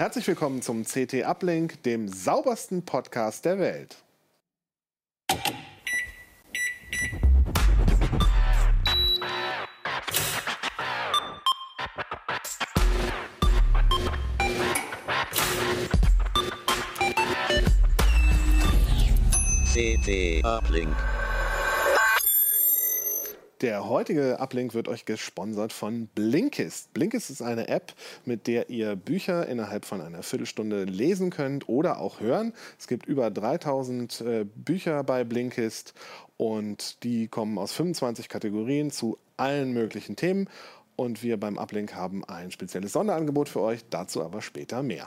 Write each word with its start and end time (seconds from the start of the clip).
Herzlich 0.00 0.26
willkommen 0.28 0.62
zum 0.62 0.84
CT 0.84 1.26
Uplink, 1.26 1.82
dem 1.82 2.08
saubersten 2.08 2.86
Podcast 2.86 3.44
der 3.44 3.58
Welt. 3.58 3.98
CT 19.74 20.42
Uplink. 20.46 20.96
Der 23.60 23.86
heutige 23.86 24.40
Uplink 24.40 24.72
wird 24.72 24.88
euch 24.88 25.04
gesponsert 25.04 25.74
von 25.74 26.06
Blinkist. 26.14 26.94
Blinkist 26.94 27.28
ist 27.28 27.42
eine 27.42 27.68
App, 27.68 27.92
mit 28.24 28.46
der 28.46 28.70
ihr 28.70 28.96
Bücher 28.96 29.46
innerhalb 29.46 29.84
von 29.84 30.00
einer 30.00 30.22
Viertelstunde 30.22 30.84
lesen 30.84 31.28
könnt 31.28 31.68
oder 31.68 32.00
auch 32.00 32.20
hören. 32.20 32.54
Es 32.78 32.88
gibt 32.88 33.04
über 33.04 33.30
3000 33.30 34.20
äh, 34.22 34.46
Bücher 34.46 35.04
bei 35.04 35.24
Blinkist 35.24 35.92
und 36.38 37.04
die 37.04 37.28
kommen 37.28 37.58
aus 37.58 37.74
25 37.74 38.30
Kategorien 38.30 38.90
zu 38.90 39.18
allen 39.36 39.72
möglichen 39.72 40.16
Themen. 40.16 40.48
Und 40.96 41.22
wir 41.22 41.38
beim 41.38 41.58
Uplink 41.58 41.94
haben 41.94 42.24
ein 42.24 42.50
spezielles 42.50 42.92
Sonderangebot 42.92 43.50
für 43.50 43.60
euch, 43.60 43.84
dazu 43.90 44.22
aber 44.22 44.40
später 44.40 44.82
mehr. 44.82 45.06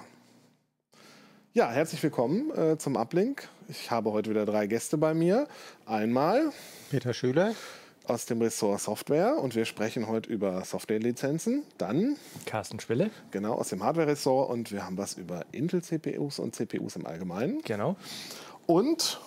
Ja, 1.54 1.72
herzlich 1.72 2.04
willkommen 2.04 2.52
äh, 2.56 2.78
zum 2.78 2.98
Uplink. 2.98 3.48
Ich 3.68 3.90
habe 3.90 4.12
heute 4.12 4.30
wieder 4.30 4.46
drei 4.46 4.68
Gäste 4.68 5.00
bei 5.00 5.16
mir. 5.16 5.48
Einmal 5.88 6.52
Peter 6.92 7.16
Schüler 7.16 7.56
aus 8.06 8.26
dem 8.26 8.42
Ressort 8.42 8.82
Software 8.82 9.38
und 9.38 9.56
wir 9.56 9.66
sprechen 9.66 10.08
heute 10.08 10.30
über 10.30 10.64
Softwarelizenzen. 10.66 11.64
Dann 11.78 12.18
Carsten 12.46 12.80
Schwille. 12.80 13.12
Genau, 13.32 13.54
aus 13.54 13.70
dem 13.70 13.84
Hardware-Ressort 13.84 14.50
und 14.50 14.72
wir 14.72 14.86
haben 14.86 14.98
was 14.98 15.14
über 15.14 15.46
Intel-CPUs 15.52 16.40
und 16.40 16.56
CPUs 16.56 16.96
im 16.98 17.06
Allgemeinen. 17.06 17.62
Genau. 17.62 17.96
Und 18.66 19.22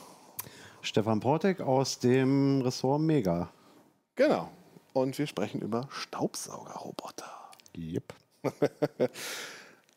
Stefan 0.83 1.21
Portek 1.21 1.61
aus 1.61 1.99
dem 1.99 2.61
Ressort 2.63 3.01
Mega. 3.01 3.51
Genau. 4.15 4.51
Und 4.93 5.19
wir 5.19 5.27
sprechen 5.27 5.61
über 5.61 5.89
Staubsaugerroboter. 5.91 7.31
Yep. 7.77 8.15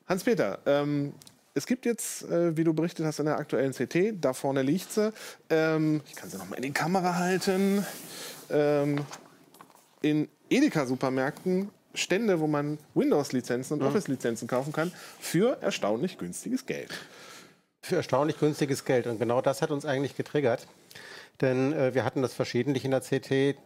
Hans-Peter, 0.08 0.60
ähm, 0.66 1.14
es 1.54 1.66
gibt 1.66 1.86
jetzt, 1.86 2.24
äh, 2.24 2.56
wie 2.56 2.64
du 2.64 2.74
berichtet 2.74 3.06
hast, 3.06 3.20
in 3.20 3.26
der 3.26 3.38
aktuellen 3.38 3.74
CT, 3.74 4.14
da 4.22 4.34
vorne 4.34 4.62
liegt 4.62 4.92
sie. 4.92 5.12
Ähm, 5.50 6.02
ich 6.08 6.16
kann 6.16 6.30
sie 6.30 6.38
noch 6.38 6.50
mal 6.50 6.56
in 6.56 6.64
die 6.64 6.72
Kamera 6.72 7.16
halten. 7.16 7.86
Ähm, 8.52 9.00
in 10.02 10.30
Edeka-Supermärkten 10.50 11.70
Stände, 11.94 12.40
wo 12.40 12.48
man 12.48 12.78
Windows-Lizenzen 12.94 13.80
und 13.80 13.86
Office-Lizenzen 13.86 14.48
kaufen 14.48 14.72
kann, 14.72 14.92
für 15.20 15.62
erstaunlich 15.62 16.18
günstiges 16.18 16.66
Geld. 16.66 16.92
Für 17.82 17.98
erstaunlich 17.98 18.40
günstiges 18.40 18.86
Geld. 18.86 19.08
Und 19.08 19.20
genau 19.20 19.42
das 19.42 19.62
hat 19.62 19.72
uns 19.72 19.86
eigentlich 19.86 20.16
getriggert. 20.16 20.68
Denn 21.42 21.74
äh, 21.74 21.94
wir 21.94 22.04
hatten 22.04 22.22
das 22.22 22.34
verschiedentlich 22.34 22.86
in 22.86 22.92
der 22.92 23.02
CT 23.02 23.58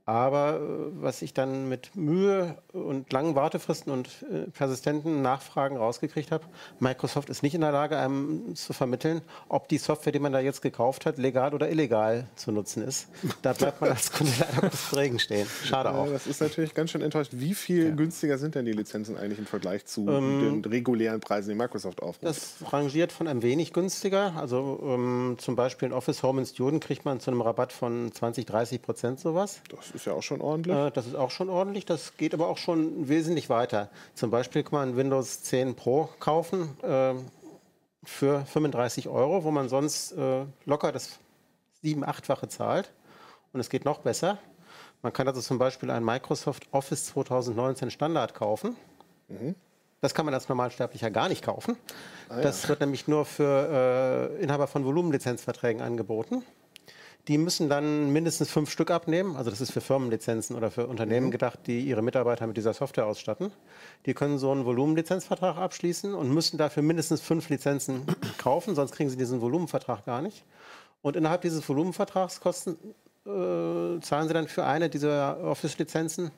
Aber 0.07 0.62
äh, 0.62 1.01
was 1.01 1.22
ich 1.22 1.34
dann 1.34 1.68
mit 1.68 1.94
Mühe 1.97 2.56
und 2.72 3.12
langen 3.12 3.35
Wartefristen 3.35 3.91
und 3.91 4.07
äh, 4.31 4.50
persistenten 4.50 5.22
Nachfragen 5.22 5.75
rausgekriegt 5.75 6.31
habe, 6.31 6.45
Microsoft 6.79 7.29
ist 7.29 7.44
nicht 7.44 7.53
in 7.53 7.59
der 7.59 7.73
Lage, 7.73 7.97
einem 7.97 8.56
zu 8.56 8.72
vermitteln, 8.72 9.22
ob 9.50 9.68
die 9.68 9.78
Software, 9.78 10.13
die 10.13 10.19
man 10.19 10.31
da 10.31 10.40
jetzt 10.40 10.62
gekauft 10.62 11.06
hat, 11.06 11.18
legal 11.18 11.53
oder 11.53 11.69
illegal 11.69 12.25
zu 12.38 12.53
nutzen 12.53 12.84
ist. 12.84 13.09
Da 13.41 13.51
bleibt 13.51 13.81
man 13.81 13.90
als 13.90 14.09
Kunde 14.13 14.31
leider 14.40 14.69
kurz 14.69 14.95
Regen 14.95 15.19
stehen. 15.19 15.45
Schade 15.66 15.94
auch. 15.94 16.07
Das 16.07 16.25
ist 16.25 16.39
natürlich 16.39 16.74
ganz 16.74 16.91
schön 16.91 17.01
enttäuscht. 17.01 17.34
Wie 17.34 17.53
viel 17.53 17.89
ja. 17.89 17.94
günstiger 17.94 18.38
sind 18.38 18.56
denn 18.56 18.63
die 18.63 18.72
Lizenzen 18.72 19.18
eigentlich 19.18 19.39
im 19.39 19.45
Vergleich 19.45 19.85
zu 19.88 20.07
ähm, 20.07 20.62
den 20.63 20.72
regulären 20.72 21.19
Preisen, 21.19 21.50
die 21.50 21.56
Microsoft 21.56 22.01
aufruft? 22.01 22.24
Das 22.24 22.56
rangiert 22.72 23.12
von 23.12 23.28
ein 23.28 23.41
wenig 23.41 23.74
günstiger. 23.74 24.38
Also 24.38 24.79
ähm, 24.84 25.35
zum 25.38 25.57
Beispiel 25.57 25.89
in 25.89 25.94
Office 25.94 26.24
Home 26.24 26.39
and 26.39 26.47
Student 26.47 26.81
kriegt 26.81 27.03
man 27.03 27.19
zu 27.19 27.29
einem 27.29 27.41
Rabatt 27.41 27.74
von 27.74 28.09
20, 28.09 28.45
30 28.45 28.81
Prozent 28.81 29.19
sowas. 29.19 29.59
Das 29.69 29.96
ist 29.97 30.05
ja 30.05 30.13
auch 30.13 30.23
schon 30.23 30.41
ordentlich. 30.41 30.75
Äh, 30.75 30.91
das 30.91 31.05
ist 31.05 31.15
auch 31.15 31.31
schon 31.31 31.49
ordentlich. 31.49 31.85
Das 31.85 32.15
geht 32.17 32.33
aber 32.33 32.47
auch 32.47 32.57
schon 32.57 33.09
wesentlich 33.09 33.49
weiter. 33.49 33.89
Zum 34.13 34.31
Beispiel 34.31 34.63
kann 34.63 34.79
man 34.79 34.97
Windows 34.97 35.43
10 35.43 35.75
Pro 35.75 36.09
kaufen 36.19 36.77
äh, 36.81 37.13
für 38.03 38.45
35 38.45 39.09
Euro, 39.09 39.43
wo 39.43 39.51
man 39.51 39.69
sonst 39.69 40.13
äh, 40.13 40.45
locker 40.65 40.91
das 40.91 41.19
7-, 41.83 42.05
8-fache 42.05 42.47
zahlt. 42.47 42.91
Und 43.53 43.59
es 43.59 43.69
geht 43.69 43.85
noch 43.85 43.99
besser. 43.99 44.37
Man 45.01 45.13
kann 45.13 45.27
also 45.27 45.41
zum 45.41 45.57
Beispiel 45.57 45.91
ein 45.91 46.03
Microsoft 46.03 46.67
Office 46.71 47.05
2019 47.07 47.91
Standard 47.91 48.33
kaufen. 48.33 48.75
Mhm. 49.27 49.55
Das 50.01 50.13
kann 50.13 50.25
man 50.25 50.33
als 50.33 50.47
Normalsterblicher 50.47 51.09
gar 51.09 51.27
nicht 51.27 51.43
kaufen. 51.43 51.75
Ah, 52.29 52.38
ja. 52.38 52.41
Das 52.41 52.67
wird 52.69 52.81
nämlich 52.81 53.07
nur 53.07 53.25
für 53.25 54.31
äh, 54.38 54.43
Inhaber 54.43 54.67
von 54.67 54.85
Volumenlizenzverträgen 54.85 55.81
angeboten. 55.81 56.43
Die 57.27 57.38
müssen 57.38 57.68
dann 57.68 58.13
mindestens 58.13 58.50
fünf 58.50 58.71
Stück 58.71 58.89
abnehmen. 58.89 59.35
Also 59.35 59.50
das 59.50 59.59
ist 59.59 59.71
für 59.71 59.81
Firmenlizenzen 59.81 60.56
oder 60.56 60.71
für 60.71 60.88
Unternehmen 60.88 61.27
mhm. 61.27 61.31
gedacht, 61.31 61.59
die 61.68 61.81
ihre 61.81 62.01
Mitarbeiter 62.01 62.47
mit 62.47 62.56
dieser 62.56 62.74
Software 62.74 63.06
ausstatten. 63.06 63.51
Die 64.06 64.13
können 64.13 64.38
so 64.38 64.51
einen 64.51 64.65
Volumenlizenzvertrag 64.65 65.57
abschließen 65.57 66.13
und 66.13 66.33
müssen 66.33 66.57
dafür 66.57 66.83
mindestens 66.83 67.21
fünf 67.21 67.50
Lizenzen 67.50 68.06
kaufen, 68.38 68.75
sonst 68.75 68.94
kriegen 68.94 69.09
sie 69.09 69.18
diesen 69.18 69.41
Volumenvertrag 69.41 70.06
gar 70.06 70.21
nicht. 70.21 70.45
Und 71.01 71.18
innerhalb 71.18 71.41
dieses 71.41 71.68
Volumenvertrags 71.68 72.39
kosten, 72.39 72.77
äh, 73.25 74.00
zahlen 74.00 74.27
sie 74.27 74.33
dann 74.33 74.47
für 74.47 74.63
eine 74.63 74.89
dieser 74.89 75.44
Office-Lizenzen 75.44 76.31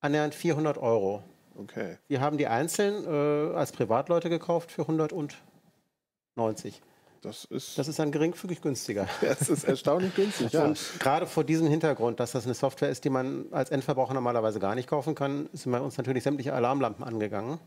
annähernd 0.00 0.34
400 0.34 0.78
Euro. 0.78 1.22
Okay. 1.54 1.98
Wir 2.08 2.20
haben 2.20 2.38
die 2.38 2.46
einzeln 2.46 3.04
äh, 3.04 3.54
als 3.54 3.72
Privatleute 3.72 4.30
gekauft 4.30 4.70
für 4.70 4.82
190. 4.82 6.80
Das 7.22 7.44
ist, 7.46 7.78
Das 7.78 7.88
ist 7.88 7.98
dann 7.98 8.12
geringfügig 8.12 8.60
günstiger. 8.60 9.08
das 9.20 9.48
ist 9.48 9.64
erstaunlich 9.64 10.14
günstig, 10.14 10.52
ja. 10.52 10.64
Und 10.64 10.78
gerade 10.98 11.26
vor 11.26 11.44
diesem 11.44 11.66
Hintergrund, 11.66 12.20
dass 12.20 12.32
das 12.32 12.44
eine 12.44 12.54
Software 12.54 12.90
ist, 12.90 13.04
die 13.04 13.10
man 13.10 13.46
als 13.50 13.70
Endverbraucher 13.70 14.14
normalerweise 14.14 14.60
gar 14.60 14.74
nicht 14.74 14.88
kaufen 14.88 15.14
kann, 15.14 15.48
sind 15.52 15.72
bei 15.72 15.80
uns 15.80 15.96
natürlich 15.96 16.22
sämtliche 16.22 16.52
Alarmlampen 16.54 17.04
angegangen. 17.04 17.58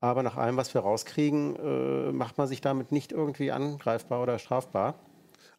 Aber 0.00 0.22
nach 0.22 0.36
allem, 0.36 0.56
was 0.56 0.74
wir 0.74 0.80
rauskriegen, 0.80 1.56
äh, 1.56 2.12
macht 2.12 2.38
man 2.38 2.48
sich 2.48 2.60
damit 2.60 2.90
nicht 2.90 3.12
irgendwie 3.12 3.52
angreifbar 3.52 4.22
oder 4.22 4.38
strafbar. 4.38 4.94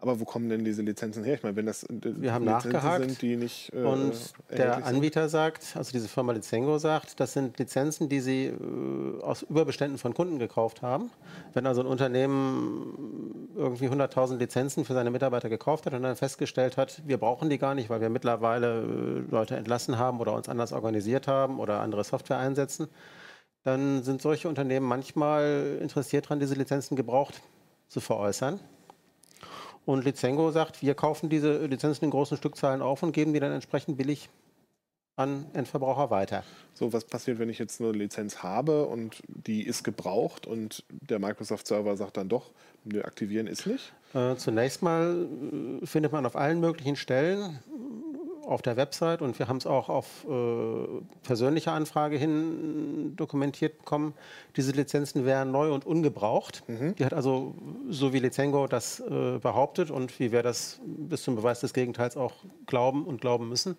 Aber 0.03 0.19
wo 0.19 0.25
kommen 0.25 0.49
denn 0.49 0.65
diese 0.65 0.81
Lizenzen 0.81 1.23
her? 1.23 1.35
Ich 1.35 1.43
meine, 1.43 1.55
wenn 1.55 1.65
das 1.65 1.83
äh, 1.83 1.87
Wir 2.03 2.33
haben 2.33 2.43
Lizenzen 2.43 2.73
nachgehakt 2.73 3.05
sind, 3.05 3.21
die 3.21 3.37
nicht 3.37 3.71
äh, 3.73 3.83
Und 3.83 4.33
der? 4.49 4.85
Anbieter 4.85 5.29
sagt, 5.29 5.77
also 5.77 5.93
diese 5.93 6.09
Firma 6.09 6.33
Lizengo 6.33 6.77
sagt, 6.77 7.21
das 7.21 7.31
sind 7.31 7.57
Lizenzen, 7.57 8.09
die 8.09 8.19
sie 8.19 8.47
äh, 8.47 9.21
aus 9.21 9.43
Überbeständen 9.43 9.97
von 9.97 10.13
Kunden 10.13 10.39
gekauft 10.39 10.81
haben. 10.81 11.09
Wenn 11.53 11.65
also 11.65 11.79
ein 11.79 11.87
Unternehmen 11.87 13.47
irgendwie 13.55 13.87
100.000 13.87 14.39
Lizenzen 14.39 14.83
für 14.83 14.93
seine 14.93 15.09
Mitarbeiter 15.09 15.47
gekauft 15.47 15.85
hat 15.85 15.93
und 15.93 16.03
dann 16.03 16.17
festgestellt 16.17 16.75
hat, 16.75 17.01
wir 17.05 17.17
brauchen 17.17 17.49
die 17.49 17.57
gar 17.57 17.73
nicht, 17.73 17.89
weil 17.89 18.01
wir 18.01 18.09
mittlerweile 18.09 18.81
äh, 18.81 19.31
Leute 19.31 19.55
entlassen 19.55 19.97
haben 19.97 20.19
oder 20.19 20.33
uns 20.33 20.49
anders 20.49 20.73
organisiert 20.73 21.29
haben 21.29 21.61
oder 21.61 21.79
andere 21.79 22.03
Software 22.03 22.39
einsetzen, 22.39 22.89
dann 23.63 24.03
sind 24.03 24.21
solche 24.21 24.49
Unternehmen 24.49 24.85
manchmal 24.85 25.77
interessiert 25.81 26.25
daran, 26.25 26.41
diese 26.41 26.55
Lizenzen 26.55 26.97
gebraucht 26.97 27.41
zu 27.87 28.01
veräußern. 28.01 28.59
Und 29.85 30.05
Lizengo 30.05 30.51
sagt, 30.51 30.81
wir 30.81 30.95
kaufen 30.95 31.29
diese 31.29 31.65
Lizenzen 31.65 32.05
in 32.05 32.11
großen 32.11 32.37
Stückzahlen 32.37 32.81
auf 32.81 33.03
und 33.03 33.11
geben 33.11 33.33
die 33.33 33.39
dann 33.39 33.51
entsprechend 33.51 33.97
billig 33.97 34.29
an 35.15 35.45
Endverbraucher 35.53 36.09
weiter. 36.09 36.43
So, 36.73 36.91
was 36.91 37.05
passiert, 37.05 37.37
wenn 37.37 37.49
ich 37.49 37.59
jetzt 37.59 37.79
eine 37.79 37.91
Lizenz 37.91 38.41
habe 38.41 38.85
und 38.85 39.21
die 39.27 39.63
ist 39.63 39.83
gebraucht 39.83 40.47
und 40.47 40.83
der 40.89 41.19
Microsoft-Server 41.19 41.95
sagt 41.97 42.17
dann 42.17 42.29
doch, 42.29 42.51
aktivieren 43.03 43.47
ist 43.47 43.67
nicht? 43.67 43.93
Äh, 44.13 44.35
zunächst 44.35 44.81
mal 44.81 45.27
äh, 45.81 45.85
findet 45.85 46.11
man 46.11 46.25
auf 46.25 46.35
allen 46.35 46.59
möglichen 46.59 46.95
Stellen 46.95 47.59
auf 48.45 48.61
der 48.61 48.77
Website 48.77 49.21
und 49.21 49.39
wir 49.39 49.47
haben 49.47 49.57
es 49.57 49.65
auch 49.65 49.89
auf 49.89 50.25
äh, 50.25 51.01
persönliche 51.23 51.71
Anfrage 51.71 52.17
hin 52.17 53.13
dokumentiert 53.15 53.79
bekommen, 53.79 54.13
diese 54.55 54.71
Lizenzen 54.71 55.25
wären 55.25 55.51
neu 55.51 55.73
und 55.73 55.85
ungebraucht. 55.85 56.63
Die 56.67 57.05
hat 57.05 57.13
also, 57.13 57.55
so 57.89 58.13
wie 58.13 58.19
Lizengo 58.19 58.67
das 58.67 58.99
äh, 58.99 59.39
behauptet 59.39 59.91
und 59.91 60.19
wie 60.19 60.31
wir 60.31 60.43
das 60.43 60.79
bis 60.85 61.23
zum 61.23 61.35
Beweis 61.35 61.59
des 61.59 61.73
Gegenteils 61.73 62.17
auch 62.17 62.33
glauben 62.65 63.05
und 63.05 63.21
glauben 63.21 63.49
müssen. 63.49 63.77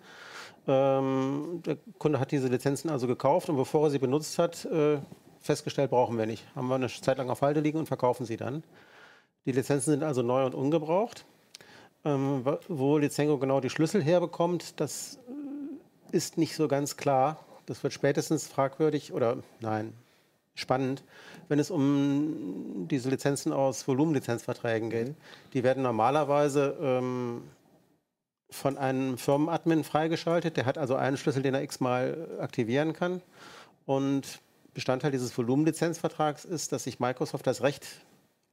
Ähm, 0.67 1.61
der 1.65 1.77
Kunde 1.99 2.19
hat 2.19 2.31
diese 2.31 2.47
Lizenzen 2.47 2.89
also 2.89 3.07
gekauft 3.07 3.49
und 3.49 3.57
bevor 3.57 3.87
er 3.87 3.89
sie 3.91 3.99
benutzt 3.99 4.39
hat, 4.39 4.65
äh, 4.65 4.97
festgestellt, 5.39 5.91
brauchen 5.91 6.17
wir 6.17 6.25
nicht. 6.25 6.43
Haben 6.55 6.67
wir 6.67 6.75
eine 6.75 6.87
Zeit 6.87 7.17
lang 7.17 7.29
auf 7.29 7.41
Halde 7.41 7.59
liegen 7.59 7.77
und 7.77 7.87
verkaufen 7.87 8.25
sie 8.25 8.37
dann. 8.37 8.63
Die 9.45 9.51
Lizenzen 9.51 9.91
sind 9.91 10.03
also 10.03 10.23
neu 10.23 10.45
und 10.45 10.55
ungebraucht. 10.55 11.25
Ähm, 12.05 12.45
wo 12.67 12.99
Lizengo 12.99 13.39
genau 13.39 13.59
die 13.59 13.71
Schlüssel 13.71 14.01
herbekommt, 14.03 14.79
das 14.79 15.17
äh, 16.11 16.15
ist 16.15 16.37
nicht 16.37 16.55
so 16.55 16.67
ganz 16.67 16.97
klar. 16.97 17.43
Das 17.65 17.81
wird 17.81 17.93
spätestens 17.93 18.47
fragwürdig 18.47 19.11
oder 19.11 19.37
nein, 19.59 19.91
spannend, 20.53 21.03
wenn 21.47 21.57
es 21.57 21.71
um 21.71 22.87
diese 22.89 23.09
Lizenzen 23.09 23.51
aus 23.51 23.87
Volumenlizenzverträgen 23.87 24.91
geht. 24.91 25.15
Die 25.53 25.63
werden 25.63 25.81
normalerweise 25.81 26.77
ähm, 26.79 27.41
von 28.51 28.77
einem 28.77 29.17
Firmenadmin 29.17 29.83
freigeschaltet. 29.83 30.57
Der 30.57 30.67
hat 30.67 30.77
also 30.77 30.93
einen 30.95 31.17
Schlüssel, 31.17 31.41
den 31.41 31.55
er 31.55 31.63
x-mal 31.63 32.37
aktivieren 32.39 32.93
kann. 32.93 33.23
Und 33.87 34.41
Bestandteil 34.75 35.09
dieses 35.09 35.35
Volumenlizenzvertrags 35.35 36.45
ist, 36.45 36.71
dass 36.71 36.83
sich 36.83 36.99
Microsoft 36.99 37.47
das 37.47 37.63
Recht 37.63 37.87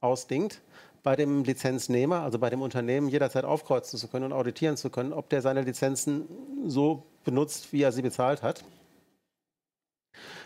ausdingt, 0.01 0.61
bei 1.03 1.15
dem 1.17 1.43
Lizenznehmer, 1.43 2.21
also 2.21 2.39
bei 2.39 2.49
dem 2.49 2.61
Unternehmen, 2.61 3.09
jederzeit 3.09 3.43
aufkreuzen 3.43 3.99
zu 3.99 4.07
können 4.07 4.25
und 4.25 4.33
auditieren 4.33 4.77
zu 4.77 4.89
können, 4.89 5.13
ob 5.13 5.29
der 5.29 5.41
seine 5.41 5.61
Lizenzen 5.61 6.27
so 6.65 7.03
benutzt, 7.25 7.73
wie 7.73 7.83
er 7.83 7.91
sie 7.91 8.01
bezahlt 8.01 8.41
hat. 8.41 8.63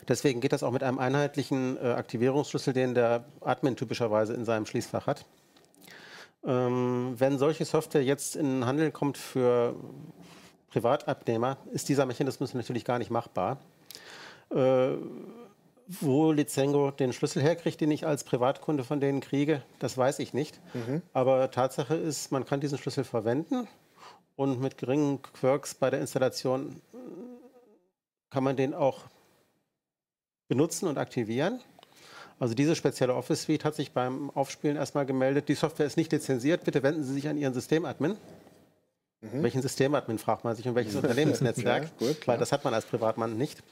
Deswegen 0.07 0.42
geht 0.42 0.54
das 0.54 0.63
auch 0.63 0.71
mit 0.71 0.83
einem 0.83 1.00
einheitlichen 1.00 1.77
äh, 1.77 1.92
Aktivierungsschlüssel, 1.92 2.74
den 2.74 2.95
der 2.95 3.25
Admin 3.42 3.75
typischerweise 3.75 4.33
in 4.33 4.45
seinem 4.45 4.65
Schließfach 4.65 5.06
hat. 5.06 5.25
Ähm, 6.45 7.15
wenn 7.18 7.38
solche 7.38 7.65
Software 7.65 8.04
jetzt 8.04 8.36
in 8.36 8.45
den 8.45 8.65
Handel 8.65 8.92
kommt 8.92 9.18
für 9.18 9.75
Privatabnehmer, 10.69 11.57
ist 11.71 11.89
dieser 11.89 12.06
Mechanismus 12.06 12.54
natürlich 12.54 12.86
gar 12.86 13.00
nicht 13.00 13.12
machbar. 13.12 13.57
Äh, 14.50 14.94
wo 15.88 16.31
Lizengo 16.31 16.92
den 16.92 17.13
Schlüssel 17.13 17.42
herkriegt, 17.42 17.80
den 17.80 17.92
ich 17.92 18.06
als 18.06 18.24
Privatkunde 18.24 18.84
von 18.84 19.00
denen 19.00 19.22
kriege, 19.22 19.62
das 19.80 19.98
weiß 19.98 20.19
ich 20.19 20.34
nicht. 20.34 20.60
Aber 21.13 21.50
Tatsache 21.51 21.95
ist, 21.95 22.31
man 22.31 22.45
kann 22.45 22.60
diesen 22.60 22.78
Schlüssel 22.78 23.04
verwenden 23.04 23.68
und 24.36 24.62
mit 24.62 24.78
geringen 24.78 25.22
Quirks 25.22 25.74
bei 25.74 25.89
der 25.89 26.00
Installation 26.00 26.81
äh, 26.94 26.98
kann 28.30 28.44
man 28.44 28.56
den 28.56 28.74
auch 28.74 29.06
benutzen 30.48 30.88
und 30.88 30.98
aktivieren. 30.98 31.60
Also 32.40 32.54
diese 32.54 32.75
spezielle 32.75 33.16
Office 33.16 33.44
Suite 33.44 33.66
hat 33.66 33.75
sich 33.75 33.94
beim 33.94 34.30
Aufspielen 34.30 34.78
erstmal 34.78 35.06
gemeldet, 35.06 35.50
die 35.50 35.56
Software 35.56 35.88
ist 35.88 35.98
nicht 35.98 36.12
lizenziert, 36.12 36.63
bitte 36.63 36.83
wenden 36.83 37.04
Sie 37.04 37.13
sich 37.13 37.28
an 37.28 37.38
Ihren 37.38 37.54
Systemadmin. 37.54 38.16
Welchen 39.19 39.63
Systemadmin 39.63 40.19
fragt 40.19 40.44
man 40.44 40.56
sich 40.56 40.68
und 40.68 40.75
welches 40.75 40.95
Unternehmensnetzwerk? 41.01 41.83
Ja, 42.00 42.07
gut, 42.07 42.28
weil 42.28 42.38
das 42.38 42.51
hat 42.51 42.63
man 42.63 42.74
als 42.75 42.86
Privatmann 42.86 43.36
nicht. 43.38 43.63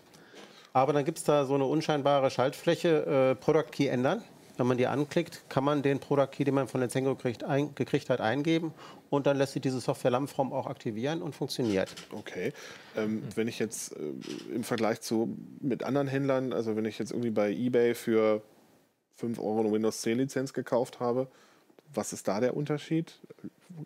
Aber 0.75 0.91
dann 0.91 1.05
gibt 1.05 1.19
es 1.19 1.23
da 1.23 1.45
so 1.45 1.55
eine 1.55 1.63
unscheinbare 1.63 2.29
Schaltfläche, 2.29 3.31
äh, 3.31 3.35
Product 3.35 3.71
Key 3.71 3.87
ändern. 3.87 4.21
Wenn 4.57 4.67
man 4.67 4.77
die 4.77 4.87
anklickt, 4.87 5.43
kann 5.47 5.63
man 5.63 5.81
den 5.81 5.99
Product 6.01 6.27
Key, 6.33 6.43
den 6.43 6.53
man 6.53 6.67
von 6.67 6.85
kriegt, 7.17 7.45
ein, 7.45 7.73
gekriegt 7.75 8.09
hat, 8.09 8.19
eingeben 8.19 8.73
und 9.09 9.25
dann 9.25 9.37
lässt 9.37 9.53
sich 9.53 9.61
diese 9.61 9.79
Software 9.79 10.11
Lammform 10.11 10.51
auch 10.51 10.67
aktivieren 10.67 11.21
und 11.21 11.33
funktioniert. 11.33 11.95
Okay. 12.11 12.51
Ähm, 12.97 13.23
wenn 13.35 13.47
ich 13.47 13.57
jetzt 13.57 13.93
äh, 13.93 14.53
im 14.53 14.65
Vergleich 14.65 14.99
zu 14.99 15.37
mit 15.61 15.83
anderen 15.83 16.09
Händlern, 16.09 16.51
also 16.51 16.75
wenn 16.75 16.83
ich 16.83 16.99
jetzt 16.99 17.11
irgendwie 17.11 17.31
bei 17.31 17.51
eBay 17.51 17.95
für 17.95 18.41
5 19.15 19.39
Euro 19.39 19.61
eine 19.61 19.71
Windows 19.71 20.01
10 20.01 20.17
Lizenz 20.17 20.51
gekauft 20.51 20.99
habe, 20.99 21.29
was 21.93 22.11
ist 22.11 22.27
da 22.27 22.41
der 22.41 22.57
Unterschied? 22.57 23.17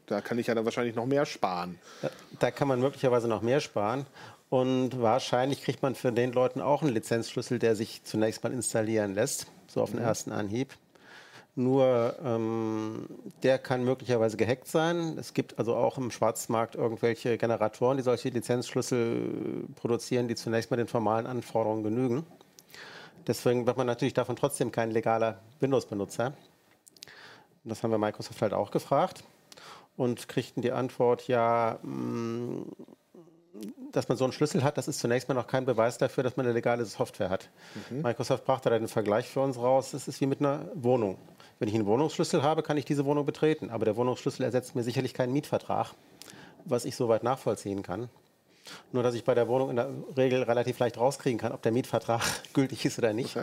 Da 0.07 0.21
kann 0.21 0.39
ich 0.39 0.47
ja 0.47 0.55
dann 0.55 0.65
wahrscheinlich 0.65 0.95
noch 0.95 1.05
mehr 1.05 1.27
sparen. 1.27 1.77
Da, 2.01 2.09
da 2.39 2.49
kann 2.49 2.67
man 2.67 2.79
möglicherweise 2.79 3.27
noch 3.27 3.43
mehr 3.43 3.59
sparen. 3.59 4.07
Und 4.49 4.99
wahrscheinlich 4.99 5.61
kriegt 5.63 5.83
man 5.83 5.93
für 5.93 6.11
den 6.11 6.31
Leuten 6.31 6.59
auch 6.59 6.81
einen 6.81 6.93
Lizenzschlüssel, 6.93 7.59
der 7.59 7.75
sich 7.75 8.03
zunächst 8.03 8.43
mal 8.43 8.51
installieren 8.51 9.13
lässt, 9.13 9.47
so 9.67 9.81
auf 9.81 9.91
den 9.91 9.99
ersten 9.99 10.31
Anhieb. 10.31 10.73
Nur 11.55 12.15
ähm, 12.23 13.07
der 13.43 13.59
kann 13.59 13.83
möglicherweise 13.83 14.37
gehackt 14.37 14.67
sein. 14.67 15.17
Es 15.19 15.33
gibt 15.33 15.59
also 15.59 15.75
auch 15.75 15.97
im 15.97 16.09
Schwarzmarkt 16.09 16.75
irgendwelche 16.75 17.37
Generatoren, 17.37 17.97
die 17.97 18.03
solche 18.03 18.29
Lizenzschlüssel 18.29 19.67
produzieren, 19.75 20.27
die 20.27 20.35
zunächst 20.35 20.71
mal 20.71 20.77
den 20.77 20.87
formalen 20.87 21.27
Anforderungen 21.27 21.83
genügen. 21.83 22.25
Deswegen 23.27 23.67
wird 23.67 23.77
man 23.77 23.87
natürlich 23.87 24.13
davon 24.13 24.35
trotzdem 24.35 24.71
kein 24.71 24.89
legaler 24.89 25.39
Windows-Benutzer. 25.59 26.33
Das 27.65 27.83
haben 27.83 27.91
wir 27.91 27.97
Microsoft 27.97 28.41
halt 28.41 28.53
auch 28.53 28.71
gefragt 28.71 29.23
und 29.97 30.29
kriegten 30.29 30.61
die 30.61 30.71
Antwort, 30.71 31.27
ja, 31.27 31.77
mh, 31.83 32.63
dass 33.91 34.07
man 34.07 34.17
so 34.17 34.23
einen 34.23 34.33
Schlüssel 34.33 34.63
hat, 34.63 34.77
das 34.77 34.87
ist 34.87 34.99
zunächst 34.99 35.27
mal 35.27 35.35
noch 35.35 35.47
kein 35.47 35.65
Beweis 35.65 35.97
dafür, 35.97 36.23
dass 36.23 36.37
man 36.37 36.45
eine 36.45 36.53
legale 36.53 36.85
Software 36.85 37.29
hat. 37.29 37.49
Microsoft 38.03 38.45
brachte 38.45 38.69
da 38.69 38.77
den 38.77 38.87
Vergleich 38.87 39.27
für 39.27 39.41
uns 39.41 39.57
raus, 39.57 39.91
das 39.91 40.07
ist 40.07 40.21
wie 40.21 40.27
mit 40.27 40.39
einer 40.39 40.69
Wohnung. 40.75 41.17
Wenn 41.57 41.67
ich 41.67 41.75
einen 41.75 41.85
Wohnungsschlüssel 41.85 42.41
habe, 42.43 42.63
kann 42.63 42.77
ich 42.77 42.85
diese 42.85 43.05
Wohnung 43.05 43.25
betreten, 43.25 43.69
aber 43.69 43.85
der 43.85 43.95
Wohnungsschlüssel 43.95 44.45
ersetzt 44.45 44.75
mir 44.75 44.83
sicherlich 44.83 45.13
keinen 45.13 45.33
Mietvertrag, 45.33 45.93
was 46.65 46.85
ich 46.85 46.95
soweit 46.95 47.23
nachvollziehen 47.23 47.83
kann. 47.83 48.09
Nur, 48.91 49.03
dass 49.03 49.15
ich 49.15 49.23
bei 49.23 49.33
der 49.33 49.47
Wohnung 49.47 49.71
in 49.71 49.75
der 49.77 49.89
Regel 50.15 50.43
relativ 50.43 50.77
leicht 50.79 50.97
rauskriegen 50.97 51.39
kann, 51.39 51.51
ob 51.51 51.61
der 51.61 51.71
Mietvertrag 51.71 52.21
gültig 52.53 52.85
ist 52.85 52.97
oder 52.97 53.13
nicht. 53.13 53.35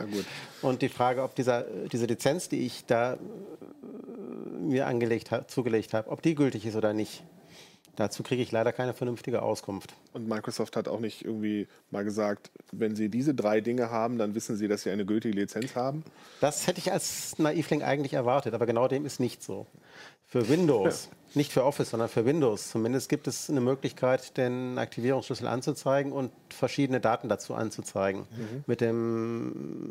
Und 0.61 0.81
die 0.81 0.89
Frage, 0.89 1.23
ob 1.23 1.35
dieser, 1.35 1.63
diese 1.91 2.05
Lizenz, 2.05 2.49
die 2.49 2.65
ich 2.65 2.85
da 2.85 3.13
äh, 3.13 3.17
mir 4.59 4.87
angelegt 4.87 5.29
zugelegt 5.47 5.93
habe, 5.93 6.09
ob 6.09 6.21
die 6.21 6.33
gültig 6.33 6.65
ist 6.65 6.75
oder 6.75 6.93
nicht, 6.93 7.23
dazu 7.97 8.23
kriege 8.23 8.41
ich 8.41 8.51
leider 8.51 8.71
keine 8.71 8.93
vernünftige 8.93 9.41
Auskunft. 9.41 9.93
Und 10.13 10.29
Microsoft 10.29 10.77
hat 10.77 10.87
auch 10.87 10.99
nicht 10.99 11.25
irgendwie 11.25 11.67
mal 11.91 12.05
gesagt, 12.05 12.51
wenn 12.71 12.95
Sie 12.95 13.09
diese 13.09 13.33
drei 13.33 13.59
Dinge 13.59 13.89
haben, 13.89 14.17
dann 14.17 14.35
wissen 14.35 14.55
Sie, 14.55 14.67
dass 14.67 14.83
Sie 14.83 14.91
eine 14.91 15.05
gültige 15.05 15.37
Lizenz 15.37 15.75
haben. 15.75 16.03
Das 16.39 16.67
hätte 16.67 16.79
ich 16.79 16.91
als 16.93 17.37
Naivling 17.39 17.83
eigentlich 17.83 18.13
erwartet, 18.13 18.53
aber 18.53 18.65
genau 18.65 18.87
dem 18.87 19.05
ist 19.05 19.19
nicht 19.19 19.43
so. 19.43 19.65
Für 20.29 20.49
Windows, 20.49 21.09
nicht 21.35 21.53
für 21.53 21.63
Office, 21.63 21.91
sondern 21.91 22.09
für 22.09 22.25
Windows 22.25 22.69
zumindest 22.69 23.07
gibt 23.07 23.27
es 23.27 23.49
eine 23.49 23.61
Möglichkeit, 23.61 24.35
den 24.37 24.77
Aktivierungsschlüssel 24.77 25.47
anzuzeigen 25.47 26.11
und 26.11 26.31
verschiedene 26.49 26.99
Daten 26.99 27.29
dazu 27.29 27.53
anzuzeigen. 27.53 28.27
Mit 28.67 28.81
dem 28.81 29.89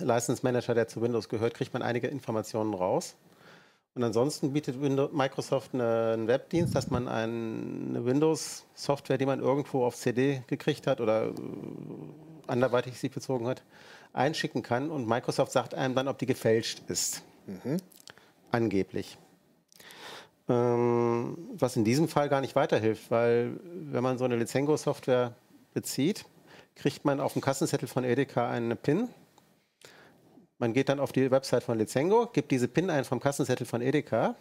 License 0.00 0.40
Manager, 0.42 0.74
der 0.74 0.88
zu 0.88 1.00
Windows 1.00 1.28
gehört, 1.28 1.54
kriegt 1.54 1.72
man 1.72 1.82
einige 1.82 2.06
Informationen 2.06 2.74
raus. 2.74 3.16
Und 3.94 4.04
ansonsten 4.04 4.52
bietet 4.52 4.80
Windows, 4.80 5.10
Microsoft 5.12 5.74
eine- 5.74 6.12
einen 6.14 6.28
Webdienst, 6.28 6.74
dass 6.74 6.88
man 6.90 7.08
eine 7.08 8.04
Windows-Software, 8.04 9.18
die 9.18 9.26
man 9.26 9.40
irgendwo 9.40 9.84
auf 9.84 9.96
CD 9.96 10.42
gekriegt 10.46 10.86
hat 10.86 11.00
oder 11.00 11.28
äh, 11.28 11.32
anderweitig 12.46 12.98
sich 12.98 13.10
bezogen 13.10 13.46
hat, 13.48 13.62
einschicken 14.12 14.62
kann. 14.62 14.90
Und 14.90 15.08
Microsoft 15.08 15.50
sagt 15.52 15.74
einem 15.74 15.94
dann, 15.94 16.06
ob 16.08 16.18
die 16.18 16.26
gefälscht 16.26 16.82
ist. 16.88 17.22
Angeblich. 18.52 19.18
Ähm, 20.48 21.36
was 21.54 21.76
in 21.76 21.84
diesem 21.84 22.08
Fall 22.08 22.28
gar 22.28 22.40
nicht 22.40 22.54
weiterhilft, 22.56 23.10
weil 23.10 23.58
wenn 23.64 24.02
man 24.02 24.16
so 24.16 24.24
eine 24.24 24.36
Lizengo-Software 24.36 25.34
bezieht, 25.74 26.24
kriegt 26.76 27.04
man 27.04 27.20
auf 27.20 27.32
dem 27.32 27.42
Kassenzettel 27.42 27.88
von 27.88 28.04
Edeka 28.04 28.48
eine 28.48 28.76
PIN. 28.76 29.08
Man 30.58 30.72
geht 30.72 30.88
dann 30.88 30.98
auf 30.98 31.12
die 31.12 31.30
Website 31.30 31.62
von 31.62 31.78
Lizengo, 31.78 32.26
gibt 32.26 32.50
diese 32.50 32.68
PIN 32.68 32.90
ein 32.90 33.04
vom 33.04 33.20
Kassenzettel 33.20 33.66
von 33.66 33.80
Edeka 33.80 34.34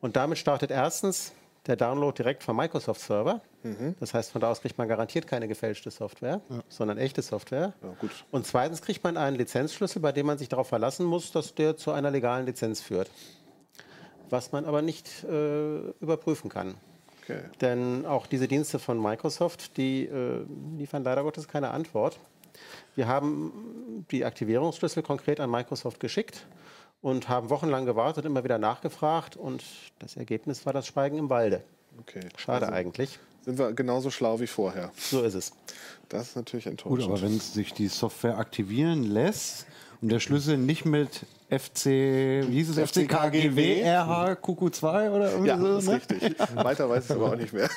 und 0.00 0.16
damit 0.16 0.38
startet 0.38 0.70
erstens 0.70 1.32
der 1.66 1.76
Download 1.76 2.14
direkt 2.16 2.42
vom 2.42 2.56
Microsoft 2.56 3.00
Server. 3.00 3.40
Mhm. 3.62 3.94
Das 4.00 4.14
heißt, 4.14 4.32
von 4.32 4.40
da 4.40 4.50
aus 4.50 4.60
kriegt 4.60 4.76
man 4.78 4.88
garantiert 4.88 5.26
keine 5.26 5.46
gefälschte 5.46 5.90
Software, 5.90 6.40
ja. 6.48 6.62
sondern 6.68 6.98
echte 6.98 7.22
Software. 7.22 7.72
Ja, 7.82 8.08
und 8.30 8.46
zweitens 8.46 8.82
kriegt 8.82 9.04
man 9.04 9.16
einen 9.16 9.36
Lizenzschlüssel, 9.36 10.02
bei 10.02 10.12
dem 10.12 10.26
man 10.26 10.38
sich 10.38 10.48
darauf 10.48 10.68
verlassen 10.68 11.06
muss, 11.06 11.30
dass 11.30 11.54
der 11.54 11.76
zu 11.76 11.92
einer 11.92 12.10
legalen 12.10 12.46
Lizenz 12.46 12.80
führt. 12.80 13.08
Was 14.28 14.50
man 14.50 14.64
aber 14.64 14.82
nicht 14.82 15.24
äh, 15.24 15.78
überprüfen 16.00 16.50
kann. 16.50 16.74
Okay. 17.22 17.42
Denn 17.60 18.04
auch 18.06 18.26
diese 18.26 18.48
Dienste 18.48 18.80
von 18.80 19.00
Microsoft, 19.00 19.76
die 19.76 20.06
äh, 20.06 20.44
liefern 20.76 21.04
leider 21.04 21.22
Gottes 21.22 21.46
keine 21.46 21.70
Antwort. 21.70 22.18
Wir 22.94 23.08
haben 23.08 24.04
die 24.10 24.24
Aktivierungsschlüssel 24.24 25.02
konkret 25.02 25.40
an 25.40 25.50
Microsoft 25.50 26.00
geschickt 26.00 26.46
und 27.00 27.28
haben 27.28 27.50
wochenlang 27.50 27.86
gewartet, 27.86 28.24
immer 28.24 28.44
wieder 28.44 28.58
nachgefragt 28.58 29.36
und 29.36 29.64
das 29.98 30.16
Ergebnis 30.16 30.64
war 30.66 30.72
das 30.72 30.86
Schweigen 30.86 31.18
im 31.18 31.30
Walde. 31.30 31.64
Okay. 32.00 32.20
Schade 32.36 32.66
also 32.66 32.74
eigentlich. 32.74 33.18
Sind 33.42 33.58
wir 33.58 33.72
genauso 33.72 34.10
schlau 34.10 34.38
wie 34.40 34.46
vorher. 34.46 34.92
So 34.96 35.22
ist 35.22 35.34
es. 35.34 35.52
Das 36.08 36.28
ist 36.28 36.36
natürlich 36.36 36.66
enttäuschend. 36.66 37.00
Gut, 37.00 37.10
aber 37.10 37.22
wenn 37.22 37.40
sich 37.40 37.72
die 37.72 37.88
Software 37.88 38.38
aktivieren 38.38 39.02
lässt 39.02 39.66
und 40.02 40.10
der 40.10 40.18
Schlüssel 40.18 40.58
nicht 40.58 40.84
mit 40.84 41.24
FC, 41.48 41.86
wie 41.86 42.54
hieß 42.54 42.76
es, 42.76 42.90
FCKGW, 42.90 43.82
RH, 43.82 44.32
QQ2 44.32 45.10
oder 45.10 45.30
irgendwie 45.30 45.48
ja, 45.48 45.58
so? 45.58 45.76
ist 45.76 45.86
ne? 45.86 45.94
richtig. 45.94 46.34
Weiter 46.54 46.88
weiß 46.88 47.04
ich 47.04 47.10
aber 47.12 47.26
auch 47.26 47.36
nicht 47.36 47.52
mehr. 47.52 47.68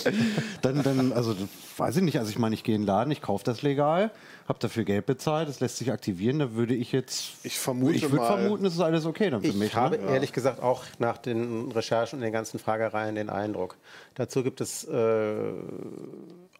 dann, 0.62 0.82
dann, 0.82 1.12
also 1.12 1.34
weiß 1.76 1.96
ich 1.96 2.02
nicht, 2.02 2.18
also 2.18 2.30
ich 2.30 2.38
meine, 2.38 2.54
ich 2.54 2.62
gehe 2.62 2.74
in 2.74 2.82
den 2.82 2.86
Laden, 2.86 3.10
ich 3.10 3.22
kaufe 3.22 3.42
das 3.42 3.62
legal, 3.62 4.10
habe 4.46 4.58
dafür 4.60 4.84
Geld 4.84 5.06
bezahlt, 5.06 5.48
das 5.48 5.60
lässt 5.60 5.78
sich 5.78 5.90
aktivieren, 5.90 6.38
da 6.38 6.52
würde 6.52 6.74
ich 6.74 6.92
jetzt, 6.92 7.32
ich 7.42 7.58
vermute 7.58 7.94
ich 7.94 8.10
würde 8.10 8.26
vermuten, 8.26 8.66
es 8.66 8.74
ist 8.74 8.80
alles 8.80 9.06
okay 9.06 9.30
dann 9.30 9.40
für 9.40 9.48
ich 9.48 9.54
mich. 9.54 9.68
Ich 9.68 9.74
habe 9.74 9.96
ne? 9.96 10.12
ehrlich 10.12 10.30
ja. 10.30 10.34
gesagt 10.34 10.62
auch 10.62 10.84
nach 10.98 11.16
den 11.16 11.72
Recherchen 11.72 12.18
und 12.18 12.22
den 12.22 12.32
ganzen 12.32 12.58
Fragereien 12.58 13.14
den 13.14 13.30
Eindruck. 13.30 13.76
Dazu 14.14 14.44
gibt 14.44 14.60
es 14.60 14.84
äh, 14.84 15.52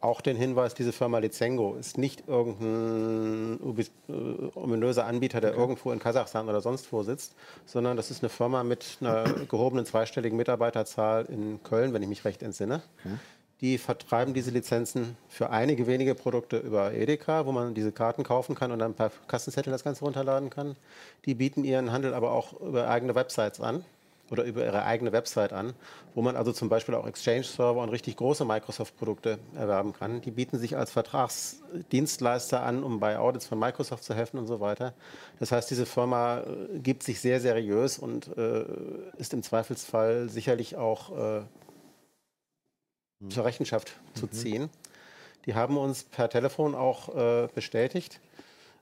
auch 0.04 0.20
den 0.20 0.36
Hinweis, 0.36 0.74
diese 0.74 0.92
Firma 0.92 1.18
Lizengo 1.18 1.74
ist 1.74 1.98
nicht 1.98 2.28
irgendein 2.28 3.58
äh, 4.08 4.12
ominöser 4.54 5.06
Anbieter, 5.06 5.40
der 5.40 5.52
okay. 5.52 5.60
irgendwo 5.60 5.92
in 5.92 5.98
Kasachstan 5.98 6.48
oder 6.48 6.60
sonst 6.60 6.92
wo 6.92 7.02
sitzt, 7.02 7.34
sondern 7.64 7.96
das 7.96 8.10
ist 8.10 8.22
eine 8.22 8.28
Firma 8.28 8.62
mit 8.62 8.98
einer 9.00 9.24
gehobenen 9.48 9.86
zweistelligen 9.86 10.36
Mitarbeiterzahl 10.36 11.24
in 11.24 11.62
Köln, 11.62 11.92
wenn 11.94 12.02
ich 12.02 12.08
mich 12.08 12.24
recht 12.24 12.42
entsinne. 12.42 12.82
Okay. 13.04 13.14
Die 13.60 13.78
vertreiben 13.78 14.34
diese 14.34 14.50
Lizenzen 14.50 15.16
für 15.28 15.50
einige 15.50 15.86
wenige 15.86 16.14
Produkte 16.14 16.58
über 16.58 16.92
Edeka, 16.92 17.46
wo 17.46 17.52
man 17.52 17.72
diese 17.72 17.92
Karten 17.92 18.22
kaufen 18.22 18.54
kann 18.54 18.72
und 18.72 18.80
dann 18.80 18.94
per 18.94 19.10
Kassenzettel 19.26 19.72
das 19.72 19.84
Ganze 19.84 20.04
runterladen 20.04 20.50
kann. 20.50 20.76
Die 21.24 21.34
bieten 21.34 21.64
ihren 21.64 21.92
Handel 21.92 22.12
aber 22.12 22.32
auch 22.32 22.60
über 22.60 22.88
eigene 22.88 23.14
Websites 23.14 23.60
an 23.60 23.84
oder 24.30 24.44
über 24.44 24.64
ihre 24.64 24.84
eigene 24.84 25.12
Website 25.12 25.52
an, 25.52 25.74
wo 26.14 26.22
man 26.22 26.36
also 26.36 26.52
zum 26.52 26.68
Beispiel 26.68 26.94
auch 26.94 27.06
Exchange-Server 27.06 27.80
und 27.80 27.90
richtig 27.90 28.16
große 28.16 28.44
Microsoft-Produkte 28.44 29.38
erwerben 29.54 29.92
kann. 29.92 30.20
Die 30.22 30.30
bieten 30.30 30.58
sich 30.58 30.76
als 30.76 30.90
Vertragsdienstleister 30.92 32.62
an, 32.62 32.82
um 32.82 33.00
bei 33.00 33.18
Audits 33.18 33.46
von 33.46 33.58
Microsoft 33.58 34.04
zu 34.04 34.14
helfen 34.14 34.38
und 34.38 34.46
so 34.46 34.60
weiter. 34.60 34.94
Das 35.40 35.52
heißt, 35.52 35.70
diese 35.70 35.86
Firma 35.86 36.40
äh, 36.40 36.78
gibt 36.78 37.02
sich 37.02 37.20
sehr 37.20 37.40
seriös 37.40 37.98
und 37.98 38.28
äh, 38.36 38.64
ist 39.18 39.34
im 39.34 39.42
Zweifelsfall 39.42 40.28
sicherlich 40.28 40.76
auch 40.76 41.10
äh, 41.10 41.42
zur 43.28 43.44
Rechenschaft 43.44 43.94
mhm. 44.14 44.18
zu 44.18 44.26
ziehen. 44.28 44.70
Die 45.46 45.54
haben 45.54 45.76
uns 45.76 46.04
per 46.04 46.30
Telefon 46.30 46.74
auch 46.74 47.14
äh, 47.14 47.48
bestätigt, 47.54 48.20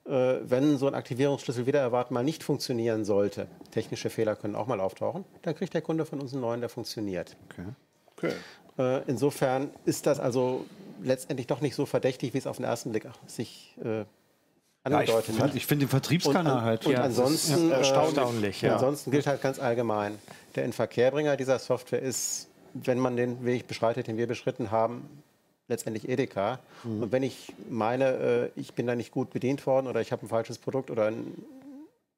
wenn 0.04 0.78
so 0.78 0.88
ein 0.88 0.94
Aktivierungsschlüssel 0.94 1.66
wieder 1.66 1.80
erwarten 1.80 2.14
mal 2.14 2.24
nicht 2.24 2.42
funktionieren 2.42 3.04
sollte, 3.04 3.46
technische 3.70 4.10
Fehler 4.10 4.34
können 4.34 4.56
auch 4.56 4.66
mal 4.66 4.80
auftauchen, 4.80 5.24
dann 5.42 5.54
kriegt 5.54 5.74
der 5.74 5.82
Kunde 5.82 6.04
von 6.04 6.20
uns 6.20 6.32
einen 6.32 6.40
neuen, 6.40 6.60
der 6.60 6.68
funktioniert. 6.68 7.36
Okay. 7.50 7.66
Okay. 8.16 8.34
Äh, 8.78 9.02
insofern 9.06 9.70
ist 9.84 10.06
das 10.06 10.18
also 10.18 10.64
letztendlich 11.02 11.46
doch 11.46 11.60
nicht 11.60 11.74
so 11.74 11.86
verdächtig, 11.86 12.34
wie 12.34 12.38
es 12.38 12.46
auf 12.46 12.56
den 12.56 12.64
ersten 12.64 12.90
Blick 12.90 13.04
sich 13.26 13.76
äh, 13.82 14.04
angedeutet 14.84 15.28
ja, 15.28 15.34
ich, 15.34 15.40
hat. 15.40 15.54
Ich 15.54 15.66
finde 15.66 15.86
den 15.86 15.90
Vertriebskanal 15.90 16.58
und, 16.58 16.62
halt 16.62 16.86
und 16.86 16.92
ja, 16.92 17.02
ansonsten, 17.02 17.70
ja, 17.70 17.76
erstaunlich. 17.76 18.62
Ja. 18.62 18.74
Ansonsten 18.74 19.10
gilt 19.10 19.26
halt 19.26 19.42
ganz 19.42 19.58
allgemein, 19.58 20.18
der 20.54 20.64
Inverkehrbringer 20.64 21.36
dieser 21.36 21.58
Software 21.58 22.02
ist, 22.02 22.48
wenn 22.74 22.98
man 22.98 23.16
den 23.16 23.44
Weg 23.44 23.68
beschreitet, 23.68 24.06
den 24.06 24.16
wir 24.16 24.26
beschritten 24.26 24.70
haben, 24.70 25.08
letztendlich 25.68 26.08
Edeka. 26.08 26.58
Mhm. 26.84 27.02
Und 27.04 27.12
wenn 27.12 27.22
ich 27.22 27.52
meine, 27.68 28.50
äh, 28.56 28.60
ich 28.60 28.74
bin 28.74 28.86
da 28.86 28.94
nicht 28.94 29.12
gut 29.12 29.30
bedient 29.30 29.66
worden 29.66 29.86
oder 29.86 30.00
ich 30.00 30.12
habe 30.12 30.26
ein 30.26 30.28
falsches 30.28 30.58
Produkt 30.58 30.90
oder 30.90 31.06
ein 31.06 31.44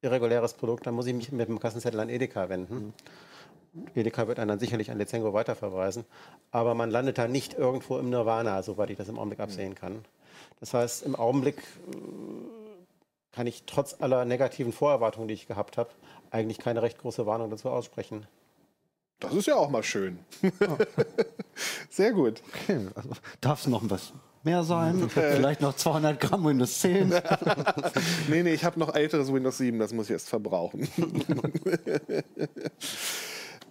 irreguläres 0.02 0.54
Produkt, 0.54 0.86
dann 0.86 0.94
muss 0.94 1.06
ich 1.06 1.14
mich 1.14 1.32
mit 1.32 1.48
dem 1.48 1.60
Kassenzettel 1.60 2.00
an 2.00 2.08
Edeka 2.08 2.48
wenden. 2.48 2.92
Mhm. 3.74 3.86
Edeka 3.94 4.28
wird 4.28 4.38
einen 4.38 4.48
dann 4.48 4.58
sicherlich 4.58 4.90
an 4.90 4.98
Lizengo 4.98 5.32
weiterverweisen. 5.32 6.04
Aber 6.50 6.74
man 6.74 6.90
landet 6.90 7.18
da 7.18 7.26
nicht 7.26 7.54
irgendwo 7.54 7.98
im 7.98 8.10
Nirvana, 8.10 8.62
soweit 8.62 8.90
ich 8.90 8.96
das 8.96 9.08
im 9.08 9.18
Augenblick 9.18 9.40
absehen 9.40 9.70
mhm. 9.70 9.76
kann. 9.76 10.04
Das 10.60 10.74
heißt, 10.74 11.04
im 11.04 11.16
Augenblick 11.16 11.58
äh, 11.58 11.96
kann 13.32 13.46
ich 13.46 13.64
trotz 13.66 13.96
aller 14.00 14.24
negativen 14.24 14.72
Vorerwartungen, 14.72 15.28
die 15.28 15.34
ich 15.34 15.46
gehabt 15.46 15.76
habe, 15.76 15.90
eigentlich 16.30 16.58
keine 16.58 16.82
recht 16.82 16.98
große 16.98 17.26
Warnung 17.26 17.50
dazu 17.50 17.68
aussprechen. 17.68 18.26
Das 19.20 19.34
ist 19.34 19.46
ja 19.46 19.56
auch 19.56 19.70
mal 19.70 19.82
schön. 19.82 20.18
Ja. 20.42 20.76
Sehr 21.90 22.12
gut. 22.12 22.42
Okay, 22.48 22.88
also 22.94 23.10
darf 23.40 23.60
es 23.60 23.66
noch 23.66 23.82
was 23.88 24.12
mehr 24.44 24.62
sein? 24.62 25.08
Vielleicht 25.08 25.60
noch 25.60 25.74
200 25.74 26.20
Gramm 26.20 26.44
Windows 26.44 26.80
10? 26.80 27.08
nee, 28.28 28.42
nee, 28.42 28.52
ich 28.52 28.64
habe 28.64 28.78
noch 28.78 28.94
älteres 28.94 29.32
Windows 29.32 29.58
7, 29.58 29.78
das 29.78 29.92
muss 29.92 30.06
ich 30.06 30.12
erst 30.12 30.28
verbrauchen. 30.28 30.88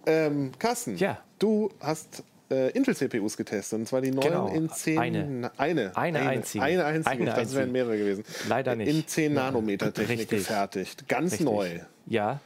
ähm, 0.06 0.52
Carsten, 0.58 0.96
ja. 0.96 1.18
du 1.38 1.70
hast 1.80 2.24
äh, 2.50 2.70
Intel-CPUs 2.70 3.36
getestet, 3.36 3.78
und 3.78 3.86
zwar 3.86 4.00
die 4.00 4.10
neuen 4.10 4.28
genau. 4.28 4.48
in 4.48 4.68
10... 4.68 4.98
Eine. 4.98 5.20
Eine, 5.20 5.58
eine, 5.58 5.96
eine 5.96 6.20
einzige. 6.28 6.64
Eine 6.64 6.84
einzige, 6.84 7.10
eine 7.10 7.24
das 7.26 7.38
einzige. 7.38 7.58
wären 7.60 7.72
mehrere 7.72 7.98
gewesen. 7.98 8.24
Leider 8.48 8.74
nicht. 8.74 8.88
In 8.88 9.06
10 9.06 9.34
Nanometer 9.34 9.92
Technik 9.92 10.20
Richtig. 10.20 10.38
gefertigt. 10.40 11.08
Ganz 11.08 11.32
Richtig. 11.32 11.46
neu. 11.46 11.80
Ja, 12.06 12.40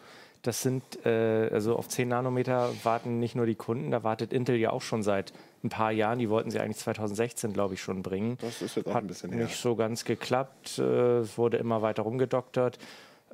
das 0.49 0.63
sind, 0.63 1.05
äh, 1.05 1.51
also 1.53 1.77
auf 1.77 1.89
10 1.89 2.09
Nanometer 2.09 2.71
warten 2.83 3.19
nicht 3.19 3.35
nur 3.35 3.45
die 3.45 3.55
Kunden, 3.55 3.91
da 3.91 4.03
wartet 4.03 4.33
Intel 4.33 4.57
ja 4.57 4.71
auch 4.71 4.81
schon 4.81 5.03
seit 5.03 5.35
ein 5.63 5.69
paar 5.69 5.93
Jahren. 5.93 6.19
Die 6.19 6.31
wollten 6.31 6.51
sie 6.51 6.59
eigentlich 6.59 6.79
2016, 6.79 7.53
glaube 7.53 7.75
ich, 7.75 7.83
schon 7.83 8.03
bringen. 8.03 8.39
Das 8.41 8.63
ist 8.63 8.77
jetzt 8.77 8.87
auch 8.87 8.95
Hat 8.95 9.05
ein 9.05 9.09
bisschen 9.09 9.31
her. 9.31 9.45
nicht 9.45 9.57
so 9.57 9.77
ganz 9.77 10.07
geklappt, 10.07 10.79
äh, 10.79 11.37
wurde 11.37 11.59
immer 11.59 11.83
weiter 11.83 12.03
rumgedoktert. 12.03 12.79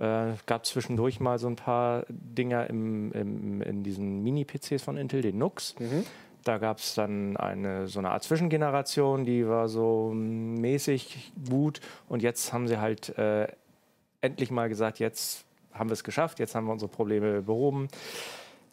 Äh, 0.01 0.33
gab 0.47 0.67
zwischendurch 0.67 1.21
mal 1.21 1.39
so 1.39 1.47
ein 1.47 1.55
paar 1.55 2.05
Dinger 2.09 2.69
im, 2.69 3.13
im, 3.13 3.63
in 3.63 3.85
diesen 3.85 4.25
Mini-PCs 4.25 4.83
von 4.83 4.97
Intel, 4.97 5.23
den 5.23 5.39
NUX. 5.39 5.77
Mhm. 5.79 6.05
Da 6.43 6.59
gab 6.59 6.79
es 6.79 6.97
dann 6.97 7.37
eine, 7.37 7.87
so 7.87 8.01
eine 8.01 8.11
Art 8.11 8.25
Zwischengeneration, 8.25 9.25
die 9.25 9.47
war 9.47 9.69
so 9.69 10.11
mäßig 10.13 11.33
gut. 11.49 11.81
Und 12.09 12.25
jetzt 12.25 12.53
haben 12.53 12.67
sie 12.67 12.81
halt 12.81 13.17
äh, 13.17 13.47
endlich 14.21 14.51
mal 14.51 14.69
gesagt, 14.69 14.99
jetzt 14.99 15.45
haben 15.75 15.91
wir 15.91 15.95
es 15.95 16.05
geschafft, 16.05 16.39
jetzt 16.39 16.55
haben 16.55 16.67
wir 16.67 16.73
unsere 16.73 16.91
Probleme 16.91 17.43
behoben. 17.43 17.89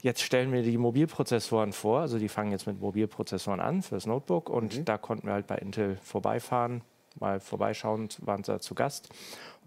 Jetzt 0.02 0.22
stellen 0.22 0.52
wir 0.52 0.64
die 0.64 0.78
Mobilprozessoren 0.78 1.74
vor, 1.74 2.00
also 2.00 2.18
die 2.18 2.30
fangen 2.30 2.52
jetzt 2.52 2.66
mit 2.66 2.80
Mobilprozessoren 2.80 3.60
an 3.60 3.84
fürs 3.84 4.08
Notebook 4.08 4.50
und 4.50 4.80
mhm. 4.80 4.86
da 4.86 4.98
konnten 4.98 5.28
wir 5.28 5.34
halt 5.34 5.48
bei 5.48 5.58
Intel 5.58 5.98
vorbeifahren, 6.02 6.82
mal 7.20 7.40
vorbeischauen, 7.40 8.10
waren 8.20 8.42
da 8.42 8.60
zu 8.60 8.74
Gast 8.74 9.10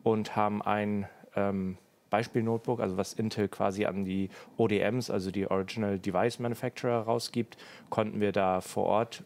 und 0.02 0.34
haben 0.34 0.60
ein 0.60 1.08
ähm, 1.36 1.78
Beispiel-Notebook, 2.10 2.80
also 2.80 2.96
was 2.96 3.12
Intel 3.12 3.48
quasi 3.48 3.86
an 3.86 4.04
die 4.04 4.28
ODMs, 4.56 5.10
also 5.10 5.30
die 5.30 5.48
Original 5.48 5.98
Device 5.98 6.38
Manufacturer 6.38 7.02
rausgibt, 7.02 7.56
konnten 7.90 8.20
wir 8.20 8.32
da 8.32 8.60
vor 8.60 8.86
Ort 8.86 9.24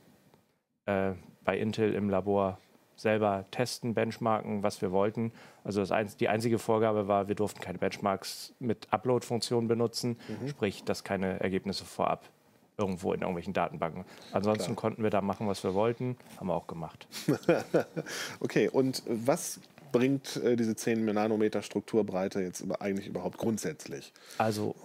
äh, 0.86 1.12
bei 1.44 1.58
Intel 1.58 1.94
im 1.94 2.10
Labor 2.10 2.58
selber 2.98 3.44
testen, 3.50 3.94
benchmarken, 3.94 4.62
was 4.62 4.82
wir 4.82 4.92
wollten. 4.92 5.32
Also 5.64 5.82
ein, 5.94 6.10
die 6.18 6.28
einzige 6.28 6.58
Vorgabe 6.58 7.08
war, 7.08 7.28
wir 7.28 7.34
durften 7.34 7.60
keine 7.60 7.78
Benchmarks 7.78 8.52
mit 8.58 8.88
Upload-Funktionen 8.90 9.68
benutzen, 9.68 10.18
mhm. 10.28 10.48
sprich, 10.48 10.84
dass 10.84 11.04
keine 11.04 11.40
Ergebnisse 11.40 11.84
vorab 11.84 12.28
irgendwo 12.76 13.12
in 13.12 13.20
irgendwelchen 13.20 13.52
Datenbanken. 13.52 14.04
Ansonsten 14.32 14.64
Klar. 14.64 14.76
konnten 14.76 15.02
wir 15.02 15.10
da 15.10 15.20
machen, 15.20 15.48
was 15.48 15.64
wir 15.64 15.74
wollten, 15.74 16.16
haben 16.36 16.48
wir 16.48 16.54
auch 16.54 16.66
gemacht. 16.66 17.08
okay, 18.40 18.68
und 18.68 19.02
was 19.06 19.60
bringt 19.90 20.36
äh, 20.36 20.56
diese 20.56 20.76
10 20.76 21.04
Nanometer 21.04 21.62
Strukturbreite 21.62 22.40
jetzt 22.40 22.60
über, 22.60 22.80
eigentlich 22.80 23.08
überhaupt 23.08 23.38
grundsätzlich? 23.38 24.12
Also 24.38 24.76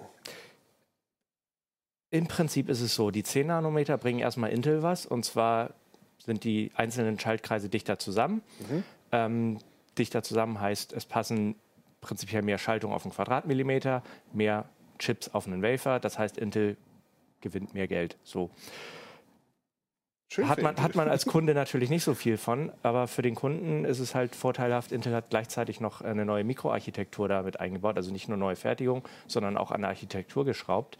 im 2.10 2.28
Prinzip 2.28 2.70
ist 2.70 2.82
es 2.82 2.96
so, 2.96 3.12
die 3.12 3.24
10 3.24 3.48
Nanometer 3.48 3.98
bringen 3.98 4.20
erstmal 4.20 4.52
Intel 4.52 4.84
was 4.84 5.06
und 5.06 5.26
zwar 5.26 5.74
sind 6.26 6.44
die 6.44 6.72
einzelnen 6.76 7.20
Schaltkreise 7.20 7.70
dichter 7.70 8.00
zusammen. 8.00 8.42
Mhm. 8.60 8.84
Ähm, 9.12 9.58
dichter 9.98 10.24
zusammen 10.24 10.60
heißt, 10.60 10.94
es 10.94 11.06
passen 11.06 11.56
prinzipiell 12.02 12.42
mehr 12.42 12.58
Schaltungen 12.58 12.96
auf 12.96 13.06
einen 13.06 13.14
Quadratmillimeter, 13.14 14.04
mehr 14.32 14.66
Chips 15.00 15.30
auf 15.30 15.48
einen 15.48 15.62
Wafer. 15.62 16.00
Das 16.00 16.20
heißt, 16.20 16.38
Intel 16.38 16.78
gewinnt 17.42 17.74
mehr 17.74 17.88
Geld. 17.88 18.18
So. 18.24 18.50
Schön 20.30 20.50
Hat 20.50 20.62
man, 20.64 20.78
hat 20.82 20.96
man 20.96 21.10
als 21.10 21.26
Kunde 21.28 21.54
natürlich 21.54 21.92
nicht 21.92 22.04
so 22.04 22.16
viel 22.16 22.38
von, 22.38 22.72
aber 22.82 23.08
für 23.08 23.22
den 23.22 23.36
Kunden 23.36 23.86
ist 23.86 24.00
es 24.00 24.16
halt 24.16 24.36
vorteilhaft. 24.36 24.92
Intel 24.92 25.14
hat 25.14 25.30
gleichzeitig 25.30 25.80
noch 25.80 26.02
eine 26.02 26.26
neue 26.26 26.44
Mikroarchitektur 26.44 27.28
damit 27.28 27.60
eingebaut, 27.60 27.98
also 27.98 28.12
nicht 28.12 28.30
nur 28.30 28.38
neue 28.38 28.56
Fertigung, 28.56 29.08
sondern 29.28 29.58
auch 29.58 29.70
an 29.70 29.82
der 29.82 29.90
Architektur 29.90 30.44
geschraubt 30.44 30.98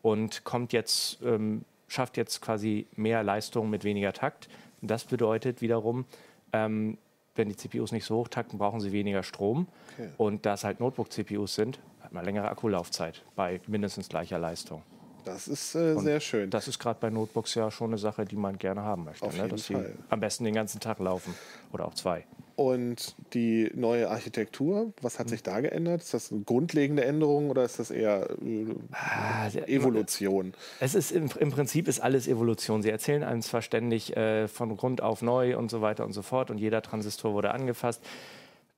und 0.00 0.44
kommt 0.44 0.72
jetzt, 0.72 1.18
ähm, 1.22 1.66
schafft 1.90 2.16
jetzt 2.16 2.40
quasi 2.40 2.86
mehr 2.96 3.22
Leistung 3.22 3.68
mit 3.68 3.84
weniger 3.84 4.12
Takt. 4.12 4.48
Und 4.80 4.90
das 4.90 5.04
bedeutet 5.04 5.60
wiederum, 5.60 6.06
ähm, 6.52 6.96
wenn 7.34 7.48
die 7.48 7.56
CPUs 7.56 7.92
nicht 7.92 8.04
so 8.04 8.16
hoch 8.16 8.28
takten, 8.28 8.58
brauchen 8.58 8.80
sie 8.80 8.92
weniger 8.92 9.22
Strom. 9.22 9.66
Okay. 9.94 10.08
Und 10.16 10.46
da 10.46 10.54
es 10.54 10.64
halt 10.64 10.80
Notebook-CPUs 10.80 11.54
sind, 11.54 11.80
hat 12.00 12.12
man 12.12 12.24
längere 12.24 12.48
Akkulaufzeit 12.48 13.22
bei 13.34 13.60
mindestens 13.66 14.08
gleicher 14.08 14.38
Leistung. 14.38 14.82
Das 15.24 15.48
ist 15.48 15.74
äh, 15.74 15.98
sehr 15.98 16.20
schön. 16.20 16.48
Das 16.48 16.68
ist 16.68 16.78
gerade 16.78 16.98
bei 17.00 17.10
Notebooks 17.10 17.54
ja 17.54 17.70
schon 17.70 17.90
eine 17.90 17.98
Sache, 17.98 18.24
die 18.24 18.36
man 18.36 18.56
gerne 18.56 18.82
haben 18.82 19.04
möchte. 19.04 19.26
Auf 19.26 19.32
ne? 19.32 19.42
jeden 19.42 19.50
Dass 19.50 19.66
sie 19.66 19.74
Fall. 19.74 19.92
am 20.08 20.20
besten 20.20 20.44
den 20.44 20.54
ganzen 20.54 20.80
Tag 20.80 20.98
laufen 20.98 21.34
oder 21.72 21.86
auch 21.86 21.94
zwei. 21.94 22.24
Und 22.60 23.14
die 23.32 23.70
neue 23.74 24.10
Architektur, 24.10 24.92
was 25.00 25.18
hat 25.18 25.30
sich 25.30 25.42
da 25.42 25.60
geändert? 25.60 26.02
Ist 26.02 26.12
das 26.12 26.30
eine 26.30 26.42
grundlegende 26.42 27.02
Änderung 27.02 27.48
oder 27.48 27.64
ist 27.64 27.78
das 27.78 27.90
eher 27.90 28.28
äh, 28.44 29.74
Evolution? 29.74 30.52
Es 30.78 30.94
ist 30.94 31.10
im, 31.10 31.30
im 31.38 31.50
Prinzip 31.52 31.88
ist 31.88 32.00
alles 32.00 32.28
Evolution. 32.28 32.82
Sie 32.82 32.90
erzählen 32.90 33.22
einem 33.24 33.40
zwar 33.40 33.62
ständig 33.62 34.14
äh, 34.14 34.46
von 34.46 34.76
Grund 34.76 35.00
auf 35.00 35.22
neu 35.22 35.56
und 35.56 35.70
so 35.70 35.80
weiter 35.80 36.04
und 36.04 36.12
so 36.12 36.20
fort 36.20 36.50
und 36.50 36.58
jeder 36.58 36.82
Transistor 36.82 37.32
wurde 37.32 37.52
angefasst. 37.52 38.02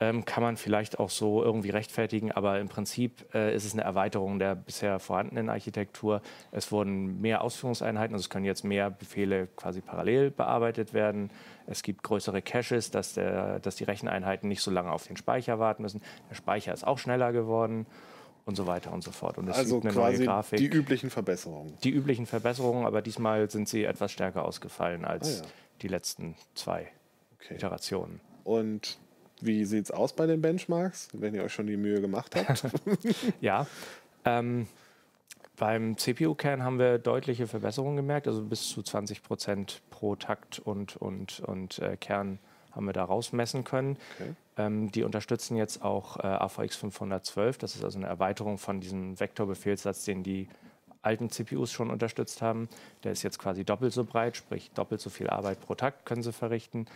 Ähm, 0.03 0.25
kann 0.25 0.43
man 0.43 0.57
vielleicht 0.57 0.99
auch 0.99 1.11
so 1.11 1.43
irgendwie 1.45 1.71
rechtfertigen, 1.71 2.33
aber 2.33 2.59
im 2.59 2.69
Prinzip 2.69 3.33
äh, 3.35 3.55
ist 3.55 3.65
es 3.65 3.73
eine 3.73 3.83
Erweiterung 3.83 4.39
der 4.39 4.55
bisher 4.57 4.99
vorhandenen 4.99 5.49
Architektur. 5.49 6.23
Es 6.51 6.73
wurden 6.73 7.21
mehr 7.21 7.43
Ausführungseinheiten, 7.43 8.15
also 8.15 8.23
es 8.25 8.31
können 8.31 8.45
jetzt 8.45 8.65
mehr 8.65 8.91
Befehle 8.91 9.47
quasi 9.57 9.81
parallel 9.81 10.31
bearbeitet 10.31 10.93
werden. 10.93 11.31
Es 11.67 11.83
gibt 11.83 12.03
größere 12.03 12.43
Caches, 12.43 12.91
dass, 12.91 13.15
der, 13.15 13.61
dass 13.61 13.77
die 13.77 13.85
Recheneinheiten 13.85 14.49
nicht 14.49 14.63
so 14.63 14.71
lange 14.71 14.91
auf 14.91 15.07
den 15.07 15.17
Speicher 15.17 15.59
warten 15.59 15.83
müssen. 15.83 16.03
Der 16.31 16.35
Speicher 16.35 16.73
ist 16.75 16.85
auch 16.87 16.99
schneller 16.99 17.33
geworden 17.33 17.87
und 18.45 18.57
so 18.57 18.67
weiter 18.67 18.93
und 18.93 19.05
so 19.05 19.13
fort. 19.13 19.39
Und 19.39 19.49
es 19.49 19.57
Also 19.57 19.75
gibt 19.81 19.87
eine 19.87 19.95
neue 19.95 20.11
quasi 20.13 20.25
Grafik 20.25 20.59
die 20.59 20.67
üblichen 20.67 21.11
Verbesserungen. 21.11 21.75
die 21.85 21.91
üblichen 21.91 22.27
Verbesserungen, 22.27 22.87
aber 22.87 23.03
diesmal 23.03 23.49
sind 23.51 23.69
sie 23.69 23.85
etwas 23.85 24.11
stärker 24.11 24.45
ausgefallen 24.45 25.05
als 25.05 25.43
Ah, 25.43 25.45
ja. 25.45 25.51
die 25.83 25.89
letzten 25.89 26.35
zwei 26.55 26.89
Okay. 27.45 27.55
Iterationen. 27.55 28.21
Und 28.45 28.99
wie 29.45 29.65
sieht 29.65 29.85
es 29.85 29.91
aus 29.91 30.13
bei 30.13 30.27
den 30.27 30.41
Benchmarks, 30.41 31.09
wenn 31.13 31.35
ihr 31.35 31.43
euch 31.43 31.53
schon 31.53 31.67
die 31.67 31.77
Mühe 31.77 32.01
gemacht 32.01 32.35
habt? 32.37 32.65
Ja, 33.41 33.67
ähm, 34.25 34.67
beim 35.57 35.97
CPU-Kern 35.97 36.65
haben 36.65 36.79
wir 36.79 36.99
deutliche 36.99 37.47
Verbesserungen 37.47 37.97
gemerkt, 37.97 38.27
also 38.27 38.43
bis 38.43 38.69
zu 38.69 38.83
20 38.83 39.23
Prozent 39.23 39.83
pro 39.91 40.17
Takt 40.17 40.59
und, 40.59 40.97
und, 40.97 41.41
und 41.41 41.79
äh, 41.79 41.97
Kern 41.97 42.39
haben 42.73 42.87
wir 42.87 42.93
da 42.93 43.05
rausmessen 43.05 43.65
können. 43.65 43.97
Okay. 44.15 44.35
Ähm, 44.57 44.91
die 44.91 45.03
unterstützen 45.03 45.57
jetzt 45.57 45.83
auch 45.83 46.19
äh, 46.19 46.27
AVX 46.27 46.77
512, 46.77 47.59
das 47.59 47.77
ist 47.77 47.85
also 47.85 47.99
eine 47.99 48.07
Erweiterung 48.07 48.59
von 48.59 48.81
diesem 48.81 49.21
Vektorbefehlssatz, 49.21 50.05
den 50.05 50.23
die 50.23 50.49
alten 51.03 51.31
CPUs 51.31 51.73
schon 51.73 51.91
unterstützt 51.91 52.43
haben. 52.43 52.69
Der 53.05 53.13
ist 53.13 53.23
jetzt 53.23 53.39
quasi 53.39 53.65
doppelt 53.65 53.93
so 53.93 54.05
breit, 54.05 54.37
sprich 54.37 54.71
doppelt 54.73 55.01
so 55.01 55.11
viel 55.11 55.29
Arbeit 55.29 55.61
pro 55.61 55.75
Takt 55.75 56.07
können 56.07 56.23
sie 56.23 56.33
verrichten. 56.33 56.87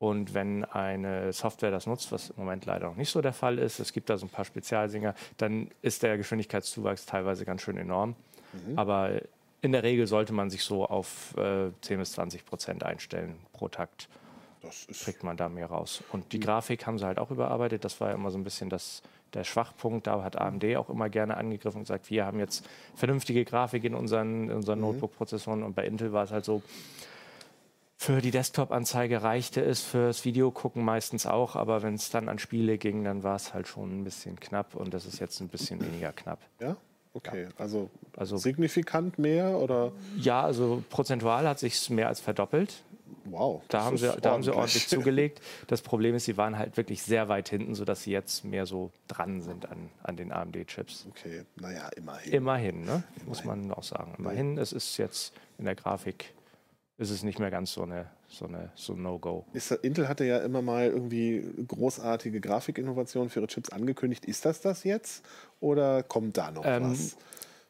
Und 0.00 0.32
wenn 0.32 0.64
eine 0.64 1.30
Software 1.34 1.70
das 1.70 1.86
nutzt, 1.86 2.10
was 2.10 2.30
im 2.30 2.36
Moment 2.38 2.64
leider 2.64 2.88
noch 2.88 2.96
nicht 2.96 3.10
so 3.10 3.20
der 3.20 3.34
Fall 3.34 3.58
ist, 3.58 3.80
es 3.80 3.92
gibt 3.92 4.08
da 4.08 4.16
so 4.16 4.24
ein 4.24 4.30
paar 4.30 4.46
Spezialsinger, 4.46 5.14
dann 5.36 5.70
ist 5.82 6.02
der 6.02 6.16
Geschwindigkeitszuwachs 6.16 7.04
teilweise 7.04 7.44
ganz 7.44 7.60
schön 7.60 7.76
enorm. 7.76 8.16
Aber 8.76 9.20
in 9.60 9.72
der 9.72 9.82
Regel 9.82 10.06
sollte 10.06 10.32
man 10.32 10.48
sich 10.48 10.64
so 10.64 10.86
auf 10.86 11.36
äh, 11.36 11.70
10 11.82 11.98
bis 11.98 12.12
20 12.12 12.46
Prozent 12.46 12.82
einstellen 12.82 13.36
pro 13.52 13.68
Takt 13.68 14.08
Das 14.62 14.86
ist 14.86 15.04
kriegt 15.04 15.22
man 15.22 15.36
da 15.36 15.50
mehr 15.50 15.66
raus. 15.66 16.02
Und 16.12 16.32
die 16.32 16.40
Grafik 16.40 16.86
haben 16.86 16.98
sie 16.98 17.04
halt 17.04 17.18
auch 17.18 17.30
überarbeitet. 17.30 17.84
Das 17.84 18.00
war 18.00 18.08
ja 18.08 18.14
immer 18.14 18.30
so 18.30 18.38
ein 18.38 18.44
bisschen 18.44 18.70
das, 18.70 19.02
der 19.34 19.44
Schwachpunkt. 19.44 20.06
Da 20.06 20.22
hat 20.22 20.40
AMD 20.40 20.64
auch 20.76 20.88
immer 20.88 21.10
gerne 21.10 21.36
angegriffen 21.36 21.76
und 21.76 21.84
gesagt, 21.84 22.08
wir 22.08 22.24
haben 22.24 22.38
jetzt 22.38 22.66
vernünftige 22.94 23.44
Grafik 23.44 23.84
in 23.84 23.94
unseren, 23.94 24.44
in 24.44 24.56
unseren 24.56 24.80
Notebook-Prozessoren. 24.80 25.62
Und 25.62 25.76
bei 25.76 25.84
Intel 25.84 26.14
war 26.14 26.24
es 26.24 26.30
halt 26.30 26.46
so, 26.46 26.62
für 28.02 28.22
die 28.22 28.30
Desktop-Anzeige 28.30 29.22
reichte 29.22 29.60
es, 29.60 29.82
fürs 29.82 30.24
Video 30.24 30.50
gucken 30.50 30.82
meistens 30.86 31.26
auch, 31.26 31.54
aber 31.54 31.82
wenn 31.82 31.92
es 31.92 32.08
dann 32.08 32.30
an 32.30 32.38
Spiele 32.38 32.78
ging, 32.78 33.04
dann 33.04 33.22
war 33.24 33.36
es 33.36 33.52
halt 33.52 33.68
schon 33.68 34.00
ein 34.00 34.04
bisschen 34.04 34.40
knapp 34.40 34.74
und 34.74 34.94
das 34.94 35.04
ist 35.04 35.20
jetzt 35.20 35.38
ein 35.40 35.48
bisschen 35.48 35.84
weniger 35.84 36.10
knapp. 36.12 36.38
ja? 36.62 36.78
Okay, 37.12 37.48
also, 37.58 37.90
Also- 38.16 38.38
signifikant 38.38 39.18
mehr 39.18 39.50
oder 39.58 39.92
Ja, 40.16 40.40
also 40.40 40.82
prozentual 40.88 41.46
hat 41.46 41.58
sich 41.58 41.90
mehr 41.90 42.08
als 42.08 42.20
verdoppelt. 42.20 42.84
wow. 43.26 43.60
Da 43.68 43.84
haben, 43.84 43.98
sie, 43.98 44.06
ist 44.06 44.24
da 44.24 44.30
haben 44.30 44.42
sie 44.44 44.54
ordentlich 44.54 44.88
zugelegt. 44.88 45.42
Das 45.66 45.82
Problem 45.82 46.14
ist, 46.14 46.24
sie 46.24 46.38
waren 46.38 46.56
halt 46.56 46.78
wirklich 46.78 47.02
sehr 47.02 47.28
weit 47.28 47.50
hinten, 47.50 47.74
sodass 47.74 48.04
sie 48.04 48.12
jetzt 48.12 48.46
mehr 48.46 48.64
so 48.64 48.90
dran 49.08 49.42
sind 49.42 49.70
an, 49.70 49.90
an 50.02 50.16
den 50.16 50.32
AMD-Chips. 50.32 51.06
Okay, 51.10 51.42
naja, 51.56 51.90
immerhin. 51.96 52.32
Immerhin, 52.32 52.84
ne? 52.86 53.02
muss 53.26 53.44
man 53.44 53.70
auch 53.72 53.82
sagen. 53.82 54.14
Immerhin, 54.16 54.56
es 54.56 54.72
ist 54.72 54.96
jetzt 54.96 55.34
in 55.58 55.66
der 55.66 55.74
Grafik, 55.74 56.32
ist 57.00 57.10
es 57.10 57.22
nicht 57.22 57.38
mehr 57.38 57.50
ganz 57.50 57.72
so 57.72 57.82
eine, 57.82 58.10
so 58.28 58.46
eine 58.46 58.70
so 58.74 58.92
ein 58.92 59.00
No-Go. 59.02 59.46
Intel 59.80 60.06
hatte 60.06 60.24
ja 60.26 60.38
immer 60.38 60.60
mal 60.60 60.86
irgendwie 60.86 61.42
großartige 61.66 62.42
Grafikinnovationen 62.42 63.30
für 63.30 63.40
ihre 63.40 63.46
Chips 63.46 63.70
angekündigt. 63.70 64.26
Ist 64.26 64.44
das 64.44 64.60
das 64.60 64.84
jetzt 64.84 65.24
oder 65.60 66.02
kommt 66.02 66.36
da 66.36 66.50
noch 66.50 66.62
Ähm, 66.66 66.90
was? 66.90 67.16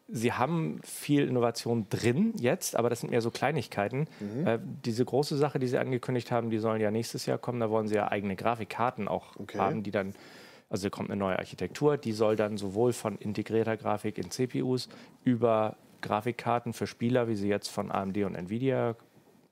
Sie 0.09 0.33
haben 0.33 0.81
viel 0.83 1.29
Innovation 1.29 1.87
drin 1.89 2.35
jetzt, 2.41 2.75
aber 2.75 2.91
das 2.91 2.99
sind 3.01 3.11
mehr 3.11 3.21
so 3.21 3.31
Kleinigkeiten. 3.31 4.09
Mhm. 4.19 4.47
Äh, 4.49 4.59
diese 4.85 5.05
große 5.05 5.37
Sache, 5.37 5.61
die 5.61 5.69
Sie 5.69 5.79
angekündigt 5.79 6.33
haben, 6.33 6.51
die 6.51 6.59
sollen 6.59 6.81
ja 6.81 6.91
nächstes 6.91 7.27
Jahr 7.27 7.39
kommen. 7.39 7.61
Da 7.61 7.71
wollen 7.71 7.87
Sie 7.87 7.95
ja 7.95 8.11
eigene 8.11 8.35
Grafikkarten 8.35 9.07
auch 9.07 9.37
Okay. 9.37 9.59
haben, 9.59 9.85
die 9.85 9.93
dann, 9.93 10.13
also 10.69 10.91
kommt 10.91 11.11
eine 11.11 11.19
neue 11.21 11.39
Architektur, 11.39 11.97
die 11.97 12.11
soll 12.11 12.35
dann 12.35 12.57
sowohl 12.59 12.93
von 12.93 13.17
integrierter 13.19 13.77
Grafik 13.77 14.19
in 14.19 14.33
CPUs 14.33 14.89
über 15.23 15.77
Grafikkarten 16.01 16.73
für 16.73 16.89
Spieler, 16.89 17.29
wie 17.29 17.37
sie 17.37 17.49
jetzt 17.49 17.69
von 17.69 17.93
AMD 17.93 18.17
und 18.25 18.35
Nvidia 18.35 18.97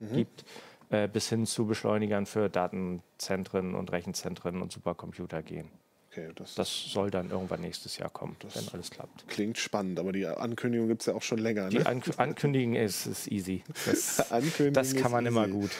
Mhm. 0.01 0.15
gibt, 0.17 0.45
äh, 0.91 1.09
bis 1.09 1.29
hin 1.29 1.47
zu 1.47 1.67
Beschleunigern 1.67 2.27
für 2.27 2.49
Datenzentren 2.49 3.75
und 3.75 3.93
Rechenzentren 3.93 4.63
und 4.63 4.73
Supercomputer 4.73 5.43
gehen. 5.43 5.71
Okay, 6.11 6.31
das, 6.35 6.55
Das 6.55 6.69
soll 6.91 7.11
dann 7.11 7.31
irgendwann 7.31 7.61
nächstes 7.61 7.99
Jahr 7.99 8.09
kommen, 8.11 8.37
wenn 8.55 8.69
alles 8.73 8.91
klappt. 8.91 9.29
klingt 9.29 9.59
spannend, 9.59 10.01
aber 10.01 10.13
die 10.13 10.27
Ankündigung 10.27 10.89
gibt 10.89 11.03
es 11.03 11.07
ja 11.07 11.15
auch 11.15 11.23
schon 11.23 11.39
länger. 11.39 11.69
Die 11.69 11.79
Ne? 11.79 11.87
An 11.87 12.03
Ankündigen 12.17 12.75
ist, 12.75 13.07
ist 13.07 13.27
easy. 13.31 13.63
Das, 13.85 14.19
Ankündigen 14.33 14.73
das 14.73 14.95
kann 14.95 15.05
ist 15.07 15.11
man 15.13 15.27
immer 15.27 15.43
easy. 15.47 15.53
gut. 15.53 15.71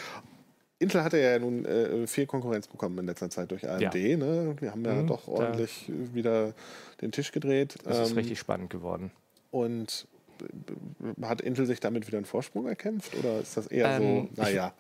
Intel 0.81 1.03
hatte 1.03 1.19
ja 1.19 1.39
nun 1.39 1.65
äh, 1.65 2.07
viel 2.07 2.27
Konkurrenz 2.27 2.69
bekommen 2.69 2.99
in 2.99 3.07
letzter 3.07 3.31
Zeit 3.31 3.51
durch 3.51 3.69
AMD. 3.69 3.83
Ja. 3.83 4.17
Ne? 4.17 4.55
Wir 4.61 4.71
haben 4.71 4.85
ja 4.85 4.95
Mhm, 4.95 5.07
doch 5.09 5.27
ordentlich 5.27 5.87
wieder 5.89 6.55
den 7.01 7.11
Tisch 7.11 7.33
gedreht. 7.33 7.77
Das 7.85 7.99
ist 7.99 8.11
Ähm, 8.11 8.19
richtig 8.19 8.39
spannend 8.39 8.71
geworden. 8.71 9.11
Und 9.51 10.07
hat 11.23 11.41
Intel 11.41 11.67
sich 11.67 11.81
damit 11.81 12.07
wieder 12.07 12.19
einen 12.19 12.27
Vorsprung 12.27 12.67
erkämpft 12.67 13.15
oder 13.17 13.41
ist 13.41 13.57
das 13.57 13.67
eher 13.67 13.89
Ähm, 13.89 14.29
so, 14.35 14.43
naja, 14.43 14.73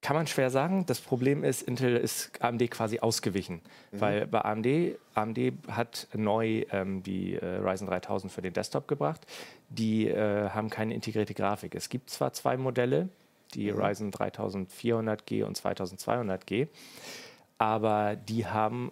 Kann 0.00 0.16
man 0.16 0.26
schwer 0.26 0.50
sagen. 0.50 0.84
Das 0.86 1.00
Problem 1.00 1.44
ist, 1.44 1.62
Intel 1.62 1.96
ist 1.96 2.32
AMD 2.42 2.68
quasi 2.72 2.98
ausgewichen. 2.98 3.60
Mhm. 3.92 4.00
Weil 4.00 4.26
bei 4.26 4.40
AMD, 4.44 4.66
AMD 5.14 5.38
hat 5.68 6.08
neu 6.12 6.64
ähm, 6.72 7.04
die 7.04 7.34
äh, 7.36 7.44
Ryzen 7.58 7.86
3000 7.86 8.32
für 8.32 8.42
den 8.42 8.52
Desktop 8.52 8.88
gebracht. 8.88 9.24
Die 9.68 10.08
äh, 10.08 10.48
haben 10.50 10.70
keine 10.70 10.92
integrierte 10.94 11.34
Grafik. 11.34 11.76
Es 11.76 11.88
gibt 11.88 12.10
zwar 12.10 12.32
zwei 12.32 12.56
Modelle, 12.56 13.10
die 13.54 13.70
Mhm. 13.70 13.78
Ryzen 13.80 14.10
3400G 14.10 15.44
und 15.44 15.56
2200G, 15.56 16.66
aber 17.58 18.16
die 18.16 18.46
haben 18.46 18.90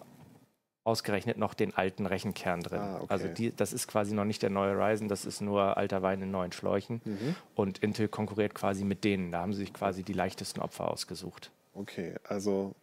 ausgerechnet 0.83 1.37
noch 1.37 1.53
den 1.53 1.75
alten 1.75 2.05
Rechenkern 2.07 2.61
drin. 2.61 2.79
Ah, 2.79 2.95
okay. 2.97 3.05
Also 3.09 3.27
die, 3.27 3.55
das 3.55 3.71
ist 3.73 3.87
quasi 3.87 4.13
noch 4.15 4.25
nicht 4.25 4.41
der 4.41 4.49
neue 4.49 4.73
Ryzen, 4.75 5.07
das 5.07 5.25
ist 5.25 5.39
nur 5.41 5.77
alter 5.77 6.01
Wein 6.01 6.21
in 6.21 6.31
neuen 6.31 6.51
Schläuchen. 6.51 7.01
Mhm. 7.05 7.35
Und 7.55 7.77
Intel 7.79 8.07
konkurriert 8.07 8.55
quasi 8.55 8.83
mit 8.83 9.03
denen. 9.03 9.31
Da 9.31 9.41
haben 9.41 9.53
sie 9.53 9.59
sich 9.59 9.73
quasi 9.73 10.03
die 10.03 10.13
leichtesten 10.13 10.59
Opfer 10.61 10.89
ausgesucht. 10.89 11.51
okay, 11.75 12.15
also 12.27 12.73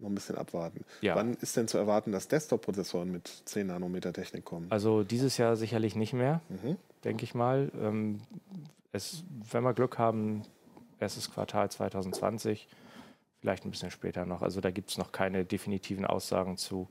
noch 0.00 0.08
ein 0.08 0.14
bisschen 0.14 0.36
abwarten. 0.36 0.84
Ja. 1.02 1.14
Wann 1.14 1.34
ist 1.34 1.56
denn 1.56 1.68
zu 1.68 1.78
erwarten, 1.78 2.10
dass 2.12 2.26
Desktop-Prozessoren 2.28 3.12
mit 3.12 3.28
10 3.44 3.68
Nanometer 3.68 4.12
Technik 4.12 4.44
kommen? 4.44 4.66
Also 4.70 5.04
dieses 5.04 5.36
Jahr 5.36 5.54
sicherlich 5.56 5.94
nicht 5.94 6.12
mehr, 6.14 6.40
Mhm. 6.48 6.76
denke 7.04 7.22
ich 7.24 7.34
mal. 7.34 7.70
Ähm, 7.80 8.20
es, 8.90 9.22
wenn 9.50 9.62
wir 9.62 9.72
Glück 9.72 9.98
haben, 9.98 10.42
erstes 10.98 11.30
Quartal 11.30 11.70
2020, 11.70 12.66
vielleicht 13.40 13.64
ein 13.64 13.70
bisschen 13.70 13.90
später 13.90 14.24
noch. 14.26 14.42
Also 14.42 14.60
da 14.60 14.70
gibt 14.70 14.90
es 14.90 14.98
noch 14.98 15.12
keine 15.12 15.44
definitiven 15.44 16.04
Aussagen 16.06 16.56
zu. 16.56 16.88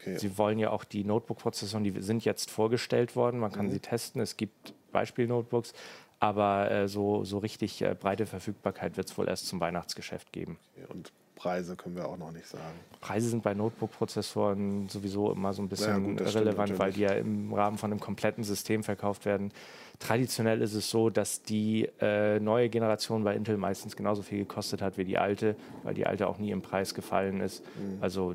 Okay. 0.00 0.18
Sie 0.18 0.36
wollen 0.38 0.58
ja 0.58 0.70
auch 0.70 0.84
die 0.84 1.04
Notebook-Prozessoren, 1.04 1.84
die 1.84 2.00
sind 2.02 2.24
jetzt 2.24 2.50
vorgestellt 2.50 3.16
worden. 3.16 3.40
Man 3.40 3.52
kann 3.52 3.66
Mhm. 3.66 3.70
sie 3.70 3.80
testen. 3.80 4.20
Es 4.20 4.36
gibt 4.36 4.74
Beispiel-Notebooks. 4.92 5.72
Aber 6.18 6.70
äh, 6.70 6.88
so, 6.88 7.24
so 7.24 7.38
richtig 7.38 7.82
äh, 7.82 7.94
breite 7.98 8.24
Verfügbarkeit 8.24 8.96
wird 8.96 9.08
es 9.10 9.18
wohl 9.18 9.28
erst 9.28 9.48
zum 9.48 9.60
Weihnachtsgeschäft 9.60 10.32
geben. 10.32 10.58
Und 10.88 11.12
Preise 11.34 11.76
können 11.76 11.94
wir 11.96 12.08
auch 12.08 12.16
noch 12.16 12.32
nicht 12.32 12.46
sagen. 12.46 12.62
Preise 13.02 13.28
sind 13.28 13.42
bei 13.42 13.52
Notebook-Prozessoren 13.52 14.88
sowieso 14.88 15.30
immer 15.32 15.52
so 15.52 15.60
ein 15.60 15.68
bisschen 15.68 16.16
Ja, 16.16 16.22
gut, 16.24 16.34
relevant, 16.34 16.78
weil 16.78 16.92
die 16.92 17.02
ja 17.02 17.12
im 17.12 17.52
Rahmen 17.52 17.76
von 17.76 17.90
einem 17.90 18.00
kompletten 18.00 18.44
System 18.44 18.82
verkauft 18.82 19.26
werden. 19.26 19.52
Traditionell 19.98 20.62
ist 20.62 20.72
es 20.74 20.88
so, 20.88 21.10
dass 21.10 21.42
die 21.42 21.88
äh, 22.00 22.40
neue 22.40 22.70
Generation 22.70 23.22
bei 23.24 23.34
Intel 23.34 23.58
meistens 23.58 23.96
genauso 23.96 24.22
viel 24.22 24.38
gekostet 24.40 24.80
hat 24.80 24.96
wie 24.96 25.04
die 25.04 25.18
alte, 25.18 25.56
weil 25.82 25.92
die 25.92 26.06
alte 26.06 26.26
auch 26.28 26.38
nie 26.38 26.50
im 26.50 26.62
Preis 26.62 26.94
gefallen 26.94 27.40
ist. 27.40 27.62
Mhm. 27.76 27.98
Also 28.00 28.34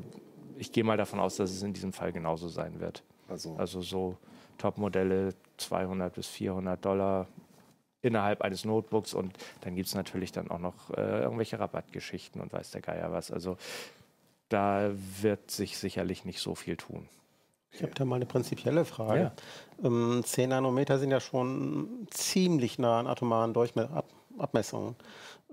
ich 0.58 0.72
gehe 0.72 0.84
mal 0.84 0.96
davon 0.96 1.20
aus, 1.20 1.36
dass 1.36 1.50
es 1.50 1.62
in 1.62 1.72
diesem 1.72 1.92
Fall 1.92 2.12
genauso 2.12 2.48
sein 2.48 2.80
wird. 2.80 3.02
Also, 3.28 3.54
Also 3.56 3.82
so 3.82 4.16
Top-Modelle 4.58 5.34
200 5.56 6.14
bis 6.14 6.26
400 6.28 6.84
Dollar 6.84 7.26
innerhalb 8.02 8.42
eines 8.42 8.64
Notebooks 8.64 9.14
und 9.14 9.36
dann 9.62 9.76
gibt 9.76 9.88
es 9.88 9.94
natürlich 9.94 10.32
dann 10.32 10.50
auch 10.50 10.58
noch 10.58 10.90
äh, 10.90 11.22
irgendwelche 11.22 11.58
Rabattgeschichten 11.58 12.40
und 12.40 12.52
weiß 12.52 12.72
der 12.72 12.80
Geier 12.80 13.12
was. 13.12 13.30
Also 13.30 13.56
da 14.48 14.90
wird 15.20 15.50
sich 15.50 15.78
sicherlich 15.78 16.24
nicht 16.24 16.40
so 16.40 16.54
viel 16.54 16.76
tun. 16.76 17.08
Ich 17.70 17.82
habe 17.82 17.94
da 17.94 18.04
mal 18.04 18.16
eine 18.16 18.26
prinzipielle 18.26 18.84
Frage. 18.84 19.32
Ähm, 19.82 20.22
10 20.24 20.50
Nanometer 20.50 20.98
sind 20.98 21.10
ja 21.10 21.20
schon 21.20 22.06
ziemlich 22.10 22.78
nah 22.78 23.00
an 23.00 23.06
atomaren 23.06 23.54
Durchme 23.54 23.88
Ab 23.90 24.06
Abmessungen. 24.38 24.96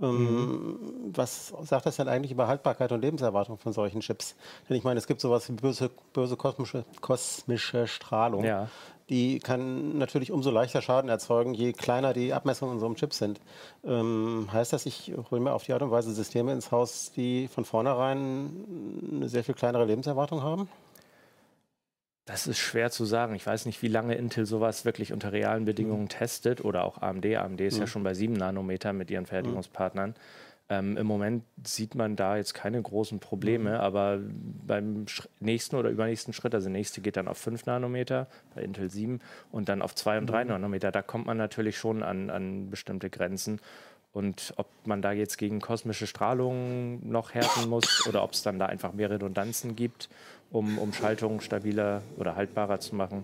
Ähm, 0.01 1.11
Was 1.13 1.53
sagt 1.63 1.85
das 1.85 1.97
denn 1.97 2.07
eigentlich 2.07 2.31
über 2.31 2.47
Haltbarkeit 2.47 2.91
und 2.91 3.01
Lebenserwartung 3.01 3.57
von 3.57 3.73
solchen 3.73 4.01
Chips? 4.01 4.35
Denn 4.69 4.77
ich 4.77 4.83
meine, 4.83 4.97
es 4.97 5.07
gibt 5.07 5.21
sowas 5.21 5.47
wie 5.49 5.53
böse, 5.53 5.89
böse 6.13 6.37
kosmische, 6.37 6.85
kosmische 7.01 7.87
Strahlung. 7.87 8.43
Ja. 8.43 8.67
Die 9.09 9.39
kann 9.39 9.97
natürlich 9.97 10.31
umso 10.31 10.51
leichter 10.51 10.83
Schaden 10.83 11.09
erzeugen, 11.09 11.55
je 11.55 11.73
kleiner 11.73 12.13
die 12.13 12.31
Abmessungen 12.31 12.75
in 12.75 12.79
so 12.79 12.85
einem 12.85 12.95
Chip 12.95 13.13
sind. 13.13 13.41
Ähm, 13.83 14.47
heißt 14.53 14.71
das, 14.71 14.85
ich 14.85 15.11
hole 15.31 15.41
mir 15.41 15.53
auf 15.53 15.63
die 15.63 15.73
Art 15.73 15.81
und 15.81 15.89
Weise 15.89 16.13
Systeme 16.13 16.53
ins 16.53 16.71
Haus, 16.71 17.11
die 17.15 17.47
von 17.47 17.65
vornherein 17.65 19.09
eine 19.11 19.27
sehr 19.27 19.43
viel 19.43 19.55
kleinere 19.55 19.85
Lebenserwartung 19.85 20.43
haben? 20.43 20.69
Das 22.29 22.45
ist 22.45 22.59
schwer 22.59 22.91
zu 22.91 23.05
sagen. 23.05 23.33
Ich 23.33 23.47
weiß 23.47 23.65
nicht, 23.65 23.81
wie 23.81 23.87
lange 23.87 24.13
Intel 24.13 24.45
sowas 24.45 24.85
wirklich 24.85 25.13
unter 25.13 25.31
realen 25.31 25.65
Bedingungen 25.65 26.09
testet 26.09 26.63
oder 26.63 26.83
auch 26.83 27.01
AMD. 27.01 27.25
AMD 27.25 27.59
ist 27.61 27.79
ja 27.79 27.87
schon 27.87 28.03
bei 28.03 28.13
7 28.13 28.33
Nanometer 28.33 28.93
mit 28.93 29.09
ihren 29.09 29.25
Fertigungspartnern. 29.25 30.13
Ähm, 30.69 30.95
Im 30.95 31.07
Moment 31.07 31.43
sieht 31.63 31.95
man 31.95 32.15
da 32.15 32.37
jetzt 32.37 32.53
keine 32.53 32.79
großen 32.79 33.19
Probleme, 33.19 33.79
aber 33.79 34.19
beim 34.21 35.07
nächsten 35.39 35.75
oder 35.75 35.89
übernächsten 35.89 36.31
Schritt, 36.31 36.53
also 36.53 36.65
der 36.65 36.73
nächste 36.73 37.01
geht 37.01 37.17
dann 37.17 37.27
auf 37.27 37.39
5 37.39 37.65
Nanometer, 37.65 38.27
bei 38.53 38.61
Intel 38.61 38.91
7 38.91 39.21
und 39.51 39.67
dann 39.67 39.81
auf 39.81 39.95
2 39.95 40.19
und 40.19 40.27
3 40.27 40.43
Nanometer, 40.43 40.91
da 40.91 41.01
kommt 41.01 41.25
man 41.25 41.37
natürlich 41.37 41.79
schon 41.79 42.03
an, 42.03 42.29
an 42.29 42.69
bestimmte 42.69 43.09
Grenzen. 43.09 43.59
Und 44.11 44.53
ob 44.57 44.67
man 44.85 45.01
da 45.01 45.11
jetzt 45.11 45.37
gegen 45.37 45.61
kosmische 45.61 46.07
Strahlung 46.07 47.07
noch 47.07 47.33
härten 47.33 47.69
muss 47.69 48.07
oder 48.07 48.23
ob 48.23 48.33
es 48.33 48.41
dann 48.41 48.57
da 48.57 48.65
einfach 48.65 48.91
mehr 48.93 49.11
Redundanzen 49.11 49.75
gibt, 49.75 50.09
um, 50.51 50.77
um 50.77 50.93
Schaltungen 50.93 51.41
stabiler 51.41 52.01
oder 52.17 52.35
haltbarer 52.35 52.79
zu 52.79 52.95
machen, 52.95 53.23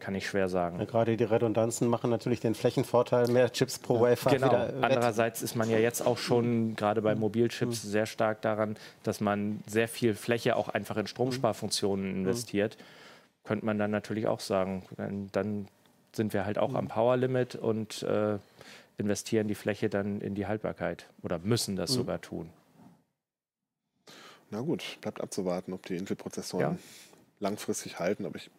kann 0.00 0.14
ich 0.14 0.26
schwer 0.26 0.48
sagen. 0.48 0.78
Ja, 0.78 0.86
gerade 0.86 1.16
die 1.16 1.24
Redundanzen 1.24 1.86
machen 1.86 2.10
natürlich 2.10 2.40
den 2.40 2.54
Flächenvorteil, 2.54 3.28
mehr 3.28 3.52
Chips 3.52 3.78
pro 3.78 4.00
Wafer 4.00 4.30
Genau. 4.30 4.68
Andererseits 4.80 5.42
ist 5.42 5.54
man 5.54 5.68
ja 5.68 5.78
jetzt 5.78 6.04
auch 6.04 6.18
schon 6.18 6.74
gerade 6.74 7.02
bei 7.02 7.14
Mobilchips 7.14 7.82
sehr 7.82 8.06
stark 8.06 8.40
daran, 8.42 8.76
dass 9.02 9.20
man 9.20 9.62
sehr 9.66 9.88
viel 9.88 10.14
Fläche 10.14 10.56
auch 10.56 10.68
einfach 10.68 10.96
in 10.96 11.06
Stromsparfunktionen 11.06 12.16
investiert. 12.16 12.78
Könnte 13.44 13.66
man 13.66 13.78
dann 13.78 13.90
natürlich 13.90 14.26
auch 14.26 14.40
sagen, 14.40 14.84
dann, 15.32 15.68
sind 16.12 16.32
wir 16.32 16.44
halt 16.44 16.58
auch 16.58 16.74
am 16.74 16.88
Power 16.88 17.16
Limit 17.16 17.54
und 17.54 18.02
äh, 18.02 18.38
investieren 18.98 19.46
die 19.46 19.54
Fläche 19.54 19.88
dann 19.88 20.20
in 20.20 20.34
die 20.34 20.46
Haltbarkeit 20.46 21.06
oder 21.22 21.38
müssen 21.38 21.76
das 21.76 21.92
sogar 21.92 22.20
tun. 22.20 22.50
Na 24.50 24.60
gut, 24.60 24.98
bleibt 25.00 25.20
abzuwarten, 25.20 25.72
ob 25.72 25.86
die 25.86 25.96
Intel-Prozessoren 25.96 26.74
Ja. 26.74 26.78
langfristig 27.40 27.98
halten, 27.98 28.26
aber 28.26 28.36
ich 28.36 28.50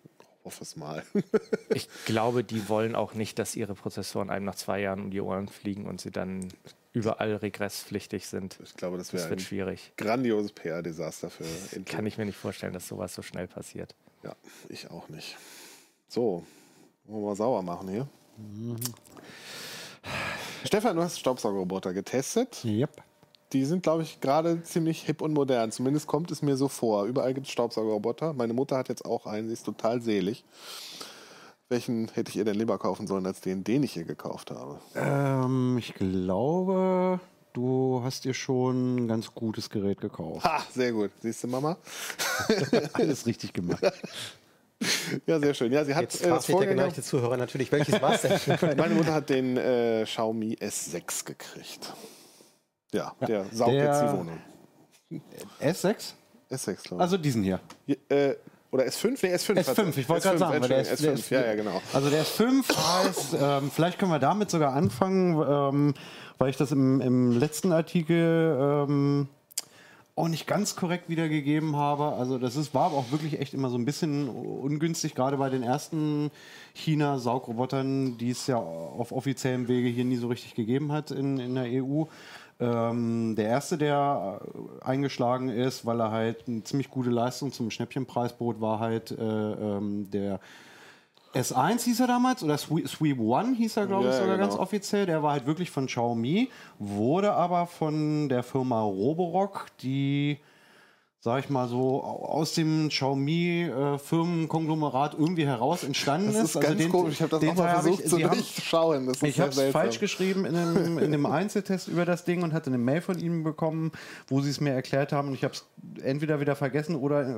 hoffe 0.43 0.63
es 0.63 0.75
mal. 0.75 1.03
Ich 1.73 1.87
glaube, 2.05 2.43
die 2.43 2.67
wollen 2.69 2.95
auch 2.95 3.13
nicht, 3.13 3.39
dass 3.39 3.55
ihre 3.55 3.75
Prozessoren 3.75 4.29
einem 4.29 4.45
nach 4.45 4.55
zwei 4.55 4.79
Jahren 4.81 5.01
um 5.01 5.11
die 5.11 5.21
Ohren 5.21 5.47
fliegen 5.47 5.85
und 5.85 6.01
sie 6.01 6.11
dann 6.11 6.47
überall 6.93 7.35
regresspflichtig 7.35 8.27
sind. 8.27 8.59
ich 8.61 8.73
glaube, 8.75 8.97
das 8.97 9.07
Das 9.07 9.13
wäre 9.21 9.29
wird 9.29 9.39
ein 9.39 9.43
schwierig. 9.45 9.93
grandioses 9.97 10.51
PR-Desaster 10.51 11.29
für 11.29 11.45
Intel. 11.75 11.85
Kann 11.85 12.05
ich 12.05 12.17
mir 12.17 12.25
nicht 12.25 12.37
vorstellen, 12.37 12.73
dass 12.73 12.87
sowas 12.87 13.13
so 13.15 13.21
schnell 13.21 13.47
passiert. 13.47 13.95
Ja, 14.23 14.35
ich 14.67 14.89
auch 14.91 15.07
nicht. 15.07 15.37
So, 16.09 16.45
wollen 17.05 17.21
wir 17.23 17.27
mal 17.29 17.35
sauer 17.37 17.61
machen 17.63 17.87
hier. 17.87 18.07
Stefan, 20.65 20.95
du 20.95 21.01
hast 21.03 21.19
Staubsaugerroboter 21.19 21.93
getestet. 21.93 22.63
Yep. 22.65 23.01
Die 23.53 23.65
sind, 23.65 23.83
glaube 23.83 24.03
ich, 24.03 24.21
gerade 24.21 24.63
ziemlich 24.63 25.01
hip 25.03 25.21
und 25.21 25.33
modern. 25.33 25.71
Zumindest 25.71 26.07
kommt 26.07 26.31
es 26.31 26.41
mir 26.41 26.55
so 26.55 26.67
vor. 26.67 27.05
Überall 27.05 27.33
gibt 27.33 27.47
es 27.47 27.51
Staubsaugerroboter. 27.51 28.33
Meine 28.33 28.53
Mutter 28.53 28.77
hat 28.77 28.89
jetzt 28.89 29.05
auch 29.05 29.25
einen, 29.25 29.47
sie 29.47 29.53
ist 29.53 29.65
total 29.65 30.01
selig. 30.01 30.45
Welchen 31.67 32.09
hätte 32.09 32.29
ich 32.29 32.37
ihr 32.37 32.45
denn 32.45 32.55
lieber 32.55 32.77
kaufen 32.77 33.07
sollen, 33.07 33.25
als 33.25 33.41
den, 33.41 33.63
den 33.63 33.83
ich 33.83 33.95
ihr 33.95 34.03
gekauft 34.03 34.51
habe? 34.51 34.79
Ähm, 34.95 35.77
ich 35.77 35.93
glaube, 35.93 37.19
du 37.53 38.01
hast 38.03 38.25
dir 38.25 38.33
schon 38.33 38.95
ein 38.95 39.07
ganz 39.07 39.33
gutes 39.33 39.69
Gerät 39.69 40.01
gekauft. 40.01 40.43
Ha, 40.45 40.63
sehr 40.73 40.91
gut. 40.91 41.11
Siehst 41.21 41.43
du, 41.43 41.47
Mama? 41.47 41.77
Alles 42.93 43.25
richtig 43.25 43.53
gemacht. 43.53 43.81
Ja, 45.27 45.39
sehr 45.39 45.53
schön. 45.53 45.71
Ja, 45.71 45.85
sie 45.85 45.93
hat 45.93 46.01
Jetzt 46.01 46.25
äh, 46.25 46.29
das 46.29 46.47
der 46.47 46.65
geneigte 46.65 47.03
Zuhörer 47.03 47.37
natürlich, 47.37 47.71
welches 47.71 48.01
war 48.01 48.15
es 48.15 48.21
denn? 48.21 48.57
Meine 48.77 48.95
Mutter 48.95 49.13
hat 49.13 49.29
den 49.29 49.55
äh, 49.55 50.03
Xiaomi 50.05 50.55
S6 50.55 51.25
gekriegt. 51.25 51.93
Ja, 52.93 53.13
der 53.25 53.45
saugt 53.51 53.71
der- 53.71 53.85
jetzt 53.85 54.01
die 54.01 54.17
Wohnung. 54.17 54.39
S6? 55.61 56.13
S6, 56.49 56.83
glaube 56.83 56.95
ich. 56.95 57.01
Also 57.01 57.17
diesen 57.17 57.43
hier. 57.43 57.59
äh, 58.09 58.35
oder 58.71 58.85
S5? 58.85 59.19
Nee, 59.21 59.33
S5. 59.35 59.53
S5, 59.57 59.97
ich 59.97 60.07
wollte 60.09 60.23
gerade 60.27 60.37
sagen, 60.37 60.61
weil 60.61 60.69
der 60.69 60.81
ist, 60.81 61.03
der 61.03 61.11
S5, 61.13 61.19
ist, 61.19 61.29
ja, 61.29 61.45
ja, 61.45 61.55
genau. 61.55 61.81
Also 61.93 62.09
der 62.09 62.23
S5 62.23 62.63
heißt, 62.69 63.35
ähm, 63.39 63.71
vielleicht 63.73 63.99
können 63.99 64.11
wir 64.11 64.19
damit 64.19 64.49
sogar 64.49 64.73
anfangen, 64.73 65.33
ähm, 65.47 65.93
weil 66.37 66.49
ich 66.49 66.57
das 66.57 66.71
im, 66.71 67.01
im 67.01 67.31
letzten 67.37 67.71
Artikel 67.73 68.57
ähm, 68.89 69.27
auch 70.15 70.27
nicht 70.27 70.45
ganz 70.47 70.75
korrekt 70.75 71.09
wiedergegeben 71.09 71.75
habe. 71.75 72.13
Also 72.17 72.37
das 72.37 72.55
ist, 72.55 72.73
war 72.73 72.85
aber 72.87 72.97
auch 72.97 73.11
wirklich 73.11 73.39
echt 73.39 73.53
immer 73.53 73.69
so 73.69 73.77
ein 73.77 73.85
bisschen 73.85 74.29
ungünstig, 74.29 75.15
gerade 75.15 75.37
bei 75.37 75.49
den 75.49 75.63
ersten 75.63 76.31
China-Saugrobotern, 76.73 78.17
die 78.17 78.29
es 78.31 78.47
ja 78.47 78.57
auf 78.57 79.11
offiziellem 79.11 79.67
Wege 79.67 79.87
hier 79.89 80.05
nie 80.05 80.17
so 80.17 80.27
richtig 80.27 80.55
gegeben 80.55 80.91
hat 80.91 81.11
in, 81.11 81.39
in 81.39 81.55
der 81.55 81.65
EU. 81.83 82.03
Ähm, 82.61 83.35
der 83.35 83.47
erste, 83.47 83.77
der 83.77 84.39
äh, 84.43 84.85
eingeschlagen 84.85 85.49
ist, 85.49 85.85
weil 85.85 85.99
er 85.99 86.11
halt 86.11 86.47
eine 86.47 86.63
ziemlich 86.63 86.89
gute 86.91 87.09
Leistung 87.09 87.51
zum 87.51 87.71
Schnäppchenpreis 87.71 88.33
bot, 88.33 88.61
war 88.61 88.79
halt 88.79 89.11
äh, 89.11 89.15
ähm, 89.23 90.09
der 90.11 90.39
S1 91.33 91.85
hieß 91.85 92.01
er 92.01 92.07
damals 92.07 92.43
oder 92.43 92.55
Swe- 92.57 92.85
Sweep 92.87 93.17
One 93.19 93.55
hieß 93.55 93.77
er, 93.77 93.87
glaube 93.87 94.03
ich, 94.03 94.11
Ja, 94.11 94.19
sogar 94.19 94.35
genau. 94.35 94.47
ganz 94.49 94.59
offiziell. 94.59 95.05
Der 95.05 95.23
war 95.23 95.31
halt 95.31 95.45
wirklich 95.45 95.71
von 95.71 95.87
Xiaomi, 95.87 96.49
wurde 96.77 97.31
aber 97.33 97.67
von 97.67 98.27
der 98.29 98.43
Firma 98.43 98.81
Roborock, 98.81 99.67
die, 99.81 100.37
sag 101.23 101.43
ich 101.43 101.51
mal 101.51 101.67
so, 101.67 102.03
au- 102.03 102.25
aus 102.25 102.55
dem 102.55 102.89
Xiaomi-Firmenkonglomerat 102.89 105.13
irgendwie 105.13 105.45
heraus 105.45 105.83
entstanden 105.83 106.33
Das 106.33 106.45
ist. 106.45 106.55
ist 106.55 106.61
ganz 106.61 106.77
den- 106.77 106.89
komisch. 106.89 107.13
Ich 107.13 107.21
habe 107.21 107.29
das 107.29 107.39
den 107.41 107.49
auch 107.51 107.55
mal 107.57 107.63
Teil 107.65 107.75
hab 107.75 107.81
versucht 107.83 108.03
ich- 108.03 108.09
zu 108.09 108.17
durchschauen. 108.17 109.05
Das 109.05 109.17
ist 109.17 109.23
ich 109.23 109.39
habe 109.39 109.51
es 109.51 109.61
falsch 109.71 109.99
geschrieben 109.99 110.45
in 110.45 110.55
einem, 110.55 110.97
in 110.97 111.03
einem 111.05 111.25
Einzeltest 111.27 111.87
über 111.87 112.05
das 112.05 112.25
Ding 112.25 112.41
und 112.41 112.53
hatte 112.53 112.71
eine 112.71 112.79
Mail 112.79 113.01
von 113.01 113.19
ihnen 113.19 113.43
bekommen, 113.43 113.91
wo 114.29 114.41
sie 114.41 114.49
es 114.49 114.59
mir 114.59 114.71
erklärt 114.71 115.11
haben 115.13 115.27
und 115.29 115.35
ich 115.35 115.43
habe 115.43 115.53
es 115.53 115.63
entweder 116.03 116.39
wieder 116.39 116.55
vergessen 116.55 116.95
oder 116.95 117.29
äh, 117.29 117.35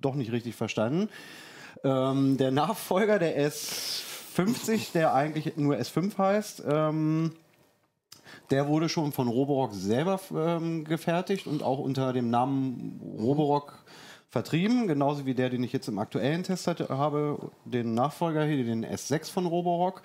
doch 0.00 0.14
nicht 0.14 0.30
richtig 0.30 0.54
verstanden. 0.54 1.08
Ähm, 1.82 2.36
der 2.36 2.52
Nachfolger 2.52 3.18
der 3.18 3.36
S50, 3.50 4.92
der 4.94 5.14
eigentlich 5.14 5.56
nur 5.56 5.74
S5 5.76 6.16
heißt, 6.16 6.62
ähm, 6.68 7.32
der 8.50 8.68
wurde 8.68 8.88
schon 8.88 9.12
von 9.12 9.28
Roborock 9.28 9.72
selber 9.74 10.20
ähm, 10.34 10.84
gefertigt 10.84 11.46
und 11.46 11.62
auch 11.62 11.78
unter 11.78 12.12
dem 12.12 12.30
Namen 12.30 13.00
Roborock 13.18 13.84
vertrieben, 14.28 14.86
genauso 14.86 15.26
wie 15.26 15.34
der, 15.34 15.50
den 15.50 15.62
ich 15.62 15.72
jetzt 15.72 15.88
im 15.88 15.98
aktuellen 15.98 16.42
Test 16.42 16.66
hatte, 16.66 16.88
habe, 16.88 17.50
den 17.64 17.94
Nachfolger 17.94 18.44
hier, 18.44 18.64
den 18.64 18.86
S6 18.86 19.30
von 19.30 19.46
Roborock. 19.46 20.02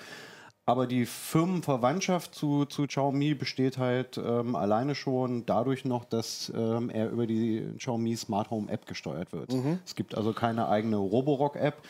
Aber 0.67 0.88
die 0.88 1.05
Firmenverwandtschaft 1.05 2.34
zu, 2.34 2.65
zu 2.65 2.88
Xiaomi 2.88 3.36
besteht 3.36 3.77
halt 3.77 4.17
ähm, 4.17 4.55
alleine 4.55 4.95
schon 4.95 5.45
dadurch 5.45 5.86
noch, 5.86 6.05
dass 6.05 6.51
ähm, 6.55 6.89
er 6.89 7.12
über 7.12 7.27
die 7.27 7.63
Xiaomi 7.77 8.15
Smart 8.15 8.49
Home 8.49 8.71
App 8.71 8.88
gesteuert 8.88 9.31
wird. 9.31 9.53
Es 9.86 9.93
gibt 9.93 10.15
also 10.15 10.34
keine 10.34 10.67
eigene 10.67 10.97
Roborock 10.97 11.55
App, 11.55 11.84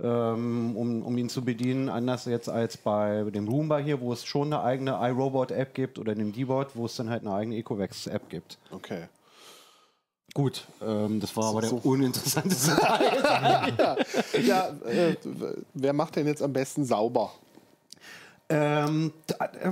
um, 0.00 1.02
um 1.04 1.18
ihn 1.18 1.28
zu 1.28 1.44
bedienen, 1.44 1.88
anders 1.88 2.24
jetzt 2.26 2.48
als 2.48 2.76
bei 2.76 3.24
dem 3.34 3.48
Roomba 3.48 3.78
hier, 3.78 4.00
wo 4.00 4.12
es 4.12 4.24
schon 4.24 4.52
eine 4.52 4.62
eigene 4.62 4.92
iRobot 5.00 5.50
App 5.50 5.74
gibt 5.74 5.98
oder 5.98 6.14
dem 6.14 6.32
D-Bot, 6.32 6.68
wo 6.74 6.86
es 6.86 6.94
dann 6.96 7.10
halt 7.10 7.22
eine 7.26 7.34
eigene 7.34 7.56
Ecovex 7.56 8.06
App 8.06 8.28
gibt. 8.28 8.58
Okay. 8.70 9.04
Gut, 10.34 10.66
ähm, 10.86 11.20
das 11.20 11.36
war 11.36 11.46
aber 11.46 11.62
der 11.62 11.70
so- 11.70 11.80
uninteressanteste 11.82 12.76
Teil. 12.80 13.72
Ja, 14.46 14.68
äh, 14.86 15.16
w- 15.24 15.54
wer 15.74 15.92
macht 15.94 16.16
denn 16.16 16.26
jetzt 16.26 16.42
am 16.42 16.52
besten 16.52 16.84
sauber? 16.84 17.32
Ähm, 18.50 19.12
äh, 19.38 19.70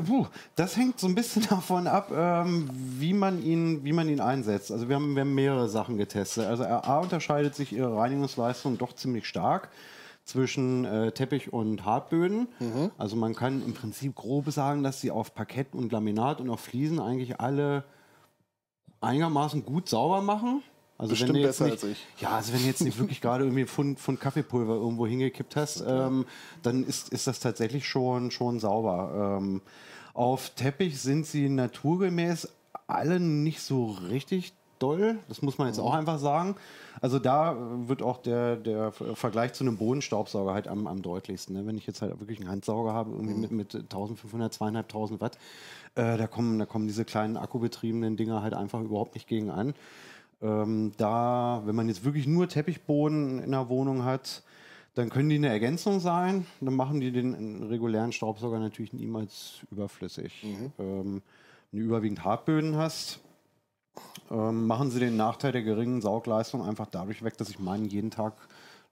das 0.54 0.76
hängt 0.76 0.98
so 1.00 1.06
ein 1.06 1.14
bisschen 1.14 1.42
davon 1.48 1.86
ab, 1.86 2.10
ähm, 2.14 2.68
wie, 2.72 3.12
man 3.14 3.42
ihn, 3.42 3.84
wie 3.84 3.92
man 3.92 4.08
ihn 4.08 4.20
einsetzt. 4.20 4.70
Also 4.72 4.88
wir 4.88 4.96
haben, 4.96 5.14
wir 5.14 5.20
haben 5.22 5.34
mehrere 5.34 5.68
Sachen 5.68 5.96
getestet. 5.96 6.46
Also 6.46 6.64
A 6.64 6.98
unterscheidet 6.98 7.54
sich 7.54 7.72
ihre 7.72 7.96
Reinigungsleistung 7.96 8.76
doch 8.76 8.94
ziemlich 8.94 9.26
stark 9.26 9.68
zwischen 10.26 10.84
äh, 10.84 11.12
Teppich 11.12 11.52
und 11.52 11.84
Hartböden. 11.84 12.48
Also 12.98 13.16
man 13.16 13.34
kann 13.34 13.64
im 13.64 13.72
Prinzip 13.72 14.14
grob 14.16 14.50
sagen, 14.50 14.82
dass 14.82 15.00
sie 15.00 15.10
auf 15.10 15.34
Parkett 15.34 15.68
und 15.72 15.92
Laminat 15.92 16.40
und 16.40 16.50
auf 16.50 16.60
Fliesen 16.60 17.00
eigentlich 17.00 17.40
alle 17.40 17.84
einigermaßen 19.00 19.64
gut 19.64 19.88
sauber 19.88 20.20
machen. 20.20 20.62
Also 20.98 21.10
Bestimmt 21.10 21.34
wenn 21.34 21.42
du 21.42 21.46
jetzt 21.46 21.58
besser 21.58 21.64
nicht, 21.64 21.82
als 21.82 21.84
ich. 21.84 22.06
Ja, 22.18 22.30
also 22.30 22.52
wenn 22.52 22.60
du 22.60 22.66
jetzt 22.66 22.82
nicht 22.82 22.98
wirklich 22.98 23.20
gerade 23.20 23.44
irgendwie 23.44 23.60
einen 23.60 23.68
Pfund, 23.68 23.98
Pfund 24.00 24.20
Kaffeepulver 24.20 24.74
irgendwo 24.74 25.06
hingekippt 25.06 25.54
hast, 25.54 25.84
ähm, 25.86 26.26
dann 26.62 26.84
ist, 26.84 27.10
ist 27.10 27.26
das 27.26 27.38
tatsächlich 27.38 27.86
schon, 27.86 28.30
schon 28.30 28.58
sauber. 28.60 29.38
Ähm, 29.38 29.60
auf 30.14 30.50
Teppich 30.50 31.00
sind 31.00 31.26
sie 31.26 31.48
naturgemäß 31.48 32.48
alle 32.86 33.20
nicht 33.20 33.60
so 33.60 33.90
richtig 33.90 34.54
doll. 34.78 35.18
Das 35.28 35.42
muss 35.42 35.58
man 35.58 35.68
jetzt 35.68 35.78
auch 35.78 35.94
einfach 35.94 36.18
sagen. 36.18 36.56
Also 37.00 37.18
da 37.18 37.56
wird 37.86 38.02
auch 38.02 38.18
der, 38.18 38.56
der 38.56 38.92
Vergleich 38.92 39.52
zu 39.52 39.64
einem 39.64 39.76
Bodenstaubsauger 39.76 40.54
halt 40.54 40.68
am, 40.68 40.86
am 40.86 41.02
deutlichsten. 41.02 41.54
Ne? 41.54 41.66
Wenn 41.66 41.76
ich 41.76 41.86
jetzt 41.86 42.02
halt 42.02 42.18
wirklich 42.20 42.40
einen 42.40 42.48
Handsauger 42.48 42.92
habe, 42.92 43.12
irgendwie 43.12 43.34
mit, 43.34 43.50
mit 43.50 43.74
1500, 43.74 44.52
2500 44.52 45.20
Watt, 45.20 45.38
äh, 45.94 46.16
da, 46.16 46.26
kommen, 46.26 46.58
da 46.58 46.66
kommen 46.66 46.86
diese 46.86 47.04
kleinen 47.04 47.36
akkubetriebenen 47.36 48.16
Dinger 48.16 48.42
halt 48.42 48.54
einfach 48.54 48.80
überhaupt 48.80 49.14
nicht 49.14 49.28
gegen 49.28 49.50
an. 49.50 49.74
Ähm, 50.42 50.92
da, 50.96 51.62
wenn 51.64 51.74
man 51.74 51.88
jetzt 51.88 52.04
wirklich 52.04 52.26
nur 52.26 52.48
Teppichboden 52.48 53.42
in 53.42 53.50
der 53.50 53.68
Wohnung 53.68 54.04
hat, 54.04 54.42
dann 54.94 55.10
können 55.10 55.28
die 55.28 55.36
eine 55.36 55.48
Ergänzung 55.48 56.00
sein. 56.00 56.46
Dann 56.60 56.74
machen 56.74 57.00
die 57.00 57.12
den 57.12 57.62
regulären 57.64 58.12
Staubsauger 58.12 58.58
natürlich 58.58 58.92
niemals 58.92 59.60
überflüssig. 59.70 60.44
Ähm, 60.78 61.22
wenn 61.70 61.80
du 61.80 61.86
überwiegend 61.86 62.24
Hartböden 62.24 62.76
hast, 62.76 63.20
ähm, 64.30 64.66
machen 64.66 64.90
sie 64.90 65.00
den 65.00 65.16
Nachteil 65.16 65.52
der 65.52 65.62
geringen 65.62 66.00
Saugleistung 66.00 66.66
einfach 66.66 66.86
dadurch 66.90 67.22
weg, 67.22 67.36
dass 67.36 67.48
ich 67.48 67.58
meinen 67.58 67.86
jeden 67.86 68.10
Tag 68.10 68.34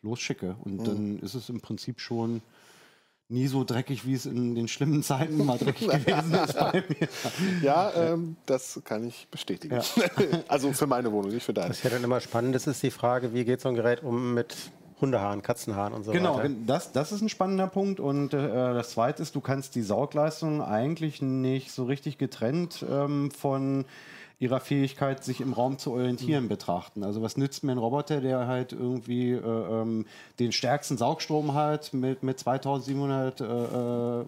losschicke. 0.02 0.56
Und 0.64 0.86
dann 0.86 1.18
ist 1.18 1.34
es 1.34 1.48
im 1.48 1.60
Prinzip 1.60 2.00
schon 2.00 2.42
nie 3.28 3.46
so 3.46 3.64
dreckig, 3.64 4.06
wie 4.06 4.14
es 4.14 4.26
in 4.26 4.54
den 4.54 4.68
schlimmen 4.68 5.02
Zeiten 5.02 5.44
mal 5.44 5.58
dreckig 5.58 5.88
gewesen 6.06 6.34
ist 6.34 6.58
bei 6.58 6.84
mir. 6.88 7.08
Ja, 7.62 7.92
ähm, 7.94 8.36
das 8.46 8.80
kann 8.84 9.06
ich 9.06 9.26
bestätigen. 9.30 9.80
also 10.48 10.72
für 10.72 10.86
meine 10.86 11.10
Wohnung, 11.10 11.32
nicht 11.32 11.44
für 11.44 11.54
deine. 11.54 11.70
Was 11.70 11.82
ja 11.82 11.90
dann 11.90 12.04
immer 12.04 12.20
spannend 12.20 12.54
ist, 12.54 12.66
ist 12.66 12.82
die 12.82 12.90
Frage, 12.90 13.32
wie 13.32 13.44
geht 13.44 13.60
so 13.60 13.68
ein 13.70 13.74
Gerät 13.74 14.02
um 14.02 14.34
mit 14.34 14.54
Hundehaaren, 15.00 15.42
Katzenhaaren 15.42 15.94
und 15.94 16.04
so 16.04 16.12
Genau, 16.12 16.36
weiter. 16.36 16.50
das, 16.66 16.92
das 16.92 17.12
ist 17.12 17.22
ein 17.22 17.28
spannender 17.28 17.66
Punkt. 17.66 17.98
Und 17.98 18.34
äh, 18.34 18.38
das 18.38 18.90
Zweite 18.90 19.22
ist, 19.22 19.34
du 19.34 19.40
kannst 19.40 19.74
die 19.74 19.82
Saugleistung 19.82 20.62
eigentlich 20.62 21.20
nicht 21.22 21.72
so 21.72 21.84
richtig 21.84 22.18
getrennt 22.18 22.84
ähm, 22.88 23.30
von 23.30 23.84
ihrer 24.44 24.60
Fähigkeit, 24.60 25.24
sich 25.24 25.40
im 25.40 25.54
Raum 25.54 25.78
zu 25.78 25.92
orientieren, 25.92 26.48
betrachten. 26.48 27.02
Also 27.02 27.22
was 27.22 27.38
nützt 27.38 27.64
mir 27.64 27.72
ein 27.72 27.78
Roboter, 27.78 28.20
der 28.20 28.46
halt 28.46 28.72
irgendwie 28.72 29.30
äh, 29.30 29.38
ähm, 29.38 30.04
den 30.38 30.52
stärksten 30.52 30.98
Saugstrom 30.98 31.54
hat 31.54 31.94
mit, 31.94 32.22
mit 32.22 32.38
2700 32.38 33.40
äh, 33.40 33.44
äh, 33.44 34.24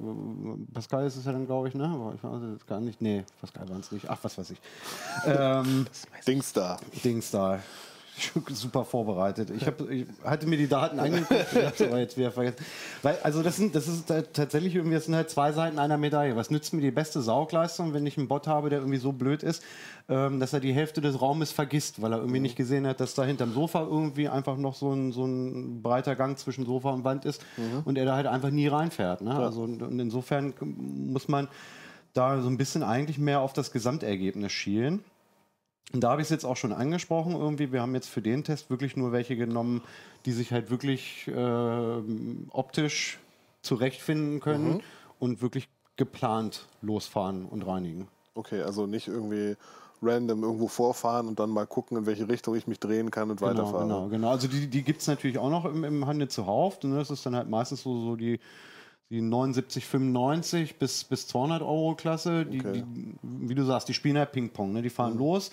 Pascal 0.72 1.06
ist 1.06 1.16
es 1.16 1.26
ja 1.26 1.32
dann, 1.32 1.44
glaube 1.46 1.68
ich, 1.68 1.74
ne? 1.74 2.14
Ich 2.16 2.24
weiß 2.24 2.42
es 2.56 2.66
gar 2.66 2.80
nicht. 2.80 3.02
Nee, 3.02 3.24
Pascal 3.42 3.68
waren 3.68 3.80
es 3.80 3.92
nicht. 3.92 4.08
Ach, 4.08 4.18
was 4.22 4.38
weiß 4.38 4.50
ich. 4.50 4.58
ähm, 5.26 5.86
Dings 6.26 6.52
da. 6.54 6.78
Dings 7.04 7.30
da. 7.30 7.60
Super 8.48 8.84
vorbereitet. 8.84 9.50
Ich, 9.50 9.66
hab, 9.66 9.88
ich 9.90 10.06
hatte 10.24 10.46
mir 10.46 10.56
die 10.56 10.68
Daten 10.68 10.98
angeguckt, 10.98 11.46
ich 11.52 11.86
aber 11.86 11.98
jetzt 11.98 12.16
wieder 12.16 12.30
vergessen. 12.30 12.64
Weil, 13.02 13.18
also 13.22 13.42
das, 13.42 13.56
sind, 13.56 13.74
das 13.74 13.88
ist 13.88 14.08
halt 14.10 14.32
tatsächlich 14.32 14.74
irgendwie, 14.74 14.94
das 14.94 15.04
sind 15.04 15.14
halt 15.14 15.28
zwei 15.28 15.52
Seiten 15.52 15.78
einer 15.78 15.98
Medaille. 15.98 16.34
Was 16.36 16.50
nützt 16.50 16.72
mir 16.72 16.80
die 16.80 16.90
beste 16.90 17.20
Saugleistung, 17.20 17.92
wenn 17.92 18.06
ich 18.06 18.16
einen 18.16 18.28
Bot 18.28 18.46
habe, 18.46 18.70
der 18.70 18.78
irgendwie 18.78 18.98
so 18.98 19.12
blöd 19.12 19.42
ist, 19.42 19.62
ähm, 20.08 20.40
dass 20.40 20.52
er 20.52 20.60
die 20.60 20.72
Hälfte 20.72 21.00
des 21.00 21.20
Raumes 21.20 21.52
vergisst, 21.52 22.00
weil 22.00 22.12
er 22.12 22.18
irgendwie 22.18 22.40
nicht 22.40 22.56
gesehen 22.56 22.86
hat, 22.86 23.00
dass 23.00 23.14
da 23.14 23.24
hinterm 23.24 23.52
Sofa 23.52 23.82
irgendwie 23.82 24.28
einfach 24.28 24.56
noch 24.56 24.74
so 24.74 24.92
ein, 24.92 25.12
so 25.12 25.26
ein 25.26 25.82
breiter 25.82 26.16
Gang 26.16 26.38
zwischen 26.38 26.64
Sofa 26.64 26.90
und 26.90 27.04
Wand 27.04 27.24
ist 27.24 27.44
und 27.84 27.98
er 27.98 28.06
da 28.06 28.16
halt 28.16 28.26
einfach 28.26 28.50
nie 28.50 28.68
reinfährt. 28.68 29.20
Ne? 29.20 29.34
Also 29.34 29.62
und 29.62 30.00
insofern 30.00 30.54
muss 30.60 31.28
man 31.28 31.48
da 32.14 32.40
so 32.40 32.48
ein 32.48 32.56
bisschen 32.56 32.82
eigentlich 32.82 33.18
mehr 33.18 33.40
auf 33.40 33.52
das 33.52 33.72
Gesamtergebnis 33.72 34.52
schielen. 34.52 35.04
Und 35.92 36.00
da 36.02 36.10
habe 36.10 36.20
ich 36.20 36.26
es 36.26 36.30
jetzt 36.30 36.44
auch 36.44 36.56
schon 36.56 36.72
angesprochen 36.72 37.34
irgendwie. 37.34 37.72
Wir 37.72 37.80
haben 37.80 37.94
jetzt 37.94 38.08
für 38.08 38.22
den 38.22 38.44
Test 38.44 38.70
wirklich 38.70 38.96
nur 38.96 39.12
welche 39.12 39.36
genommen, 39.36 39.82
die 40.24 40.32
sich 40.32 40.52
halt 40.52 40.70
wirklich 40.70 41.30
ähm, 41.34 42.48
optisch 42.50 43.18
zurechtfinden 43.62 44.40
können 44.40 44.82
und 45.18 45.42
wirklich 45.42 45.68
geplant 45.96 46.66
losfahren 46.82 47.46
und 47.46 47.62
reinigen. 47.66 48.08
Okay, 48.34 48.62
also 48.62 48.86
nicht 48.86 49.08
irgendwie 49.08 49.56
random 50.02 50.42
irgendwo 50.42 50.68
vorfahren 50.68 51.26
und 51.26 51.38
dann 51.40 51.50
mal 51.50 51.66
gucken, 51.66 51.96
in 51.96 52.06
welche 52.06 52.28
Richtung 52.28 52.54
ich 52.54 52.66
mich 52.66 52.78
drehen 52.78 53.10
kann 53.10 53.30
und 53.30 53.40
Genau, 53.40 53.50
weiterfahren. 53.50 53.88
genau, 53.88 54.08
genau. 54.08 54.30
Also 54.30 54.46
die, 54.48 54.66
die 54.66 54.82
gibt 54.82 55.00
es 55.00 55.06
natürlich 55.06 55.38
auch 55.38 55.50
noch 55.50 55.64
im, 55.64 55.84
im 55.84 56.06
Handel 56.06 56.28
zuhauf. 56.28 56.82
Ne? 56.82 56.96
Das 56.96 57.10
ist 57.10 57.24
dann 57.24 57.34
halt 57.34 57.48
meistens 57.48 57.82
so, 57.82 57.98
so 58.00 58.16
die, 58.16 58.38
die 59.10 59.20
79, 59.20 59.86
95 59.86 60.78
bis, 60.78 61.04
bis 61.04 61.26
200 61.28 61.62
Euro 61.62 61.94
Klasse. 61.94 62.44
Die, 62.44 62.58
Okay. 62.60 62.82
die, 62.84 63.14
wie 63.22 63.54
du 63.54 63.64
sagst, 63.64 63.88
die 63.88 63.94
spielen 63.94 64.18
halt 64.18 64.32
Ping-Pong. 64.32 64.72
Ne? 64.72 64.82
Die 64.82 64.90
fahren 64.90 65.16
los, 65.16 65.52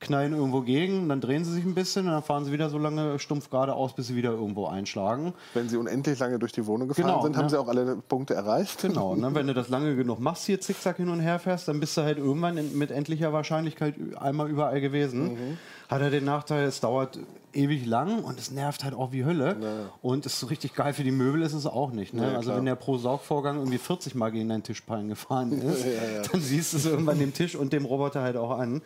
knallen 0.00 0.32
irgendwo 0.32 0.62
gegen, 0.62 1.10
dann 1.10 1.20
drehen 1.20 1.44
sie 1.44 1.52
sich 1.52 1.62
ein 1.64 1.74
bisschen 1.74 2.06
und 2.06 2.12
dann 2.12 2.22
fahren 2.22 2.46
sie 2.46 2.52
wieder 2.52 2.70
so 2.70 2.78
lange 2.78 3.18
stumpf 3.18 3.50
geradeaus, 3.50 3.94
bis 3.94 4.06
sie 4.06 4.16
wieder 4.16 4.30
irgendwo 4.30 4.66
einschlagen. 4.66 5.34
Wenn 5.52 5.68
sie 5.68 5.76
unendlich 5.76 6.18
lange 6.18 6.38
durch 6.38 6.52
die 6.52 6.64
Wohnung 6.66 6.88
gefahren 6.88 7.04
Genau, 7.06 7.22
sind, 7.22 7.36
haben 7.36 7.44
ne? 7.44 7.50
sie 7.50 7.60
auch 7.60 7.68
alle 7.68 7.96
Punkte 7.96 8.32
erreicht. 8.32 8.80
Genau, 8.80 9.14
dann, 9.14 9.34
wenn 9.34 9.46
du 9.46 9.52
das 9.52 9.68
lange 9.68 9.94
genug 9.96 10.18
machst, 10.18 10.46
hier 10.46 10.58
zickzack 10.58 10.96
hin 10.96 11.10
und 11.10 11.20
her 11.20 11.38
fährst, 11.38 11.68
dann 11.68 11.80
bist 11.80 11.94
du 11.98 12.00
halt 12.00 12.16
irgendwann 12.16 12.56
in, 12.56 12.78
mit 12.78 12.90
endlicher 12.90 13.34
Wahrscheinlichkeit 13.34 13.94
einmal 14.18 14.48
überall 14.48 14.80
gewesen. 14.80 15.34
Mhm. 15.34 15.58
Hat 15.90 16.00
er 16.00 16.10
den 16.10 16.24
Nachteil, 16.24 16.66
es 16.66 16.78
dauert 16.80 17.18
ewig 17.52 17.84
lang 17.84 18.22
und 18.22 18.38
es 18.38 18.52
nervt 18.52 18.84
halt 18.84 18.94
auch 18.94 19.10
wie 19.10 19.24
Hölle. 19.24 19.56
Und 20.02 20.24
ist 20.24 20.38
so 20.38 20.46
richtig 20.46 20.74
geil 20.74 20.92
für 20.92 21.02
die 21.02 21.10
Möbel 21.10 21.42
ist 21.42 21.52
es 21.52 21.66
auch 21.66 21.90
nicht. 21.90 22.14
Ne? 22.14 22.30
Ja, 22.30 22.36
also 22.36 22.54
wenn 22.54 22.64
der 22.64 22.76
pro 22.76 22.96
Saugvorgang 22.96 23.56
irgendwie 23.56 23.78
40 23.78 24.14
Mal 24.14 24.30
gegen 24.30 24.48
deinen 24.48 24.62
Tischpallen 24.62 25.08
gefahren 25.08 25.52
ist, 25.62 25.84
dann 26.32 26.40
siehst 26.40 26.72
du 26.72 26.76
es 26.76 26.86
irgendwann 26.86 27.18
dem 27.18 27.34
Tisch 27.34 27.56
und 27.56 27.72
dem 27.72 27.84
Roboter 27.84 28.22
halt 28.22 28.36
auch 28.36 28.56
an. 28.56 28.82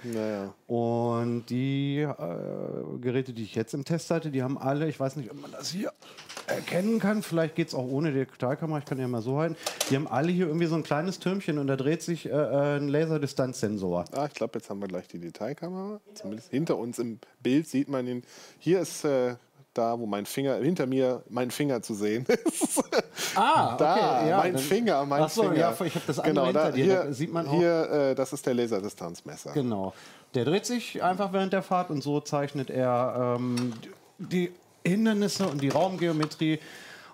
Und 0.66 1.44
die 1.50 1.98
äh, 1.98 2.98
Geräte, 3.02 3.34
die 3.34 3.42
ich 3.42 3.54
jetzt 3.54 3.74
im 3.74 3.84
Test 3.84 4.10
hatte, 4.10 4.30
die 4.30 4.42
haben 4.42 4.56
alle, 4.56 4.88
ich 4.88 4.98
weiß 4.98 5.16
nicht, 5.16 5.30
ob 5.30 5.40
man 5.40 5.52
das 5.52 5.70
hier 5.70 5.92
erkennen 6.46 6.98
kann, 6.98 7.22
vielleicht 7.22 7.54
geht 7.54 7.68
es 7.68 7.74
auch 7.74 7.84
ohne 7.84 8.12
die 8.12 8.20
Digitalkamera, 8.20 8.78
ich 8.78 8.84
kann 8.84 8.98
ja 8.98 9.08
mal 9.08 9.22
so 9.22 9.38
halten, 9.38 9.56
die 9.90 9.96
haben 9.96 10.06
alle 10.06 10.30
hier 10.30 10.46
irgendwie 10.46 10.66
so 10.66 10.74
ein 10.74 10.82
kleines 10.82 11.18
Türmchen 11.18 11.58
und 11.58 11.66
da 11.66 11.76
dreht 11.76 12.02
sich 12.02 12.26
äh, 12.26 12.30
äh, 12.30 12.76
ein 12.76 12.88
Laserdistanzsensor. 12.88 14.04
Ah, 14.12 14.26
ich 14.26 14.34
glaube, 14.34 14.58
jetzt 14.58 14.70
haben 14.70 14.80
wir 14.80 14.88
gleich 14.88 15.08
die 15.08 15.18
Detailkamera. 15.18 16.00
Zumindest 16.14 16.50
hinter 16.50 16.78
uns 16.78 16.98
im 16.98 17.18
Bild 17.42 17.68
sieht 17.68 17.88
man 17.88 18.06
ihn. 18.06 18.22
Hier 18.58 18.80
ist 18.80 19.04
äh, 19.04 19.36
da, 19.74 19.98
wo 19.98 20.06
mein 20.06 20.24
Finger, 20.24 20.56
hinter 20.56 20.86
mir 20.86 21.22
mein 21.28 21.50
Finger 21.50 21.82
zu 21.82 21.94
sehen 21.94 22.24
ist. 22.46 22.82
Ah, 23.34 23.76
da, 23.76 24.38
mein 24.38 24.58
Finger, 24.58 25.04
mein 25.04 25.22
Ach 25.22 25.28
so, 25.28 25.42
Finger. 25.42 25.56
ja, 25.56 25.70
ich 25.84 25.94
habe 25.94 26.04
das 26.06 26.18
andere 26.18 26.32
genau, 26.32 26.44
hinter 26.46 26.64
da, 26.64 26.70
dir, 26.70 26.84
hier, 26.84 27.04
da 27.04 27.12
sieht 27.12 27.32
man 27.32 27.46
auch. 27.46 27.58
Hier, 27.58 27.90
äh, 27.90 28.14
das 28.14 28.32
ist 28.32 28.46
der 28.46 28.54
Laserdistanzmesser. 28.54 29.52
Genau. 29.52 29.92
Der 30.34 30.44
dreht 30.44 30.66
sich 30.66 31.02
einfach 31.02 31.32
während 31.32 31.52
der 31.52 31.62
Fahrt 31.62 31.90
und 31.90 32.02
so 32.02 32.20
zeichnet 32.20 32.70
er 32.70 33.36
ähm, 33.38 33.72
die 34.18 34.52
Hindernisse 34.86 35.46
und 35.48 35.62
die 35.62 35.68
Raumgeometrie 35.68 36.58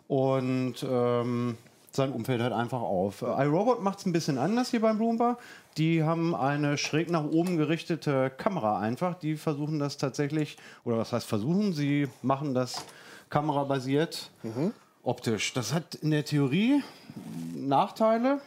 und 0.09 0.75
ähm, 0.83 1.57
sein 1.93 2.13
Umfeld 2.13 2.41
halt 2.41 2.53
einfach 2.53 2.81
auf. 2.81 3.23
Äh, 3.23 3.45
iRobot 3.45 3.83
macht 3.83 4.01
es 4.01 4.07
ein 4.07 4.13
bisschen 4.13 4.39
anders 4.39 4.71
hier 4.71 4.81
beim 4.81 4.99
Roomba. 4.99 5.39
Die 5.77 6.03
haben 6.03 6.35
eine 6.35 6.79
schräg 6.79 7.11
nach 7.11 7.25
oben 7.25 7.57
gerichtete 7.57 8.31
Kamera 8.31 8.79
einfach. 8.79 9.15
Die 9.15 9.37
versuchen 9.37 9.79
das 9.79 9.97
tatsächlich, 9.97 10.57
oder 10.85 10.99
was 10.99 11.13
heißt 11.13 11.27
versuchen, 11.27 11.73
sie 11.73 12.09
machen 12.23 12.55
das 12.55 12.85
kamerabasiert 13.29 14.31
optisch. 15.03 15.53
Das 15.53 15.73
hat 15.73 15.95
in 15.97 16.11
der 16.11 16.25
Theorie 16.25 16.83
Nachteile, 17.55 18.41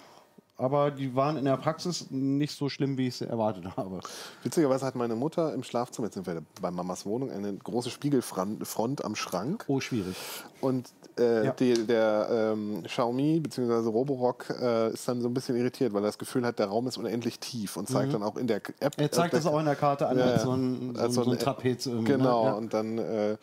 aber 0.58 0.92
die 0.92 1.16
waren 1.16 1.38
in 1.38 1.46
der 1.46 1.58
Praxis 1.58 2.08
nicht 2.10 2.56
so 2.56 2.70
schlimm, 2.70 2.98
wie 2.98 3.08
ich 3.08 3.16
sie 3.18 3.28
erwartet 3.28 3.76
habe. 3.76 4.02
Witzigerweise 4.44 4.86
hat 4.86 4.96
meine 4.96 5.16
Mutter 5.16 5.54
im 5.54 5.64
Schlafzimmer, 5.64 6.08
jetzt 6.08 6.16
sind 6.16 6.28
wir 6.28 6.44
bei 6.62 6.72
Mamas 6.72 7.06
Wohnung, 7.06 7.32
eine 7.32 7.54
große 7.54 7.90
Spiegelfront 7.90 8.68
Front 8.68 9.04
am 9.04 9.16
Schrank. 9.16 9.66
Oh, 9.68 9.80
schwierig. 9.80 10.16
Und 10.64 10.90
äh, 11.20 11.46
Ja. 11.46 11.52
die, 11.52 11.86
der 11.86 12.54
ähm, 12.54 12.84
Xiaomi 12.84 13.40
bzw. 13.40 13.88
Roborock 13.90 14.50
äh, 14.60 14.92
ist 14.94 15.08
dann 15.08 15.22
so 15.22 15.28
ein 15.28 15.34
bisschen 15.34 15.56
irritiert, 15.58 15.94
weil 15.94 16.02
er 16.04 16.08
das 16.08 16.18
Gefühl 16.18 16.46
hat, 16.46 16.58
der 16.58 16.68
Raum 16.68 16.88
ist 16.88 16.98
unendlich 16.98 17.40
tief 17.40 17.78
und 17.78 17.88
zeigt 17.88 18.14
dann 18.14 18.24
auch 18.24 18.36
in 18.38 18.48
der 18.48 18.58
App. 18.80 18.98
Mhm. 18.98 19.04
Er 19.04 19.12
zeigt 19.12 19.34
äh, 19.34 19.38
das 19.38 19.46
auch 19.46 19.60
in 19.60 19.66
der 19.66 19.76
Karte 19.76 20.08
an 20.08 20.18
Ja, 20.18 20.26
als 20.26 20.44
so 20.44 20.52
ein, 20.54 20.96
so, 21.10 21.24
so 21.24 21.32
ein 21.32 21.38
Trapez. 21.38 21.86
irgendwie, 21.86 22.14
Genau, 22.14 22.44
Ne? 22.46 22.50
Ja. 22.50 22.54
und 22.56 22.74
dann 22.74 22.98
äh, 22.98 23.38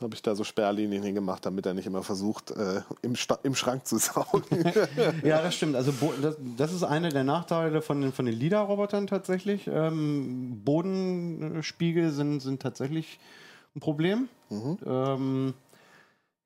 habe 0.00 0.14
ich 0.14 0.22
da 0.22 0.34
so 0.34 0.42
Sperrlinien 0.42 1.02
hingemacht, 1.04 1.46
damit 1.46 1.64
er 1.64 1.74
nicht 1.74 1.86
immer 1.86 2.02
versucht, 2.02 2.50
äh, 2.50 2.80
im, 3.02 3.14
Sta 3.14 3.38
im 3.44 3.54
Schrank 3.54 3.86
zu 3.86 3.98
saugen. 3.98 4.42
ja, 5.22 5.40
das 5.42 5.54
stimmt. 5.56 5.76
Also 5.76 5.92
das, 6.20 6.36
das 6.56 6.72
ist 6.72 6.82
einer 6.82 7.10
der 7.10 7.22
Nachteile 7.22 7.82
von 7.82 8.00
den, 8.00 8.12
von 8.12 8.26
den 8.26 8.34
LIDAR-Robotern 8.34 9.06
tatsächlich. 9.06 9.68
Ähm, 9.72 10.60
Bodenspiegel 10.64 12.10
sind, 12.10 12.40
sind 12.40 12.60
tatsächlich 12.62 13.20
ein 13.76 13.80
Problem. 13.80 14.28
Mhm. 14.50 14.78
Ähm, 14.84 15.54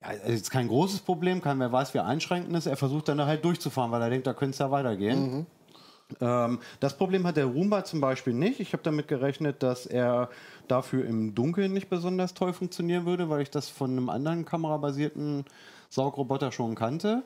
Ja, 0.03 0.11
ist 0.11 0.29
jetzt 0.29 0.51
kein 0.51 0.69
großes 0.69 1.01
Problem, 1.01 1.41
kein 1.41 1.59
wer 1.59 1.73
weiß, 1.73 1.95
wie 1.95 2.01
einschränkend 2.01 2.57
ist. 2.57 2.67
Er 2.67 2.77
versucht 2.77 3.09
dann 3.09 3.19
da 3.19 3.27
halt 3.27 3.45
durchzufahren, 3.45 3.91
weil 3.91 4.03
er 4.03 4.11
denkt, 4.11 4.27
da 4.27 4.35
könnte 4.35 4.53
es 4.53 4.59
ja 4.59 4.71
weitergehen. 4.71 5.47
Ähm, 6.21 6.61
das 6.81 6.97
Problem 6.97 7.27
hat 7.27 7.37
der 7.37 7.47
Roomba 7.47 7.83
zum 7.85 8.01
Beispiel 8.01 8.33
nicht. 8.35 8.61
Ich 8.61 8.73
habe 8.73 8.83
damit 8.83 9.09
gerechnet, 9.09 9.63
dass 9.63 9.87
er 9.87 10.29
dafür 10.69 11.05
im 11.05 11.35
Dunkeln 11.35 11.73
nicht 11.73 11.89
besonders 11.89 12.35
toll 12.35 12.53
funktionieren 12.53 13.07
würde, 13.07 13.29
weil 13.29 13.41
ich 13.43 13.51
das 13.51 13.69
von 13.69 13.91
einem 13.91 14.09
anderen 14.09 14.45
kamerabasierten 14.45 15.45
Saugroboter 15.89 16.53
schon 16.53 16.75
kannte. 16.75 17.23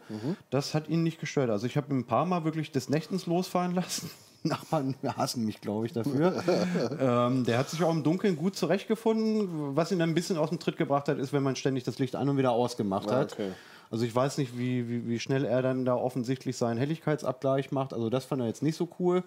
Das 0.50 0.74
hat 0.74 0.88
ihn 0.88 1.02
nicht 1.02 1.20
gestört. 1.20 1.50
Also 1.50 1.66
ich 1.66 1.76
habe 1.76 1.92
ihn 1.92 1.98
ein 2.00 2.06
paar 2.06 2.24
Mal 2.24 2.44
wirklich 2.44 2.72
des 2.72 2.88
Nächtens 2.88 3.26
losfahren 3.26 3.74
lassen. 3.74 4.10
Nachbarn 4.42 4.94
hassen 5.16 5.44
mich, 5.44 5.60
glaube 5.60 5.86
ich, 5.86 5.92
dafür. 5.92 6.42
ähm, 7.00 7.44
der 7.44 7.58
hat 7.58 7.68
sich 7.68 7.82
auch 7.82 7.90
im 7.90 8.02
Dunkeln 8.02 8.36
gut 8.36 8.56
zurechtgefunden. 8.56 9.76
Was 9.76 9.92
ihn 9.92 9.98
dann 9.98 10.10
ein 10.10 10.14
bisschen 10.14 10.38
aus 10.38 10.48
dem 10.48 10.58
Tritt 10.58 10.76
gebracht 10.76 11.08
hat, 11.08 11.18
ist, 11.18 11.32
wenn 11.32 11.42
man 11.42 11.56
ständig 11.56 11.84
das 11.84 11.98
Licht 11.98 12.16
an 12.16 12.28
und 12.28 12.36
wieder 12.38 12.52
ausgemacht 12.52 13.10
hat. 13.10 13.32
okay. 13.34 13.50
Also 13.90 14.04
ich 14.04 14.14
weiß 14.14 14.38
nicht, 14.38 14.56
wie, 14.56 14.88
wie, 14.88 15.08
wie 15.08 15.18
schnell 15.18 15.44
er 15.44 15.62
dann 15.62 15.84
da 15.84 15.94
offensichtlich 15.96 16.56
seinen 16.56 16.78
Helligkeitsabgleich 16.78 17.72
macht. 17.72 17.92
Also 17.92 18.08
das 18.08 18.24
fand 18.24 18.40
er 18.40 18.46
jetzt 18.46 18.62
nicht 18.62 18.76
so 18.76 18.88
cool. 19.00 19.24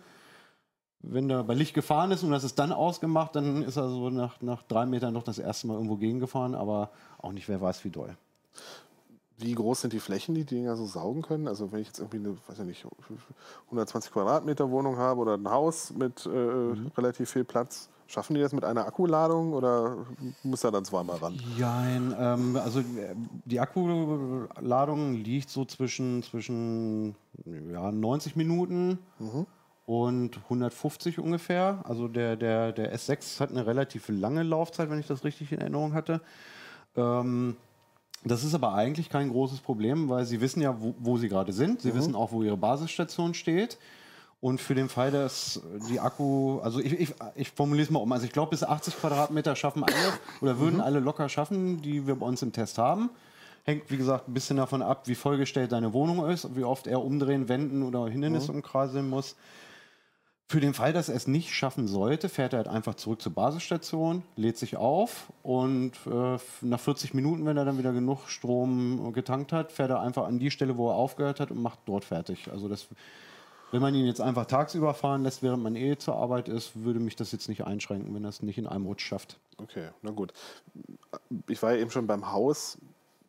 Wenn 1.01 1.29
er 1.29 1.43
bei 1.43 1.53
Licht 1.53 1.73
gefahren 1.73 2.11
ist 2.11 2.23
und 2.23 2.31
das 2.31 2.45
ist 2.45 2.57
dann 2.57 2.71
ausgemacht, 2.71 3.35
dann 3.35 3.61
ist 3.63 3.75
er 3.75 3.89
so 3.89 4.09
nach, 4.09 4.41
nach 4.41 4.63
drei 4.63 4.85
Metern 4.85 5.13
noch 5.13 5.23
das 5.23 5.37
erste 5.37 5.67
Mal 5.67 5.73
irgendwo 5.73 5.97
gegengefahren, 5.97 6.55
aber 6.55 6.91
auch 7.21 7.33
nicht, 7.33 7.49
wer 7.49 7.59
weiß 7.59 7.83
wie 7.83 7.89
doll. 7.89 8.15
Wie 9.43 9.53
groß 9.53 9.81
sind 9.81 9.93
die 9.93 9.99
Flächen, 9.99 10.35
die 10.35 10.45
die 10.45 10.55
Dinger 10.55 10.75
so 10.77 10.85
saugen 10.85 11.21
können? 11.21 11.47
Also 11.47 11.71
wenn 11.71 11.81
ich 11.81 11.87
jetzt 11.87 11.99
irgendwie 11.99 12.17
eine, 12.17 12.37
weiß 12.47 12.59
ich 12.59 12.65
nicht, 12.65 12.85
120 13.65 14.11
Quadratmeter 14.11 14.69
Wohnung 14.71 14.97
habe 14.97 15.19
oder 15.19 15.35
ein 15.35 15.49
Haus 15.49 15.91
mit 15.91 16.25
äh, 16.25 16.29
relativ 16.97 17.29
viel 17.29 17.43
Platz, 17.43 17.89
schaffen 18.07 18.35
die 18.35 18.41
das 18.41 18.53
mit 18.53 18.63
einer 18.63 18.85
Akkuladung 18.85 19.53
oder 19.53 20.05
muss 20.43 20.63
er 20.63 20.71
dann 20.71 20.85
zweimal 20.85 21.17
ran? 21.17 21.39
Nein, 21.57 22.15
ähm, 22.17 22.55
also 22.55 22.79
äh, 22.79 23.15
die 23.45 23.59
Akkuladung 23.59 25.13
liegt 25.15 25.49
so 25.49 25.65
zwischen, 25.65 26.23
zwischen 26.23 27.15
ja, 27.71 27.91
90 27.91 28.35
Minuten 28.35 28.99
und 29.85 30.37
150 30.43 31.19
ungefähr. 31.19 31.81
Also 31.83 32.07
der, 32.07 32.35
der, 32.35 32.71
der 32.71 32.95
S6 32.95 33.39
hat 33.39 33.51
eine 33.51 33.65
relativ 33.65 34.07
lange 34.07 34.43
Laufzeit, 34.43 34.89
wenn 34.89 34.99
ich 34.99 35.07
das 35.07 35.23
richtig 35.23 35.51
in 35.51 35.59
Erinnerung 35.59 35.93
hatte. 35.93 36.21
Ähm, 36.95 37.57
das 38.25 38.43
ist 38.43 38.53
aber 38.53 38.73
eigentlich 38.73 39.09
kein 39.09 39.29
großes 39.29 39.59
Problem, 39.59 40.09
weil 40.09 40.25
sie 40.25 40.39
wissen 40.39 40.61
ja, 40.61 40.75
wo, 40.79 40.93
wo 40.99 41.17
sie 41.17 41.29
gerade 41.29 41.51
sind. 41.51 41.81
Sie 41.81 41.93
wissen 41.93 42.15
auch, 42.15 42.31
wo 42.31 42.43
ihre 42.43 42.57
Basisstation 42.57 43.33
steht. 43.33 43.77
Und 44.39 44.59
für 44.59 44.75
den 44.75 44.89
Fall, 44.89 45.09
dass 45.09 45.61
die 45.89 46.01
Akku, 46.01 46.59
also 46.59 46.79
ich, 46.79 46.99
ich, 46.99 47.13
ich 47.35 47.51
formuliere 47.51 47.85
es 47.85 47.89
mal 47.89 47.99
um, 47.99 48.11
also 48.11 48.25
ich 48.25 48.31
glaube, 48.33 48.49
bis 48.49 48.63
80 48.63 48.97
Quadratmeter 48.97 49.55
schaffen 49.55 49.85
alle 49.85 50.13
oder 50.41 50.59
würden 50.59 50.81
alle 50.81 50.99
locker 50.99 51.29
schaffen, 51.29 51.81
die 51.81 52.05
wir 52.07 52.15
bei 52.15 52.25
uns 52.25 52.41
im 52.41 52.51
Test 52.51 52.77
haben. 52.77 53.09
Hängt, 53.63 53.89
wie 53.89 53.95
gesagt, 53.95 54.27
ein 54.27 54.33
bisschen 54.33 54.57
davon 54.57 54.81
ab, 54.81 55.03
wie 55.07 55.15
vollgestellt 55.15 55.71
deine 55.71 55.93
Wohnung 55.93 56.29
ist, 56.29 56.53
wie 56.57 56.65
oft 56.65 56.87
er 56.87 57.01
umdrehen, 57.01 57.47
wenden 57.47 57.83
oder 57.83 58.07
Hindernisse 58.07 58.51
umkreiseln 58.51 59.09
muss. 59.09 59.37
Für 60.47 60.59
den 60.59 60.73
Fall, 60.73 60.93
dass 60.93 61.09
er 61.09 61.15
es 61.15 61.25
nicht 61.25 61.51
schaffen 61.53 61.87
sollte, 61.87 62.29
fährt 62.29 62.53
er 62.53 62.57
halt 62.57 62.67
einfach 62.67 62.95
zurück 62.95 63.21
zur 63.21 63.33
Basisstation, 63.33 64.23
lädt 64.35 64.57
sich 64.57 64.77
auf 64.77 65.31
und 65.41 65.93
äh, 66.05 66.37
nach 66.61 66.79
40 66.79 67.13
Minuten, 67.13 67.45
wenn 67.45 67.57
er 67.57 67.65
dann 67.65 67.77
wieder 67.77 67.93
genug 67.93 68.27
Strom 68.27 69.13
getankt 69.13 69.51
hat, 69.51 69.71
fährt 69.71 69.89
er 69.89 70.01
einfach 70.01 70.25
an 70.25 70.39
die 70.39 70.51
Stelle, 70.51 70.77
wo 70.77 70.89
er 70.89 70.95
aufgehört 70.95 71.39
hat 71.39 71.49
und 71.49 71.61
macht 71.61 71.79
dort 71.85 72.05
fertig. 72.05 72.51
Also 72.51 72.67
das, 72.67 72.87
wenn 73.71 73.81
man 73.81 73.95
ihn 73.95 74.05
jetzt 74.05 74.21
einfach 74.21 74.45
tagsüber 74.45 74.93
fahren 74.93 75.23
lässt, 75.23 75.41
während 75.41 75.63
man 75.63 75.75
eh 75.75 75.97
zur 75.97 76.15
Arbeit 76.17 76.49
ist, 76.49 76.83
würde 76.83 76.99
mich 76.99 77.15
das 77.15 77.31
jetzt 77.31 77.49
nicht 77.49 77.65
einschränken, 77.65 78.13
wenn 78.13 78.23
er 78.23 78.29
es 78.29 78.43
nicht 78.43 78.59
in 78.59 78.67
einem 78.67 78.85
Rutsch 78.85 79.05
schafft. 79.05 79.39
Okay, 79.57 79.89
na 80.03 80.11
gut. 80.11 80.33
Ich 81.47 81.63
war 81.63 81.73
ja 81.73 81.79
eben 81.79 81.89
schon 81.89 82.05
beim 82.05 82.31
Haus. 82.31 82.77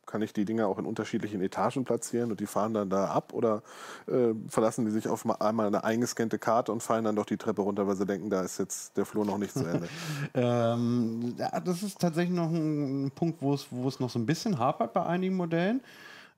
Kann 0.07 0.23
ich 0.23 0.33
die 0.33 0.45
Dinger 0.45 0.69
auch 0.69 0.79
in 0.79 0.87
unterschiedlichen 0.87 1.41
Etagen 1.41 1.85
platzieren 1.85 2.31
und 2.31 2.41
die 2.41 2.47
fahren 2.47 2.75
dann 2.75 2.91
da 2.91 3.07
ab 3.07 3.33
oder 3.33 3.63
äh, 4.07 4.35
verlassen 4.49 4.85
die 4.85 4.91
sich 4.91 5.09
auf 5.09 5.25
mal 5.25 5.35
einmal 5.35 5.67
eine 5.67 5.85
eingescannte 5.85 6.39
Karte 6.39 6.73
und 6.73 6.83
fallen 6.83 7.05
dann 7.05 7.17
doch 7.17 7.27
die 7.27 7.37
Treppe 7.37 7.63
runter, 7.63 7.87
weil 7.87 7.97
sie 7.97 8.07
denken, 8.07 8.31
da 8.31 8.43
ist 8.43 8.59
jetzt 8.59 8.97
der 8.97 9.05
Flur 9.05 9.25
noch 9.25 9.39
nicht 9.39 9.53
zu 9.53 9.65
Ende? 9.65 9.89
Ähm, 10.35 11.35
ja, 11.39 11.61
das 11.61 11.83
ist 11.83 11.99
tatsächlich 11.99 12.35
noch 12.35 12.51
ein, 12.51 13.11
Punkt, 13.15 13.41
wo 13.41 13.55
es 13.55 14.01
noch 14.01 14.11
so 14.11 14.19
ein 14.19 14.27
bisschen 14.27 14.59
hapert 14.59 14.93
bei 14.93 15.05
einigen 15.05 15.37
Modellen. 15.37 15.81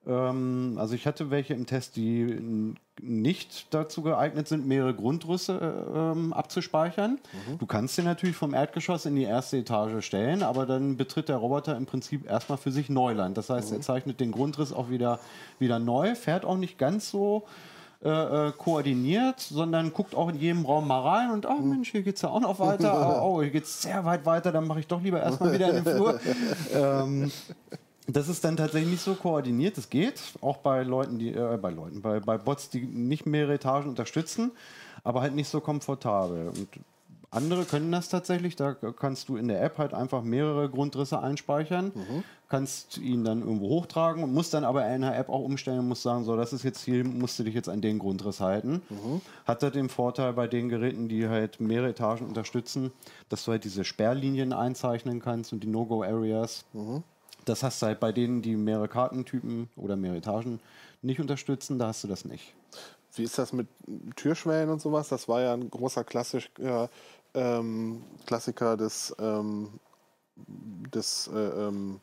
Ähm, 0.07 0.77
also 0.79 0.95
ich 0.95 1.07
hatte 1.07 1.31
welche 1.31 1.55
im 1.55 1.67
Test, 1.67 1.97
die 1.97 2.75
nicht 3.03 3.75
dazu 3.75 4.03
geeignet 4.03 4.49
sind, 4.49 4.67
mehrere 4.67 4.95
Grundrisse 4.95 5.85
äh, 5.95 5.99
ähm, 5.99 6.33
abzuspeichern. 6.33 7.19
Du 7.59 7.67
kannst 7.67 7.99
den 7.99 8.05
natürlich 8.05 8.37
vom 8.37 8.55
Erdgeschoss 8.55 9.05
in 9.05 9.17
die 9.17 9.25
erste 9.25 9.59
Etage 9.59 10.05
stellen, 10.05 10.43
aber 10.43 10.67
dann 10.67 10.97
betritt 10.97 11.29
der 11.29 11.37
Roboter 11.37 11.77
im 11.77 11.87
Prinzip 11.87 12.29
erstmal 12.29 12.59
für 12.59 12.73
sich 12.73 12.89
Neuland. 12.89 13.37
Das 13.37 13.51
heißt, 13.51 13.73
er 13.73 13.81
zeichnet 13.81 14.21
den 14.21 14.33
Grundriss 14.33 14.73
auch 14.73 14.91
wieder, 14.91 15.19
wieder 15.59 15.79
neu, 15.79 16.15
fährt 16.15 16.45
auch 16.45 16.57
nicht 16.57 16.79
ganz 16.79 17.11
so 17.11 17.45
äh, 18.05 18.09
äh, 18.49 18.53
koordiniert, 18.53 19.41
sondern 19.41 19.93
guckt 19.93 20.15
auch 20.15 20.29
in 20.29 20.37
jedem 20.37 20.65
Raum 20.65 20.87
mal 20.87 21.01
rein 21.01 21.31
und, 21.31 21.47
oh 21.47 21.61
Mensch, 21.61 21.91
hier 21.91 22.03
geht 22.03 22.17
es 22.17 22.23
ja 22.23 22.29
auch 22.29 22.41
noch 22.41 22.59
weiter. 22.61 22.87
Oh, 23.23 23.37
oh 23.37 23.43
hier 23.43 23.51
geht 23.51 23.65
es 23.65 23.83
sehr 23.83 24.05
weit 24.05 24.25
weiter, 24.27 24.53
dann 24.53 24.67
mache 24.67 24.81
ich 24.81 24.87
doch 24.87 25.03
lieber 25.03 25.21
erstmal 25.21 25.53
wieder 25.53 25.71
in 25.71 25.83
den 25.83 25.97
Flur. 25.97 26.21
ähm, 26.75 27.33
das 28.07 28.29
ist 28.29 28.45
dann 28.45 28.57
tatsächlich 28.57 28.91
nicht 28.91 29.03
so 29.03 29.15
koordiniert. 29.15 29.77
Das 29.77 29.91
geht 29.91 30.21
auch 30.41 30.59
bei 30.59 30.83
Leuten, 30.83 31.19
die 31.19 31.33
äh, 31.33 31.59
bei 31.61 31.71
Leuten, 31.71 32.03
bei, 32.03 32.21
bei 32.21 32.39
Bots, 32.39 32.71
die 32.71 32.81
nicht 32.81 33.27
mehrere 33.27 33.55
Etagen 33.55 33.89
unterstützen, 33.89 34.53
aber 35.05 35.21
halt 35.23 35.35
nicht 35.35 35.49
so 35.49 35.61
komfortabel. 35.61 36.49
Und 36.49 36.69
andere 37.31 37.65
können 37.65 37.91
das 37.91 38.09
tatsächlich. 38.09 38.55
Da 38.57 38.75
kannst 38.75 39.29
du 39.29 39.37
in 39.37 39.49
der 39.49 39.63
App 39.63 39.79
halt 39.79 39.93
einfach 39.93 40.23
mehrere 40.23 40.71
Grundrisse 40.71 41.21
einspeichern, 41.21 41.93
kannst 42.49 42.99
ihn 42.99 43.25
dann 43.25 43.41
irgendwo 43.41 43.69
hochtragen 43.69 44.23
und 44.23 44.33
musst 44.33 44.55
dann 44.55 44.65
aber 44.65 44.87
in 44.87 45.01
der 45.03 45.19
App 45.19 45.29
auch 45.29 45.41
umstellen 45.41 45.81
und 45.81 45.89
musst 45.89 46.03
sagen, 46.03 46.25
so, 46.25 46.37
das 46.37 46.53
ist 46.53 46.63
jetzt 46.63 46.85
hier, 46.85 47.05
musst 47.05 47.39
du 47.41 47.43
dich 47.43 47.55
jetzt 47.55 47.69
an 47.69 47.81
den 47.81 47.99
Grundriss 47.99 48.41
halten. 48.41 48.83
Hat 49.45 49.63
da 49.65 49.71
den 49.71 49.89
Vorteil 49.89 50.33
bei 50.33 50.47
den 50.47 50.69
Geräten, 50.69 51.09
die 51.09 51.29
halt 51.29 51.59
mehrere 51.61 51.91
Etagen 51.91 52.25
unterstützen, 52.27 52.93
dass 53.29 53.45
du 53.45 53.51
halt 53.51 53.65
diese 53.65 53.85
Sperrlinien 53.85 54.53
einzeichnen 54.53 55.21
kannst 55.21 55.53
und 55.53 55.65
die 55.65 55.67
No-Go-Areas. 55.69 56.65
Das 57.47 57.63
hast 57.63 57.81
du 57.81 57.87
halt 57.87 58.01
bei 58.01 58.13
denen, 58.13 58.43
die 58.43 58.57
mehrere 58.57 58.89
Kartentypen 58.89 59.71
oder 59.77 59.97
mehrere 59.97 60.19
Etagen 60.19 60.61
nicht 61.01 61.21
unterstützen, 61.21 61.79
da 61.79 61.89
hast 61.89 62.05
du 62.05 62.09
das 62.09 62.25
nicht. 62.25 62.55
Wie 63.15 63.23
ist 63.23 63.39
das 63.39 63.53
mit 63.53 63.69
Türschwellen 64.17 64.69
und 64.69 64.83
sowas? 64.83 65.09
Das 65.09 65.27
war 65.29 65.41
ja 65.41 65.55
ein 65.55 65.71
großer 65.71 66.05
Klassisch, 66.05 66.51
äh, 66.59 66.89
ähm, 67.35 68.03
Klassiker 68.27 68.77
des, 68.77 69.15
ähm, 69.19 69.71
des 70.37 71.31
äh, 71.33 71.39
ähm, 71.39 72.01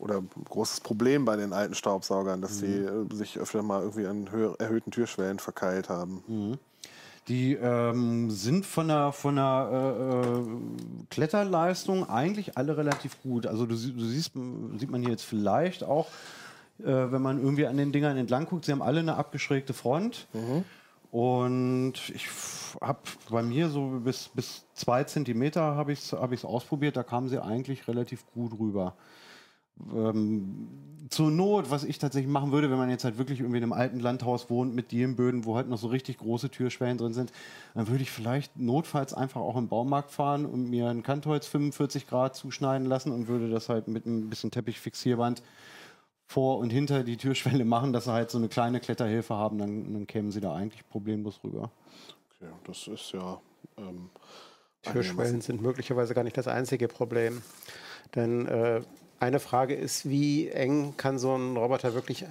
oder 0.00 0.22
großes 0.48 0.80
Problem 0.80 1.24
bei 1.24 1.36
den 1.36 1.52
alten 1.52 1.74
Staubsaugern, 1.74 2.42
dass 2.42 2.58
sie 2.58 2.74
äh, 2.78 3.14
sich 3.14 3.38
öfter 3.38 3.62
mal 3.62 3.82
irgendwie 3.82 4.06
an 4.06 4.26
erhöhten 4.58 4.90
Türschwellen 4.90 5.38
verkeilt 5.38 5.88
haben. 5.88 6.24
Die 7.28 7.54
ähm, 7.54 8.30
sind 8.30 8.66
von 8.66 8.88
der, 8.88 9.12
von 9.12 9.36
der 9.36 9.70
äh, 9.72 10.38
äh, 10.38 10.44
Kletterleistung 11.08 12.08
eigentlich 12.08 12.58
alle 12.58 12.76
relativ 12.76 13.22
gut. 13.22 13.46
Also 13.46 13.64
du, 13.64 13.74
du 13.74 14.04
siehst, 14.04 14.32
sieht 14.76 14.90
man 14.90 15.00
hier 15.00 15.10
jetzt 15.10 15.24
vielleicht 15.24 15.84
auch, 15.84 16.08
äh, 16.80 16.84
wenn 16.84 17.22
man 17.22 17.38
irgendwie 17.38 17.66
an 17.66 17.78
den 17.78 17.92
Dingern 17.92 18.18
entlang 18.18 18.46
guckt, 18.46 18.66
sie 18.66 18.72
haben 18.72 18.82
alle 18.82 19.00
eine 19.00 19.16
abgeschrägte 19.16 19.72
Front. 19.72 20.26
Und 21.10 21.94
ich 22.12 22.26
habe 22.80 22.98
bei 23.30 23.40
mir 23.40 23.68
so 23.68 24.00
bis, 24.04 24.28
bis 24.34 24.66
zwei 24.74 25.04
Zentimeter 25.04 25.76
habe 25.76 25.92
ich 25.92 26.00
es 26.00 26.12
hab 26.12 26.32
ich's 26.32 26.44
ausprobiert, 26.44 26.96
da 26.96 27.04
kamen 27.04 27.28
sie 27.28 27.40
eigentlich 27.40 27.86
relativ 27.86 28.24
gut 28.34 28.58
rüber. 28.58 28.96
Ähm, 29.92 30.68
zur 31.10 31.30
Not, 31.30 31.70
was 31.70 31.84
ich 31.84 31.98
tatsächlich 31.98 32.30
machen 32.30 32.50
würde, 32.50 32.70
wenn 32.70 32.78
man 32.78 32.90
jetzt 32.90 33.04
halt 33.04 33.18
wirklich 33.18 33.40
irgendwie 33.40 33.58
in 33.58 33.62
einem 33.62 33.72
alten 33.72 34.00
Landhaus 34.00 34.50
wohnt 34.50 34.74
mit 34.74 34.90
Dielenböden, 34.90 35.44
wo 35.44 35.54
halt 35.54 35.68
noch 35.68 35.78
so 35.78 35.88
richtig 35.88 36.18
große 36.18 36.50
Türschwellen 36.50 36.98
drin 36.98 37.12
sind, 37.12 37.32
dann 37.74 37.88
würde 37.88 38.02
ich 38.02 38.10
vielleicht 38.10 38.58
notfalls 38.58 39.14
einfach 39.14 39.40
auch 39.40 39.56
im 39.56 39.68
Baumarkt 39.68 40.10
fahren 40.10 40.46
und 40.46 40.68
mir 40.70 40.88
ein 40.88 41.02
Kantholz 41.02 41.46
45 41.46 42.06
Grad 42.06 42.34
zuschneiden 42.34 42.86
lassen 42.86 43.12
und 43.12 43.28
würde 43.28 43.50
das 43.50 43.68
halt 43.68 43.86
mit 43.86 44.06
ein 44.06 44.30
bisschen 44.30 44.50
Teppichfixierband 44.50 45.42
vor 46.26 46.58
und 46.58 46.70
hinter 46.70 47.04
die 47.04 47.16
Türschwelle 47.16 47.64
machen, 47.64 47.92
dass 47.92 48.04
sie 48.04 48.12
halt 48.12 48.30
so 48.30 48.38
eine 48.38 48.48
kleine 48.48 48.80
Kletterhilfe 48.80 49.34
haben, 49.34 49.58
dann, 49.58 49.92
dann 49.92 50.06
kämen 50.06 50.30
sie 50.30 50.40
da 50.40 50.54
eigentlich 50.54 50.88
problemlos 50.88 51.40
rüber. 51.44 51.70
Okay, 52.40 52.50
das 52.64 52.88
ist 52.88 53.12
ja. 53.12 53.40
Ähm, 53.76 54.10
Türschwellen 54.82 55.40
sind 55.40 55.62
möglicherweise 55.62 56.14
gar 56.14 56.24
nicht 56.24 56.36
das 56.36 56.48
einzige 56.48 56.88
Problem. 56.88 57.42
Denn 58.14 58.46
äh, 58.46 58.82
eine 59.24 59.40
Frage 59.40 59.74
ist, 59.74 60.08
wie 60.08 60.48
eng 60.48 60.96
kann 60.96 61.18
so 61.18 61.34
ein 61.34 61.56
Roboter 61.56 61.94
wirklich 61.94 62.24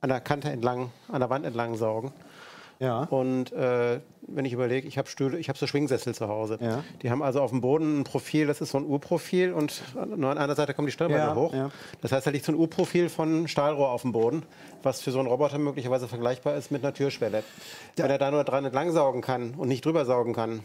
an 0.00 0.08
der 0.08 0.20
Kante 0.20 0.50
entlang, 0.50 0.90
an 1.08 1.20
der 1.20 1.30
Wand 1.30 1.44
entlang 1.44 1.76
saugen? 1.76 2.12
Ja. 2.80 3.02
Und 3.04 3.52
äh, 3.52 4.00
wenn 4.26 4.44
ich 4.44 4.52
überlege, 4.52 4.88
ich 4.88 4.96
habe 4.96 5.06
Stühle, 5.08 5.38
ich 5.38 5.48
habe 5.48 5.58
so 5.58 5.66
Schwingsessel 5.66 6.14
zu 6.14 6.28
Hause. 6.28 6.58
Ja. 6.60 6.82
Die 7.02 7.10
haben 7.10 7.22
also 7.22 7.40
auf 7.42 7.50
dem 7.50 7.60
Boden 7.60 8.00
ein 8.00 8.04
Profil, 8.04 8.46
das 8.46 8.60
ist 8.60 8.70
so 8.70 8.78
ein 8.78 8.84
Urprofil 8.84 9.52
und 9.52 9.82
nur 10.16 10.30
an 10.30 10.38
einer 10.38 10.54
Seite 10.54 10.72
kommen 10.72 10.86
die 10.86 10.92
Stellbeine 10.92 11.20
Ja, 11.20 11.34
hoch. 11.34 11.52
ja. 11.54 11.70
Das 12.00 12.12
heißt, 12.12 12.26
da 12.26 12.30
liegt 12.30 12.44
so 12.44 12.52
ein 12.52 12.58
Urprofil 12.58 13.08
von 13.08 13.48
Stahlrohr 13.48 13.90
auf 13.90 14.02
dem 14.02 14.12
Boden, 14.12 14.44
was 14.82 15.02
für 15.02 15.10
so 15.10 15.18
einen 15.18 15.28
Roboter 15.28 15.58
möglicherweise 15.58 16.08
vergleichbar 16.08 16.56
ist 16.56 16.70
mit 16.70 16.82
einer 16.82 16.94
Türschwelle. 16.94 17.42
Wenn 17.96 18.10
er 18.10 18.18
da 18.18 18.30
nur 18.30 18.44
dran 18.44 18.64
entlang 18.64 18.90
saugen 18.92 19.20
kann 19.20 19.54
und 19.56 19.68
nicht 19.68 19.84
drüber 19.84 20.04
saugen 20.06 20.32
kann, 20.32 20.60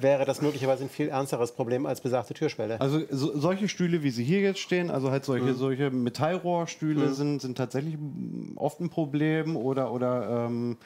wäre 0.00 0.24
das 0.24 0.42
möglicherweise 0.42 0.84
ein 0.84 0.90
viel 0.90 1.08
ernsteres 1.08 1.52
Problem 1.52 1.86
als 1.86 2.00
besagte 2.00 2.34
Türschwelle. 2.34 2.80
Also 2.80 3.00
so, 3.10 3.38
solche 3.38 3.68
Stühle, 3.68 4.02
wie 4.02 4.10
sie 4.10 4.24
hier 4.24 4.40
jetzt 4.40 4.58
stehen, 4.60 4.90
also 4.90 5.10
halt 5.10 5.24
solche, 5.24 5.54
solche 5.54 5.90
Metallrohrstühle 5.90 7.10
sind, 7.14 7.40
sind 7.40 7.56
tatsächlich 7.56 7.96
oft 8.56 8.80
ein 8.80 8.90
Problem 8.90 9.56
oder, 9.56 9.92
oder 9.92 10.46
ähm, 10.48 10.76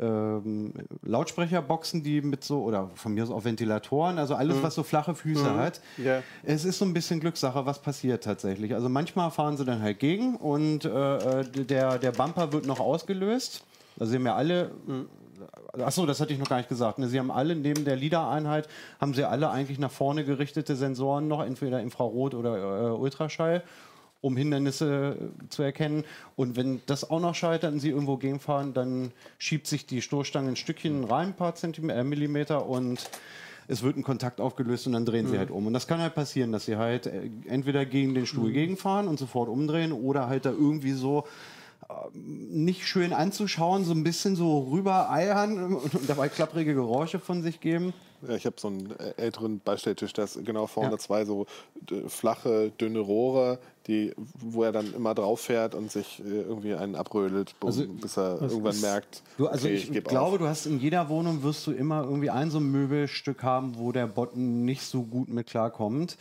ähm, 0.00 0.72
Lautsprecherboxen, 1.02 2.02
die 2.02 2.20
mit 2.22 2.44
so, 2.44 2.62
oder 2.62 2.90
von 2.94 3.14
mir 3.14 3.22
aus 3.24 3.30
auch 3.30 3.44
Ventilatoren, 3.44 4.18
also 4.18 4.34
alles, 4.34 4.62
was 4.62 4.74
so 4.74 4.82
flache 4.82 5.14
Füße 5.14 5.54
hat. 5.54 5.80
Ja. 5.96 6.22
Es 6.42 6.64
ist 6.64 6.78
so 6.78 6.84
ein 6.84 6.92
bisschen 6.94 7.20
Glückssache, 7.20 7.66
was 7.66 7.80
passiert 7.80 8.24
tatsächlich. 8.24 8.74
Also 8.74 8.88
manchmal 8.88 9.30
fahren 9.30 9.56
sie 9.56 9.64
dann 9.64 9.82
halt 9.82 9.98
gegen 9.98 10.36
und 10.36 10.84
äh, 10.84 11.40
äh, 11.40 11.44
der, 11.44 11.98
der 11.98 12.12
Bumper 12.12 12.52
wird 12.52 12.66
noch 12.66 12.80
ausgelöst. 12.80 13.64
Also 13.98 14.10
sie 14.10 14.16
haben 14.16 14.26
ja 14.26 14.34
alle 14.34 14.70
Achso, 15.72 16.04
das 16.04 16.20
hatte 16.20 16.32
ich 16.32 16.38
noch 16.38 16.48
gar 16.48 16.58
nicht 16.58 16.68
gesagt. 16.68 16.98
Ne? 16.98 17.08
Sie 17.08 17.18
haben 17.18 17.30
alle 17.30 17.54
neben 17.54 17.84
der 17.84 17.96
LIDAR-Einheit, 17.96 18.68
haben 19.00 19.14
sie 19.14 19.24
alle 19.24 19.50
eigentlich 19.50 19.78
nach 19.78 19.90
vorne 19.90 20.24
gerichtete 20.24 20.76
Sensoren 20.76 21.28
noch, 21.28 21.42
entweder 21.44 21.80
Infrarot 21.80 22.34
oder 22.34 22.88
äh, 22.88 22.90
Ultraschall, 22.90 23.62
um 24.20 24.36
Hindernisse 24.36 25.16
äh, 25.18 25.48
zu 25.48 25.62
erkennen. 25.62 26.04
Und 26.36 26.56
wenn 26.56 26.80
das 26.86 27.08
auch 27.08 27.20
noch 27.20 27.34
scheitert 27.34 27.72
und 27.72 27.80
sie 27.80 27.90
irgendwo 27.90 28.16
gegenfahren, 28.16 28.74
dann 28.74 29.12
schiebt 29.38 29.66
sich 29.66 29.86
die 29.86 30.02
Stoßstange 30.02 30.50
ein 30.50 30.56
Stückchen 30.56 31.04
rein, 31.04 31.28
ein 31.28 31.36
paar 31.36 31.54
Zentimeter, 31.54 32.00
äh, 32.00 32.04
Millimeter 32.04 32.66
und 32.66 33.08
es 33.68 33.84
wird 33.84 33.96
ein 33.96 34.02
Kontakt 34.02 34.40
aufgelöst 34.40 34.88
und 34.88 34.94
dann 34.94 35.06
drehen 35.06 35.28
sie 35.28 35.38
halt 35.38 35.50
um. 35.50 35.66
Und 35.66 35.74
das 35.74 35.86
kann 35.86 36.00
halt 36.00 36.16
passieren, 36.16 36.50
dass 36.50 36.64
sie 36.64 36.76
halt 36.76 37.06
äh, 37.06 37.30
entweder 37.46 37.86
gegen 37.86 38.14
den 38.14 38.26
Stuhl 38.26 38.52
gegenfahren 38.52 39.06
und 39.06 39.18
sofort 39.18 39.48
umdrehen 39.48 39.92
oder 39.92 40.26
halt 40.28 40.44
da 40.44 40.50
irgendwie 40.50 40.92
so 40.92 41.24
nicht 42.12 42.86
schön 42.86 43.12
anzuschauen, 43.12 43.84
so 43.84 43.92
ein 43.92 44.02
bisschen 44.04 44.36
so 44.36 44.68
rüber 44.70 45.10
eiern 45.10 45.74
und 45.74 46.08
dabei 46.08 46.28
klapprige 46.28 46.74
Geräusche 46.74 47.18
von 47.18 47.42
sich 47.42 47.60
geben. 47.60 47.92
Ja, 48.28 48.34
ich 48.34 48.44
habe 48.44 48.56
so 48.58 48.68
einen 48.68 48.92
älteren 49.16 49.60
Beistelltisch, 49.60 50.12
da 50.12 50.24
ist 50.24 50.44
genau 50.44 50.66
vorne 50.66 50.90
Ja. 50.90 50.98
zwei 50.98 51.24
so 51.24 51.46
flache, 52.08 52.70
dünne 52.78 52.98
Rohre, 52.98 53.58
die, 53.86 54.12
wo 54.38 54.62
er 54.62 54.72
dann 54.72 54.92
immer 54.92 55.14
drauf 55.14 55.40
fährt 55.40 55.74
und 55.74 55.90
sich 55.90 56.20
äh, 56.20 56.28
irgendwie 56.42 56.74
einen 56.74 56.96
abrödelt, 56.96 57.54
Also, 57.64 57.86
bis 57.86 58.18
er 58.18 58.42
irgendwann 58.42 58.78
merkt, 58.80 59.22
Du, 59.38 59.46
also 59.46 59.66
okay, 59.66 59.76
ich, 59.76 59.90
geb 59.90 60.06
glaube, 60.08 60.32
auf. 60.34 60.38
du 60.38 60.46
hast 60.48 60.66
in 60.66 60.78
jeder 60.80 61.08
Wohnung 61.08 61.42
wirst 61.42 61.66
du 61.66 61.72
immer 61.72 62.02
irgendwie 62.04 62.28
ein 62.30 62.50
so 62.50 62.58
ein 62.58 62.70
Möbelstück 62.70 63.42
haben, 63.42 63.78
wo 63.78 63.90
der 63.90 64.06
Botten 64.06 64.66
nicht 64.66 64.82
so 64.82 65.02
gut 65.02 65.28
mit 65.30 65.46
klarkommt. 65.46 66.18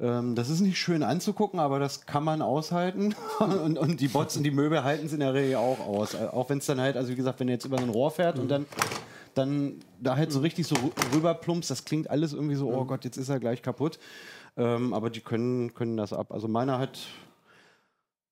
Das 0.00 0.48
ist 0.48 0.60
nicht 0.60 0.78
schön 0.78 1.02
anzugucken, 1.02 1.60
aber 1.60 1.78
das 1.78 2.06
kann 2.06 2.24
man 2.24 2.40
aushalten. 2.40 3.14
und, 3.38 3.76
und 3.78 4.00
die 4.00 4.08
Bots 4.08 4.36
und 4.36 4.44
die 4.44 4.50
Möbel 4.50 4.82
halten 4.82 5.06
es 5.06 5.12
in 5.12 5.20
der 5.20 5.34
Regel 5.34 5.56
auch 5.56 5.78
aus. 5.80 6.14
Auch 6.14 6.48
wenn 6.48 6.58
es 6.58 6.66
dann 6.66 6.80
halt, 6.80 6.96
also 6.96 7.10
wie 7.10 7.16
gesagt, 7.16 7.38
wenn 7.40 7.48
er 7.48 7.54
jetzt 7.54 7.66
über 7.66 7.76
so 7.78 7.84
ein 7.84 7.90
Rohr 7.90 8.10
fährt 8.10 8.38
und 8.38 8.48
dann 8.48 8.66
dann 9.34 9.74
da 10.00 10.16
halt 10.16 10.32
so 10.32 10.40
richtig 10.40 10.66
so 10.66 10.74
rü- 10.74 11.14
rüberplumpst, 11.14 11.70
das 11.70 11.84
klingt 11.84 12.10
alles 12.10 12.32
irgendwie 12.32 12.56
so, 12.56 12.68
oh 12.72 12.84
Gott, 12.84 13.04
jetzt 13.04 13.16
ist 13.16 13.28
er 13.28 13.38
gleich 13.38 13.62
kaputt. 13.62 13.98
Ähm, 14.56 14.92
aber 14.92 15.08
die 15.10 15.20
können, 15.20 15.72
können 15.74 15.96
das 15.96 16.12
ab. 16.12 16.32
Also 16.32 16.48
meiner 16.48 16.78
hat 16.80 16.98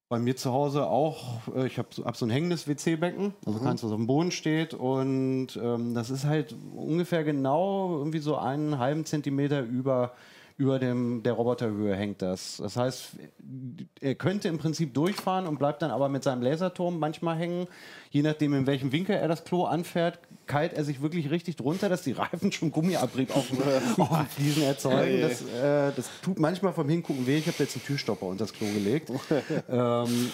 bei 0.09 0.19
mir 0.19 0.37
zu 0.37 0.53
Hause 0.53 0.87
auch, 0.87 1.47
äh, 1.55 1.67
ich 1.67 1.79
habe 1.79 1.89
so, 1.93 2.05
hab 2.05 2.17
so 2.17 2.27
ein 2.27 2.31
hängendes 2.31 2.67
WC-Becken, 2.67 3.35
also 3.47 3.59
keins, 3.61 3.85
was 3.85 3.91
auf 3.93 3.97
dem 3.97 4.07
Boden 4.07 4.31
steht. 4.33 4.75
Und 4.75 5.49
ähm, 5.63 5.95
das 5.95 6.11
ist 6.11 6.25
halt 6.25 6.55
ungefähr 6.75 7.23
genau 7.25 7.99
irgendwie 7.99 8.19
so 8.19 8.37
einen 8.37 8.79
halben 8.79 9.05
Zentimeter 9.05 9.61
über, 9.61 10.13
über 10.59 10.81
dem, 10.81 11.23
der 11.23 11.35
Roboterhöhe 11.35 11.95
hängt 11.95 12.21
das. 12.21 12.57
Das 12.57 12.77
heißt, 12.77 13.11
er 14.01 14.15
könnte 14.17 14.49
im 14.49 14.59
Prinzip 14.59 14.93
durchfahren 14.93 15.47
und 15.47 15.59
bleibt 15.61 15.83
dann 15.83 15.93
aber 15.93 16.09
mit 16.09 16.25
seinem 16.25 16.43
Laserturm 16.43 16.99
manchmal 16.99 17.37
hängen. 17.39 17.69
Je 18.11 18.23
nachdem, 18.23 18.53
in 18.55 18.67
welchem 18.67 18.91
Winkel 18.91 19.15
er 19.15 19.29
das 19.29 19.45
Klo 19.45 19.65
anfährt, 19.67 20.19
keilt 20.47 20.73
er 20.73 20.83
sich 20.85 21.01
wirklich 21.01 21.31
richtig 21.31 21.55
drunter, 21.57 21.89
dass 21.89 22.03
die 22.03 22.11
Reifen 22.13 22.51
schon 22.53 22.73
Gummiabrieb 22.73 23.35
auf, 23.37 23.47
dem- 23.49 23.63
auf 24.03 24.09
den 24.19 24.27
Fliesen 24.27 24.65
erzeugen. 24.65 25.21
Das, 25.21 25.43
äh, 25.43 25.93
das 25.95 26.11
tut 26.23 26.41
manchmal 26.41 26.73
vom 26.73 26.89
Hingucken 26.89 27.25
weh. 27.29 27.39
Ich 27.39 27.47
habe 27.47 27.57
jetzt 27.61 27.77
einen 27.77 27.85
Türstopper 27.85 28.27
unter 28.27 28.45
das 28.45 28.53
Klo 28.53 28.67
gelegt. 28.67 29.11
ähm, 29.71 30.31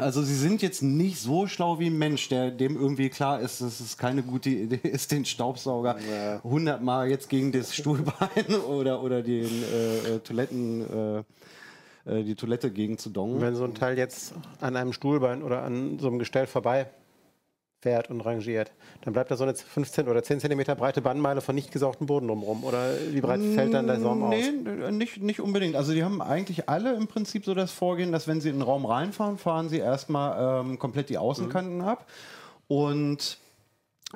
also 0.00 0.22
sie 0.22 0.34
sind 0.34 0.62
jetzt 0.62 0.82
nicht 0.82 1.20
so 1.20 1.46
schlau 1.46 1.78
wie 1.78 1.86
ein 1.86 1.98
Mensch, 1.98 2.28
der 2.28 2.50
dem 2.50 2.76
irgendwie 2.76 3.08
klar 3.08 3.40
ist, 3.40 3.60
dass 3.60 3.80
es 3.80 3.96
keine 3.96 4.22
gute 4.22 4.50
Idee 4.50 4.88
ist, 4.88 5.12
den 5.12 5.24
Staubsauger 5.24 5.96
hundertmal 6.42 7.08
jetzt 7.08 7.28
gegen 7.28 7.52
das 7.52 7.74
Stuhlbein 7.74 8.46
oder, 8.68 9.02
oder 9.02 9.22
den 9.22 9.46
äh, 9.46 10.16
äh, 10.16 10.18
Toiletten, 10.20 11.24
äh, 12.06 12.18
äh, 12.18 12.24
die 12.24 12.34
Toilette 12.34 12.70
gegen 12.70 12.98
zu 12.98 13.10
dongen. 13.10 13.40
Wenn 13.40 13.54
so 13.54 13.64
ein 13.64 13.74
Teil 13.74 13.98
jetzt 13.98 14.34
an 14.60 14.76
einem 14.76 14.92
Stuhlbein 14.92 15.42
oder 15.42 15.62
an 15.62 15.98
so 15.98 16.08
einem 16.08 16.18
Gestell 16.18 16.46
vorbei 16.46 16.88
fährt 17.80 18.10
und 18.10 18.20
rangiert, 18.20 18.72
dann 19.02 19.12
bleibt 19.12 19.30
da 19.30 19.36
so 19.36 19.44
eine 19.44 19.54
15 19.54 20.08
oder 20.08 20.22
10 20.22 20.40
Zentimeter 20.40 20.74
breite 20.74 21.00
Bannmeile 21.00 21.40
von 21.40 21.54
nicht 21.54 21.72
gesaugtem 21.72 22.06
Boden 22.06 22.28
drumherum. 22.28 22.64
Oder 22.64 22.92
wie 23.10 23.20
breit 23.20 23.40
fällt 23.54 23.72
dann 23.72 23.86
der 23.86 24.00
Saum 24.00 24.22
aus? 24.22 24.30
Nee, 24.30 24.90
nicht, 24.90 25.22
nicht 25.22 25.40
unbedingt. 25.40 25.76
Also 25.76 25.92
die 25.92 26.04
haben 26.04 26.20
eigentlich 26.20 26.68
alle 26.68 26.94
im 26.94 27.06
Prinzip 27.06 27.44
so 27.44 27.54
das 27.54 27.72
Vorgehen, 27.72 28.12
dass 28.12 28.28
wenn 28.28 28.40
sie 28.40 28.50
in 28.50 28.56
den 28.56 28.62
Raum 28.62 28.84
reinfahren, 28.84 29.38
fahren 29.38 29.68
sie 29.68 29.78
erstmal 29.78 30.60
ähm, 30.60 30.78
komplett 30.78 31.08
die 31.08 31.18
Außenkanten 31.18 31.80
ab. 31.80 32.06
Und 32.68 33.38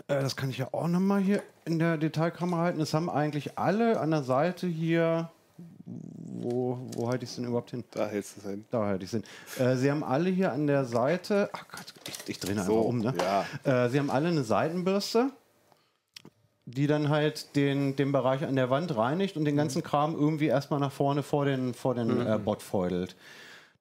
äh, 0.09 0.21
das 0.21 0.37
kann 0.37 0.51
ich 0.51 0.59
ja 0.59 0.69
auch 0.73 0.89
nochmal 0.89 1.21
hier 1.21 1.43
in 1.65 1.79
der 1.79 1.97
Detailkamera 1.97 2.62
halten. 2.62 2.81
Es 2.81 2.93
haben 2.93 3.09
eigentlich 3.09 3.59
alle 3.59 3.99
an 4.01 4.11
der 4.11 4.23
Seite 4.23 4.67
hier, 4.67 5.31
wo, 5.86 6.78
wo 6.94 7.09
halte 7.09 7.24
ich 7.24 7.30
es 7.30 7.36
denn 7.36 7.44
überhaupt 7.44 7.70
hin? 7.70 7.84
Da 7.90 8.07
hältst 8.07 8.36
du 8.36 8.40
es 8.40 8.46
hin. 8.46 8.64
Da 8.70 8.84
halte 8.84 9.05
ich 9.05 9.12
es 9.12 9.22
hin. 9.22 9.64
Äh, 9.64 9.76
sie 9.76 9.90
haben 9.90 10.02
alle 10.02 10.30
hier 10.30 10.52
an 10.52 10.66
der 10.66 10.84
Seite, 10.84 11.50
ach 11.52 11.66
Gott, 11.70 11.94
ich, 12.09 12.28
ich 12.28 12.40
drehe 12.40 12.52
einfach 12.52 12.66
So, 12.66 12.80
um, 12.80 12.98
ne? 12.98 13.14
ja. 13.18 13.84
Äh, 13.84 13.90
sie 13.90 13.98
haben 13.98 14.11
alle 14.11 14.28
eine 14.28 14.42
Seitenbürste, 14.42 15.30
die 16.66 16.86
dann 16.86 17.09
halt 17.09 17.55
den, 17.57 17.96
den 17.96 18.12
Bereich 18.12 18.44
an 18.44 18.57
der 18.57 18.70
Wand 18.70 18.96
reinigt 18.96 19.36
und 19.36 19.44
den 19.44 19.57
ganzen 19.57 19.82
Kram 19.82 20.14
irgendwie 20.14 20.46
erstmal 20.46 20.80
nach 20.80 20.92
vorne 20.92 21.22
vor 21.22 21.44
den, 21.44 21.74
vor 21.74 21.94
den 21.94 22.26
äh, 22.26 22.38
Bot 22.38 22.62
feudelt. 22.62 23.16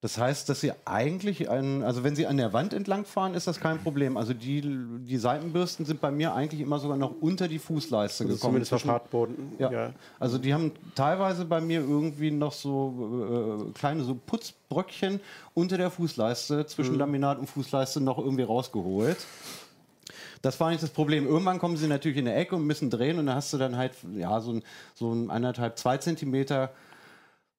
Das 0.03 0.17
heißt, 0.17 0.49
dass 0.49 0.59
sie 0.59 0.73
eigentlich, 0.83 1.49
an, 1.49 1.81
also 1.81 2.03
wenn 2.03 2.13
sie 2.13 2.27
an 2.27 2.35
der 2.35 2.51
Wand 2.51 2.73
entlang 2.73 3.05
fahren, 3.05 3.35
ist 3.35 3.47
das 3.47 3.61
kein 3.61 3.79
Problem. 3.79 4.17
Also 4.17 4.33
die, 4.33 4.61
die 4.61 5.15
Seitenbürsten 5.17 5.85
sind 5.85 6.01
bei 6.01 6.11
mir 6.11 6.33
eigentlich 6.35 6.59
immer 6.59 6.77
sogar 6.79 6.97
noch 6.97 7.13
unter 7.21 7.47
die 7.47 7.57
Fußleiste 7.57 8.25
Also 8.25 8.35
gekommen. 8.35 8.51
zumindest 8.51 8.69
Zwischen- 8.71 8.91
Hartboden. 8.91 9.53
ja. 9.59 9.93
Also 10.19 10.37
die 10.39 10.53
haben 10.53 10.73
teilweise 10.93 11.45
bei 11.45 11.61
mir 11.61 11.79
irgendwie 11.79 12.31
noch 12.31 12.51
so 12.51 13.65
äh, 13.69 13.71
kleine 13.79 14.03
so 14.03 14.13
Putzbröckchen 14.15 15.21
unter 15.53 15.77
der 15.77 15.89
Fußleiste, 15.89 16.65
zwischen 16.65 16.95
Laminat 16.99 17.39
und 17.39 17.47
Fußleiste 17.47 18.01
noch 18.01 18.17
irgendwie 18.17 18.43
rausgeholt. 18.43 19.17
Das 20.41 20.59
war 20.59 20.69
nicht 20.71 20.83
das 20.83 20.89
Problem. 20.89 21.25
Irgendwann 21.25 21.59
kommen 21.59 21.77
sie 21.77 21.87
natürlich 21.87 22.17
in 22.17 22.25
der 22.25 22.37
Ecke 22.37 22.57
und 22.57 22.65
müssen 22.67 22.89
drehen 22.89 23.19
und 23.19 23.27
dann 23.27 23.35
hast 23.37 23.53
du 23.53 23.57
dann 23.57 23.77
halt 23.77 23.93
ja 24.17 24.41
so 24.41 24.51
ein 24.51 24.63
so 24.95 25.13
ein 25.13 25.29
anderthalb, 25.31 25.77
zwei 25.79 25.95
Zentimeter 25.97 26.71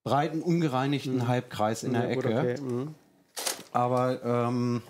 breiten, 0.05 0.43
ungereinigten 0.43 1.27
Halbkreis 1.27 1.83
in 1.83 1.95
der 1.95 2.05
Ja, 2.05 2.09
Ecke. 2.11 2.29
okay. 2.29 2.61
Mhm. 2.61 2.95
Aber 3.73 4.23
ähm, 4.23 4.83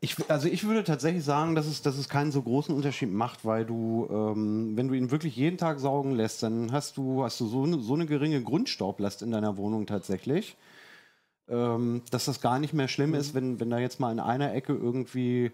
ich, 0.00 0.16
also 0.30 0.48
ich 0.48 0.64
würde 0.64 0.84
tatsächlich 0.84 1.24
sagen, 1.24 1.54
dass 1.54 1.66
es, 1.66 1.82
dass 1.82 1.96
es 1.96 2.08
keinen 2.08 2.30
so 2.32 2.42
großen 2.42 2.74
Unterschied 2.74 3.12
macht, 3.12 3.44
weil 3.44 3.64
du, 3.64 4.06
ähm, 4.10 4.76
wenn 4.76 4.88
du 4.88 4.94
ihn 4.94 5.10
wirklich 5.10 5.34
jeden 5.36 5.58
Tag 5.58 5.80
saugen 5.80 6.12
lässt, 6.14 6.42
dann 6.42 6.70
hast 6.72 6.96
du, 6.96 7.24
hast 7.24 7.40
du 7.40 7.46
so, 7.46 7.64
eine, 7.64 7.80
so 7.80 7.94
eine 7.94 8.06
geringe 8.06 8.42
Grundstaublast 8.42 9.22
in 9.22 9.30
deiner 9.30 9.56
Wohnung 9.56 9.86
tatsächlich, 9.86 10.56
ähm, 11.48 12.02
dass 12.10 12.26
das 12.26 12.40
gar 12.40 12.58
nicht 12.58 12.74
mehr 12.74 12.88
schlimm 12.88 13.14
ist, 13.14 13.34
wenn, 13.34 13.58
wenn 13.60 13.70
da 13.70 13.78
jetzt 13.78 14.00
mal 14.00 14.12
in 14.12 14.20
einer 14.20 14.52
Ecke 14.54 14.74
irgendwie 14.74 15.50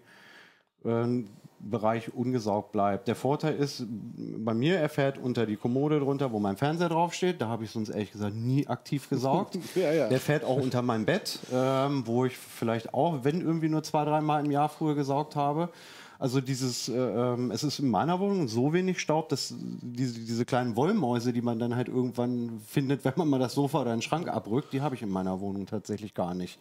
äh, 0.83 0.89
ein 0.89 1.29
Bereich 1.63 2.13
ungesaugt 2.13 2.71
bleibt. 2.71 3.07
Der 3.07 3.15
Vorteil 3.15 3.55
ist, 3.55 3.85
bei 3.87 4.53
mir, 4.53 4.77
er 4.77 4.89
fährt 4.89 5.17
unter 5.17 5.45
die 5.45 5.55
Kommode 5.55 5.99
drunter, 5.99 6.31
wo 6.31 6.39
mein 6.39 6.57
Fernseher 6.57 6.89
draufsteht. 6.89 7.41
Da 7.41 7.47
habe 7.47 7.63
ich 7.63 7.71
sonst 7.71 7.89
ehrlich 7.89 8.11
gesagt 8.11 8.35
nie 8.35 8.67
aktiv 8.67 9.09
gesaugt. 9.09 9.57
Ja, 9.75 9.93
ja. 9.93 10.09
Der 10.09 10.19
fährt 10.19 10.43
auch 10.43 10.57
unter 10.57 10.81
mein 10.81 11.05
Bett, 11.05 11.39
ähm, 11.51 12.03
wo 12.05 12.25
ich 12.25 12.35
vielleicht 12.37 12.93
auch, 12.93 13.23
wenn 13.23 13.41
irgendwie 13.41 13.69
nur 13.69 13.83
zwei, 13.83 14.03
dreimal 14.03 14.43
im 14.43 14.51
Jahr 14.51 14.69
früher 14.69 14.95
gesaugt 14.95 15.35
habe. 15.35 15.69
Also 16.21 16.39
dieses, 16.39 16.87
äh, 16.87 16.93
ähm, 16.93 17.49
es 17.49 17.63
ist 17.63 17.79
in 17.79 17.89
meiner 17.89 18.19
Wohnung 18.19 18.47
so 18.47 18.73
wenig 18.73 18.99
Staub, 18.99 19.29
dass 19.29 19.55
diese, 19.57 20.19
diese 20.19 20.45
kleinen 20.45 20.75
Wollmäuse, 20.75 21.33
die 21.33 21.41
man 21.41 21.57
dann 21.57 21.75
halt 21.75 21.87
irgendwann 21.87 22.59
findet, 22.67 23.03
wenn 23.05 23.13
man 23.15 23.27
mal 23.27 23.39
das 23.39 23.53
Sofa 23.53 23.81
oder 23.81 23.91
den 23.91 24.03
Schrank 24.03 24.27
abrückt, 24.27 24.71
die 24.71 24.81
habe 24.81 24.93
ich 24.93 25.01
in 25.01 25.09
meiner 25.09 25.39
Wohnung 25.39 25.65
tatsächlich 25.65 26.13
gar 26.13 26.35
nicht. 26.35 26.59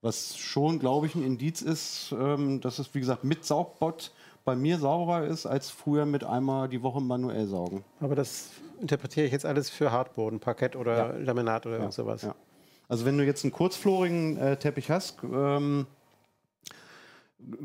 Was 0.00 0.38
schon, 0.38 0.78
glaube 0.78 1.06
ich, 1.06 1.14
ein 1.14 1.22
Indiz 1.22 1.60
ist, 1.60 2.14
ähm, 2.18 2.62
dass 2.62 2.78
es, 2.78 2.94
wie 2.94 3.00
gesagt, 3.00 3.24
mit 3.24 3.44
Saugbot 3.44 4.12
bei 4.44 4.54
mir 4.54 4.78
sauberer 4.78 5.24
ist, 5.26 5.46
als 5.46 5.70
früher 5.70 6.06
mit 6.06 6.24
einmal 6.24 6.68
die 6.68 6.82
Woche 6.82 7.00
manuell 7.00 7.46
saugen. 7.46 7.84
Aber 8.00 8.14
das 8.14 8.50
interpretiere 8.80 9.26
ich 9.26 9.32
jetzt 9.32 9.46
alles 9.46 9.70
für 9.70 9.90
Hartboden, 9.90 10.40
Parkett 10.40 10.76
oder 10.76 10.96
Ja. 10.96 11.24
Laminat 11.24 11.66
oder 11.66 11.78
irgend 11.78 11.94
sowas. 11.94 12.22
Ja. 12.22 12.34
Also 12.88 13.06
wenn 13.06 13.16
du 13.16 13.24
jetzt 13.24 13.44
einen 13.44 13.52
kurzflorigen 13.52 14.36
äh, 14.36 14.56
Teppich 14.58 14.90
hast, 14.90 15.16
ähm, 15.24 15.86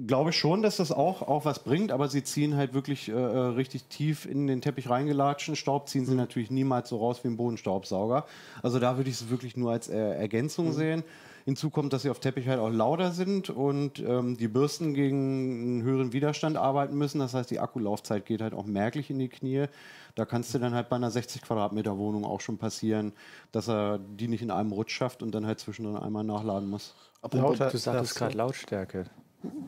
glaube 0.07 0.29
ich 0.31 0.37
schon, 0.37 0.61
dass 0.61 0.77
das 0.77 0.91
auch, 0.91 1.21
auch 1.21 1.45
was 1.45 1.59
bringt, 1.59 1.91
aber 1.91 2.07
sie 2.07 2.23
ziehen 2.23 2.55
halt 2.55 2.73
wirklich 2.73 3.09
äh, 3.09 3.13
äh 3.13 3.15
richtig 3.15 3.85
tief 3.85 4.25
in 4.25 4.47
den 4.47 4.61
Teppich 4.61 4.89
reingelatschten 4.89 5.55
Staub, 5.55 5.89
ziehen 5.89 6.05
sie 6.05 6.15
natürlich 6.15 6.51
niemals 6.51 6.89
so 6.89 6.97
raus 6.97 7.19
wie 7.23 7.27
ein 7.27 7.37
Bodenstaubsauger. 7.37 8.25
Also 8.61 8.79
da 8.79 8.97
würde 8.97 9.09
ich 9.09 9.17
es 9.17 9.29
wirklich 9.29 9.57
nur 9.57 9.71
als 9.71 9.89
äh, 9.89 9.97
Ergänzung 9.97 10.67
mhm. 10.67 10.73
sehen. 10.73 11.03
Hinzu 11.49 11.71
kommt, 11.71 11.93
dass 11.93 12.03
sie 12.03 12.11
auf 12.11 12.19
Teppich 12.19 12.47
halt 12.47 12.59
auch 12.59 12.69
lauter 12.69 13.11
sind 13.11 13.49
und 13.49 13.97
ähm, 13.99 14.37
die 14.37 14.47
Bürsten 14.47 14.93
gegen 14.93 15.17
einen 15.61 15.81
höheren 15.81 16.13
Widerstand 16.13 16.57
arbeiten 16.57 16.95
müssen. 16.95 17.17
Das 17.17 17.33
heißt, 17.33 17.49
die 17.49 17.59
Akkulaufzeit 17.59 18.27
geht 18.27 18.41
halt 18.41 18.53
auch 18.53 18.67
merklich 18.67 19.09
in 19.09 19.17
die 19.17 19.29
Knie. 19.29 19.65
Da 20.13 20.25
kannst 20.25 20.53
du 20.53 20.59
dann 20.59 20.75
halt 20.75 20.89
bei 20.89 20.97
einer 20.97 21.09
60 21.09 21.41
Quadratmeter 21.41 21.97
Wohnung 21.97 22.23
auch 22.23 22.41
schon 22.41 22.59
passieren, 22.59 23.13
dass 23.51 23.67
er 23.67 23.97
die 23.97 24.27
nicht 24.27 24.43
in 24.43 24.51
einem 24.51 24.71
Rutsch 24.71 24.91
schafft 24.91 25.23
und 25.23 25.31
dann 25.31 25.47
halt 25.47 25.59
zwischendrin 25.59 25.97
einmal 25.97 26.23
nachladen 26.23 26.69
muss. 26.69 26.93
Aber 27.23 27.39
lauter, 27.39 27.71
du 27.71 27.77
sagtest 27.79 28.13
gerade 28.13 28.37
Lautstärke. 28.37 29.05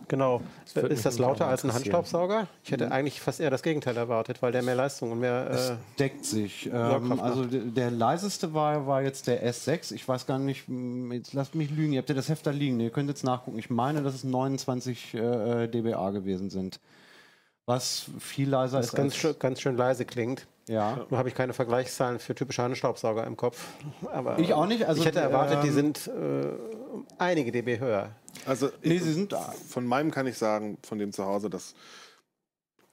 Genau. 0.10 0.42
Das 0.74 0.84
ist 0.84 1.06
das 1.06 1.18
lauter 1.18 1.48
als 1.48 1.64
ein 1.64 1.74
Handstaubsauger? 1.74 2.48
Ich 2.64 2.72
hätte 2.72 2.88
mhm. 2.88 2.92
eigentlich 2.92 3.22
fast 3.22 3.40
eher 3.40 3.50
das 3.50 3.64
Gegenteil 3.64 3.96
erwartet, 3.96 4.42
weil 4.42 4.52
der 4.52 4.64
mehr 4.64 4.76
Leistung 4.76 5.12
und 5.12 5.20
mehr. 5.20 5.48
Äh, 5.50 5.54
es 5.54 5.74
deckt 5.98 6.26
sich. 6.26 6.70
Ähm, 6.72 7.22
also 7.22 7.46
der, 7.46 7.92
leiseste 7.92 8.54
war, 8.54 8.86
war 8.86 9.02
jetzt 9.02 9.28
der 9.28 9.50
S6. 9.50 9.94
Ich 9.94 10.06
weiß 10.06 10.28
gar 10.28 10.40
nicht, 10.40 10.66
jetzt 11.12 11.34
lasst 11.34 11.56
mich 11.56 11.72
lügen. 11.72 11.94
Ihr 11.94 12.00
habt 12.00 12.10
ja 12.10 12.16
das 12.16 12.28
Heft 12.28 12.46
da 12.46 12.52
liegen. 12.52 12.80
Ihr 12.82 12.90
könnt 12.90 13.10
jetzt 13.10 13.24
nachgucken. 13.24 13.58
Ich 13.60 13.70
meine, 13.70 14.02
dass 14.02 14.14
es 14.14 14.26
29 14.26 15.14
äh, 15.14 15.68
dBA 15.68 16.10
gewesen 16.12 16.50
sind. 16.50 16.82
Was 17.66 18.08
viel 18.20 18.50
leiser 18.50 18.78
das 18.78 18.88
ist. 18.88 18.96
Ganz, 18.96 19.16
schön, 19.16 19.36
ganz 19.40 19.62
schön 19.62 19.78
leise 19.78 20.04
klingt. 20.04 20.48
Ja. 20.68 21.06
Nur 21.10 21.18
habe 21.18 21.30
ich 21.30 21.36
keine 21.36 21.54
Vergleichszahlen 21.54 22.20
für 22.20 22.36
typische 22.36 22.64
Handstaubsauger 22.64 23.26
im 23.26 23.38
Kopf. 23.38 23.68
Aber 24.12 24.40
ich 24.40 24.54
auch 24.54 24.66
nicht. 24.66 24.86
Also, 24.86 25.02
ich 25.02 25.08
hätte 25.08 25.20
erwartet, 25.20 25.58
ähm, 25.58 25.64
die 25.64 25.70
sind 25.70 26.08
äh, 26.08 26.48
einige 27.18 27.52
dB 27.52 27.80
höher. 27.80 28.10
Also 28.46 28.70
nee, 28.84 28.98
sie 29.00 29.14
sind 29.14 29.36
von 29.68 29.86
meinem 29.86 30.12
kann 30.12 30.28
ich 30.28 30.38
sagen, 30.38 30.78
von 30.84 31.00
dem 31.00 31.12
zu 31.12 31.26
Hause, 31.26 31.50
das 31.50 31.76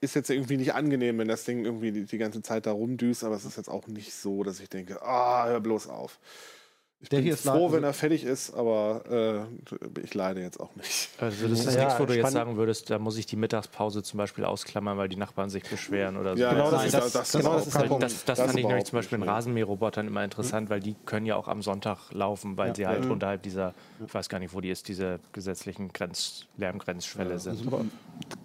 ist 0.00 0.14
jetzt 0.14 0.30
irgendwie 0.30 0.56
nicht 0.56 0.74
angenehm, 0.74 1.18
wenn 1.18 1.28
das 1.28 1.44
Ding 1.44 1.64
irgendwie 1.64 1.92
die, 1.92 2.04
die 2.04 2.18
ganze 2.18 2.42
Zeit 2.42 2.66
da 2.66 2.72
rumdüst, 2.72 3.24
aber 3.24 3.34
es 3.34 3.44
ist 3.44 3.56
jetzt 3.56 3.68
auch 3.68 3.86
nicht 3.86 4.14
so, 4.14 4.44
dass 4.44 4.60
ich 4.60 4.68
denke, 4.68 5.02
ah, 5.02 5.46
hör 5.46 5.60
bloß 5.60 5.88
auf. 5.88 6.18
Ich 7.00 7.10
der 7.10 7.20
bin 7.20 7.36
froh, 7.36 7.70
wenn 7.70 7.84
er 7.84 7.92
fertig 7.92 8.24
ist, 8.24 8.52
aber 8.52 9.46
äh, 9.88 10.00
ich 10.02 10.14
leide 10.14 10.40
jetzt 10.40 10.58
auch 10.58 10.74
nicht. 10.74 11.10
Also 11.20 11.46
das 11.46 11.64
ist 11.64 11.76
ja, 11.76 11.84
nichts, 11.84 12.00
wo 12.00 12.06
du 12.06 12.16
jetzt 12.16 12.32
sagen 12.32 12.56
würdest, 12.56 12.90
da 12.90 12.98
muss 12.98 13.16
ich 13.16 13.26
die 13.26 13.36
Mittagspause 13.36 14.02
zum 14.02 14.18
Beispiel 14.18 14.44
ausklammern, 14.44 14.98
weil 14.98 15.08
die 15.08 15.14
Nachbarn 15.14 15.48
sich 15.48 15.62
beschweren 15.62 16.16
oder 16.16 16.36
so. 16.36 16.42
Ja, 16.42 16.50
genau, 16.50 16.72
das, 16.72 16.90
das, 16.90 17.12
das, 17.12 17.32
genau 17.32 17.54
das, 17.54 17.66
ist 17.68 17.76
das, 17.76 17.88
das, 18.00 18.24
das 18.24 18.40
fand 18.40 18.58
ich 18.58 18.66
nämlich 18.66 18.86
zum 18.86 18.98
Beispiel 18.98 19.18
in 19.18 19.22
Rasenmäherrobotern 19.22 20.08
immer 20.08 20.24
interessant, 20.24 20.68
mhm. 20.68 20.70
weil 20.72 20.80
die 20.80 20.96
können 21.06 21.24
ja 21.24 21.36
auch 21.36 21.46
am 21.46 21.62
Sonntag 21.62 22.10
laufen, 22.10 22.56
weil 22.56 22.68
ja. 22.68 22.74
sie 22.74 22.86
halt 22.88 23.04
mhm. 23.04 23.12
unterhalb 23.12 23.44
dieser, 23.44 23.74
ich 24.04 24.12
weiß 24.12 24.28
gar 24.28 24.40
nicht, 24.40 24.52
wo 24.52 24.60
die 24.60 24.70
ist, 24.70 24.88
diese 24.88 25.20
gesetzlichen 25.32 25.92
Grenz, 25.92 26.46
Lärmgrenzschwelle 26.56 27.30
ja. 27.30 27.38
sind. 27.38 27.64
Also, 27.64 27.84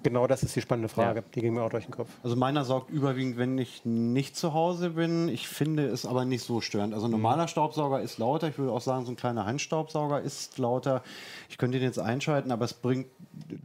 genau 0.03 0.27
das 0.27 0.43
ist 0.43 0.55
die 0.55 0.61
spannende 0.61 0.89
Frage. 0.89 1.21
Ja. 1.21 1.25
Die 1.33 1.41
ging 1.41 1.55
mir 1.55 1.63
auch 1.63 1.71
durch 1.71 1.85
den 1.85 1.93
Kopf. 1.93 2.09
Also 2.21 2.35
meiner 2.35 2.65
sorgt 2.65 2.91
überwiegend, 2.91 3.37
wenn 3.37 3.57
ich 3.57 3.83
nicht 3.83 4.37
zu 4.37 4.53
Hause 4.53 4.91
bin. 4.91 5.27
Ich 5.27 5.47
finde 5.47 5.87
es 5.87 6.05
aber 6.05 6.23
nicht 6.23 6.43
so 6.43 6.61
störend. 6.61 6.93
Also 6.93 7.07
ein 7.07 7.11
normaler 7.11 7.47
Staubsauger 7.47 7.99
ist 7.99 8.19
laut 8.19 8.42
lauter. 8.43 8.49
Ich 8.49 8.57
würde 8.57 8.71
auch 8.71 8.81
sagen, 8.81 9.05
so 9.05 9.11
ein 9.11 9.15
kleiner 9.15 9.45
Handstaubsauger 9.45 10.21
ist 10.21 10.57
lauter. 10.57 11.03
Ich 11.49 11.57
könnte 11.57 11.77
ihn 11.77 11.83
jetzt 11.83 11.99
einschalten, 11.99 12.51
aber 12.51 12.65
es 12.65 12.73
bringt 12.73 13.07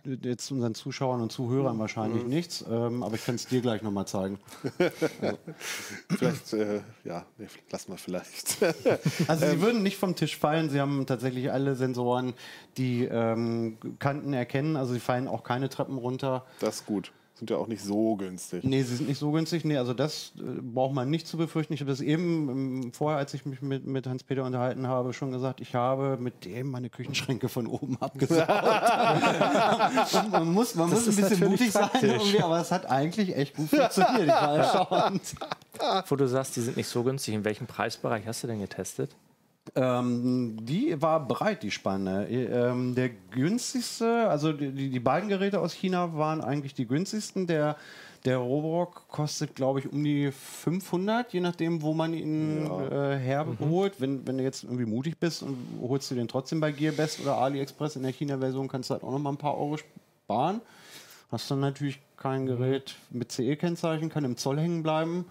jetzt 0.04 0.50
unseren 0.50 0.74
Zuschauern 0.74 1.20
und 1.20 1.30
Zuhörern 1.32 1.76
mhm. 1.76 1.80
wahrscheinlich 1.80 2.22
mhm. 2.22 2.28
nichts. 2.28 2.64
Ähm, 2.68 3.02
aber 3.02 3.16
ich 3.16 3.24
kann 3.24 3.34
es 3.34 3.46
dir 3.46 3.60
gleich 3.60 3.82
nochmal 3.82 4.06
zeigen. 4.06 4.38
also. 5.20 5.38
Vielleicht, 6.18 6.52
äh, 6.54 6.80
ja, 7.04 7.24
nee, 7.36 7.46
lass 7.70 7.88
mal 7.88 7.96
vielleicht. 7.96 8.62
also 9.28 9.46
Sie 9.46 9.52
ähm. 9.52 9.60
würden 9.60 9.82
nicht 9.82 9.98
vom 9.98 10.16
Tisch 10.16 10.36
fallen. 10.36 10.70
Sie 10.70 10.80
haben 10.80 11.06
tatsächlich 11.06 11.52
alle 11.52 11.74
Sensoren, 11.74 12.34
die 12.76 13.04
ähm, 13.04 13.78
Kanten 13.98 14.32
erkennen. 14.32 14.76
Also 14.76 14.94
Sie 14.94 15.00
fallen 15.00 15.28
auch 15.28 15.44
keine 15.44 15.68
Treppen 15.68 15.98
runter. 15.98 16.44
Das 16.60 16.76
ist 16.76 16.86
gut 16.86 17.12
sind 17.38 17.50
ja 17.50 17.56
auch 17.56 17.68
nicht 17.68 17.82
so 17.82 18.16
günstig. 18.16 18.64
Nee, 18.64 18.82
sie 18.82 18.96
sind 18.96 19.08
nicht 19.08 19.18
so 19.18 19.30
günstig. 19.30 19.64
Nee, 19.64 19.76
also 19.76 19.94
das 19.94 20.32
äh, 20.36 20.42
braucht 20.60 20.92
man 20.92 21.08
nicht 21.08 21.26
zu 21.26 21.36
befürchten. 21.36 21.72
Ich 21.72 21.80
habe 21.80 21.90
das 21.90 22.00
eben 22.00 22.48
ähm, 22.48 22.92
vorher, 22.92 23.18
als 23.18 23.32
ich 23.32 23.46
mich 23.46 23.62
mit, 23.62 23.86
mit 23.86 24.06
Hans-Peter 24.08 24.44
unterhalten 24.44 24.88
habe, 24.88 25.12
schon 25.12 25.30
gesagt, 25.30 25.60
ich 25.60 25.74
habe 25.74 26.16
mit 26.20 26.44
dem 26.44 26.70
meine 26.70 26.90
Küchenschränke 26.90 27.48
von 27.48 27.68
oben 27.68 27.96
abgesaugt. 28.00 28.48
man 30.30 30.52
muss, 30.52 30.74
man 30.74 30.90
muss 30.90 31.08
ein 31.08 31.14
bisschen 31.16 31.48
mutig 31.48 31.72
praktisch. 31.72 32.32
sein, 32.32 32.42
aber 32.42 32.60
es 32.60 32.72
hat 32.72 32.86
eigentlich 32.86 33.36
echt 33.36 33.54
gut 33.54 33.68
funktioniert. 33.68 34.22
Ich 34.22 34.28
war 34.28 34.56
erstaunt. 34.56 35.34
Wo 36.08 36.16
du 36.16 36.26
sagst, 36.26 36.56
die 36.56 36.60
sind 36.60 36.76
nicht 36.76 36.88
so 36.88 37.04
günstig, 37.04 37.34
in 37.34 37.44
welchem 37.44 37.68
Preisbereich 37.68 38.26
hast 38.26 38.42
du 38.42 38.48
denn 38.48 38.60
getestet? 38.60 39.10
Ähm, 39.74 40.56
die 40.60 41.00
war 41.00 41.26
breit, 41.26 41.62
die 41.62 41.70
Spanne. 41.70 42.28
Ähm, 42.28 42.94
der 42.94 43.10
günstigste, 43.30 44.28
also 44.28 44.52
die, 44.52 44.90
die, 44.90 45.00
beiden 45.00 45.28
Geräte 45.28 45.60
aus 45.60 45.72
China 45.72 46.16
waren 46.16 46.40
eigentlich 46.40 46.74
die 46.74 46.86
günstigsten. 46.86 47.46
Der, 47.46 47.76
der 48.24 48.38
Roborock 48.38 49.08
kostet, 49.08 49.54
glaube 49.54 49.80
ich, 49.80 49.92
um 49.92 50.02
die 50.02 50.30
500, 50.32 51.32
je 51.32 51.40
nachdem, 51.40 51.82
wo 51.82 51.94
man 51.94 52.14
ihn 52.14 52.66
ja. 52.66 53.12
äh, 53.12 53.18
herholt. 53.18 53.98
Mhm. 53.98 54.02
Wenn, 54.02 54.26
wenn 54.26 54.38
du 54.38 54.44
jetzt 54.44 54.64
irgendwie 54.64 54.86
mutig 54.86 55.18
bist 55.18 55.42
und 55.42 55.56
holst 55.80 56.10
du 56.10 56.14
den 56.14 56.28
trotzdem 56.28 56.60
bei 56.60 56.72
Gearbest 56.72 57.20
oder 57.20 57.38
AliExpress 57.38 57.96
in 57.96 58.02
der 58.02 58.12
China-Version, 58.12 58.68
kannst 58.68 58.90
du 58.90 58.94
halt 58.94 59.04
auch 59.04 59.12
noch 59.12 59.18
mal 59.18 59.30
ein 59.30 59.36
paar 59.36 59.56
Euro 59.58 59.76
sparen. 59.76 60.60
Hast 61.30 61.50
dann 61.50 61.60
natürlich 61.60 62.00
kein 62.16 62.46
Gerät 62.46 62.96
mit 63.10 63.30
CE-Kennzeichen, 63.32 64.08
kann 64.08 64.24
im 64.24 64.36
Zoll 64.36 64.58
hängen 64.58 64.82
bleiben. 64.82 65.26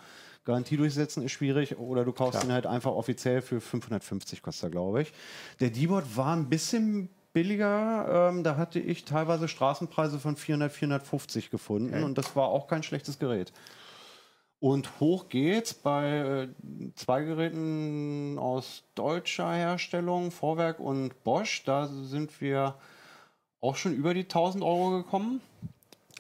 Garantie 0.48 0.78
durchsetzen 0.78 1.24
ist 1.24 1.34
schwierig 1.34 1.78
oder 1.78 2.06
du 2.06 2.14
kaufst 2.14 2.40
Klar. 2.40 2.46
ihn 2.46 2.54
halt 2.54 2.66
einfach 2.66 2.92
offiziell 2.92 3.42
für 3.42 3.60
550 3.60 4.42
kostet 4.42 4.64
er, 4.64 4.70
glaube 4.72 5.02
ich. 5.02 5.14
Der 5.60 5.70
D-Bot 5.70 6.16
war 6.16 6.36
ein 6.36 6.48
bisschen 6.50 7.10
billiger. 7.34 8.30
Ähm, 8.30 8.44
da 8.44 8.56
hatte 8.56 8.80
ich 8.80 9.04
teilweise 9.04 9.50
Straßenpreise 9.50 10.20
von 10.20 10.38
400, 10.38 10.72
450 10.72 11.52
gefunden 11.52 11.94
okay. 11.94 12.04
und 12.04 12.18
das 12.18 12.36
war 12.36 12.48
auch 12.48 12.68
kein 12.68 12.82
schlechtes 12.82 13.20
Gerät. 13.20 13.52
Und 14.60 15.02
hoch 15.02 15.28
geht's 15.28 15.74
bei 15.74 16.48
äh, 16.48 16.48
zwei 16.96 17.24
Geräten 17.24 18.40
aus 18.40 18.84
deutscher 18.96 19.52
Herstellung, 19.52 20.32
Vorwerk 20.32 20.80
und 20.80 21.24
Bosch. 21.26 21.64
Da 21.66 21.88
sind 21.88 22.40
wir 22.40 22.76
auch 23.60 23.76
schon 23.76 23.94
über 23.94 24.14
die 24.14 24.22
1000 24.22 24.64
Euro 24.64 24.92
gekommen. 25.04 25.42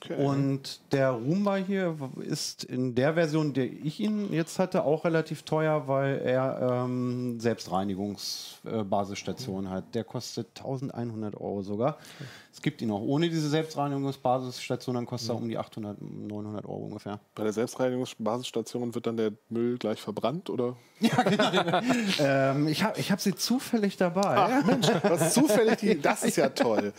Okay. 0.03 0.23
Und 0.23 0.79
der 0.91 1.11
Roomba 1.11 1.55
hier 1.57 1.95
ist 2.19 2.63
in 2.63 2.95
der 2.95 3.15
Version, 3.15 3.53
der 3.53 3.65
ich 3.65 3.99
ihn 3.99 4.31
jetzt 4.31 4.59
hatte, 4.59 4.83
auch 4.83 5.03
relativ 5.05 5.41
teuer, 5.43 5.87
weil 5.87 6.19
er 6.19 6.83
ähm, 6.85 7.39
Selbstreinigungsbasisstation 7.39 9.65
äh, 9.65 9.69
hat. 9.69 9.95
Der 9.95 10.03
kostet 10.03 10.49
1100 10.57 11.35
Euro 11.35 11.63
sogar. 11.63 11.93
Okay. 11.93 12.25
Es 12.57 12.63
gibt 12.63 12.81
ihn 12.81 12.89
auch 12.89 13.01
ohne 13.01 13.29
diese 13.29 13.49
Selbstreinigungsbasisstation, 13.49 14.95
dann 14.95 15.05
kostet 15.05 15.29
er 15.29 15.35
um 15.35 15.47
die 15.47 15.59
800, 15.59 16.01
900 16.01 16.65
Euro 16.65 16.85
ungefähr. 16.85 17.19
Bei 17.35 17.43
der 17.43 17.53
Selbstreinigungsbasisstation 17.53 18.95
wird 18.95 19.05
dann 19.05 19.15
der 19.15 19.33
Müll 19.49 19.77
gleich 19.77 20.01
verbrannt, 20.01 20.49
oder? 20.49 20.75
Ja, 20.99 21.21
genau. 21.21 21.81
ähm, 22.19 22.67
ich 22.67 22.81
habe 22.81 22.99
ich 22.99 23.11
hab 23.11 23.21
sie 23.21 23.35
zufällig 23.35 23.97
dabei. 23.97 24.35
Ach, 24.35 24.65
Mensch, 24.65 24.87
was 25.03 25.35
zufällig, 25.35 25.77
die, 25.77 26.01
das 26.01 26.23
ist 26.23 26.37
ja 26.37 26.49
toll. 26.49 26.91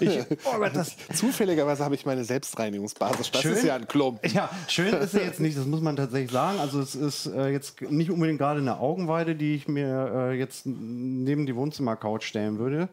Ich, 0.00 0.20
oh 0.46 0.64
das, 0.72 0.96
zufälligerweise 1.12 1.84
habe 1.84 1.94
ich 1.94 2.06
meine 2.06 2.24
Selbstreinigungsbasis. 2.24 3.30
Das 3.32 3.42
schön, 3.42 3.52
ist 3.52 3.64
ja 3.64 3.74
ein 3.74 3.86
Klump. 3.86 4.26
Ja, 4.32 4.48
schön 4.68 4.94
ist 4.94 5.12
er 5.12 5.26
jetzt 5.26 5.40
nicht, 5.40 5.58
das 5.58 5.66
muss 5.66 5.82
man 5.82 5.96
tatsächlich 5.96 6.30
sagen. 6.30 6.58
Also 6.60 6.80
es 6.80 6.94
ist 6.94 7.26
äh, 7.26 7.48
jetzt 7.48 7.82
nicht 7.82 8.10
unbedingt 8.10 8.38
gerade 8.38 8.60
eine 8.60 8.80
Augenweide, 8.80 9.34
die 9.34 9.54
ich 9.54 9.68
mir 9.68 10.30
äh, 10.30 10.38
jetzt 10.38 10.64
neben 10.64 11.44
die 11.44 11.54
Wohnzimmercouch 11.54 12.22
stellen 12.22 12.58
würde. 12.58 12.88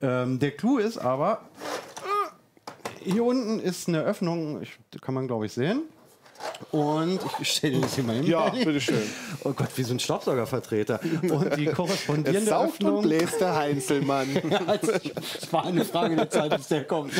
Ähm, 0.00 0.38
der 0.38 0.52
Clou 0.52 0.78
ist 0.78 0.98
aber, 0.98 1.27
äh, 1.32 3.10
hier 3.10 3.24
unten 3.24 3.60
ist 3.60 3.88
eine 3.88 4.02
Öffnung, 4.02 4.62
ich, 4.62 4.78
kann 5.00 5.14
man 5.14 5.26
glaube 5.26 5.46
ich 5.46 5.52
sehen. 5.52 5.82
Und 6.70 7.18
ich 7.40 7.50
stelle 7.50 7.80
das 7.80 7.94
hier 7.94 8.04
mal 8.04 8.16
hin. 8.16 8.26
Ja, 8.26 8.50
bitteschön. 8.50 9.02
Oh 9.42 9.52
Gott, 9.52 9.68
wie 9.76 9.82
so 9.82 9.94
ein 9.94 9.98
Staubsaugervertreter. 9.98 11.00
Und 11.22 11.56
die 11.56 11.66
korrespondierende 11.72 12.50
es 12.50 12.56
Öffnung. 12.56 12.98
Und 12.98 13.02
bläst 13.02 13.40
der 13.40 13.56
Heinzelmann. 13.56 14.28
es 15.40 15.52
war 15.52 15.64
eine 15.64 15.84
Frage 15.84 16.14
der 16.14 16.30
Zeit, 16.30 16.56
bis 16.56 16.68
der 16.68 16.84
kommt. 16.84 17.12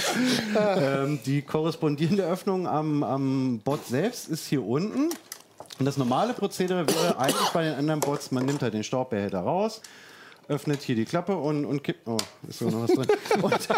ähm, 0.57 1.19
die 1.25 1.43
korrespondierende 1.43 2.25
Öffnung 2.25 2.69
am, 2.69 3.03
am 3.03 3.61
Bot 3.65 3.87
selbst 3.87 4.29
ist 4.29 4.47
hier 4.47 4.65
unten. 4.65 5.11
Und 5.79 5.85
das 5.85 5.97
normale 5.97 6.35
Prozedere 6.35 6.87
wäre 6.89 7.19
eigentlich 7.19 7.49
bei 7.51 7.63
den 7.65 7.75
anderen 7.75 8.01
Bots, 8.01 8.33
man 8.33 8.45
nimmt 8.45 8.63
halt 8.63 8.75
den 8.75 8.83
Staubbehälter 8.83 9.41
raus, 9.41 9.81
öffnet 10.49 10.83
hier 10.83 10.97
die 10.97 11.05
Klappe 11.05 11.37
und, 11.37 11.65
und 11.65 11.85
kippt. 11.85 12.07
Oh, 12.07 12.17
ist 12.49 12.59
sogar 12.59 12.75
noch 12.75 12.89
was 12.89 12.95
drin. 12.95 13.07
Und, 13.43 13.69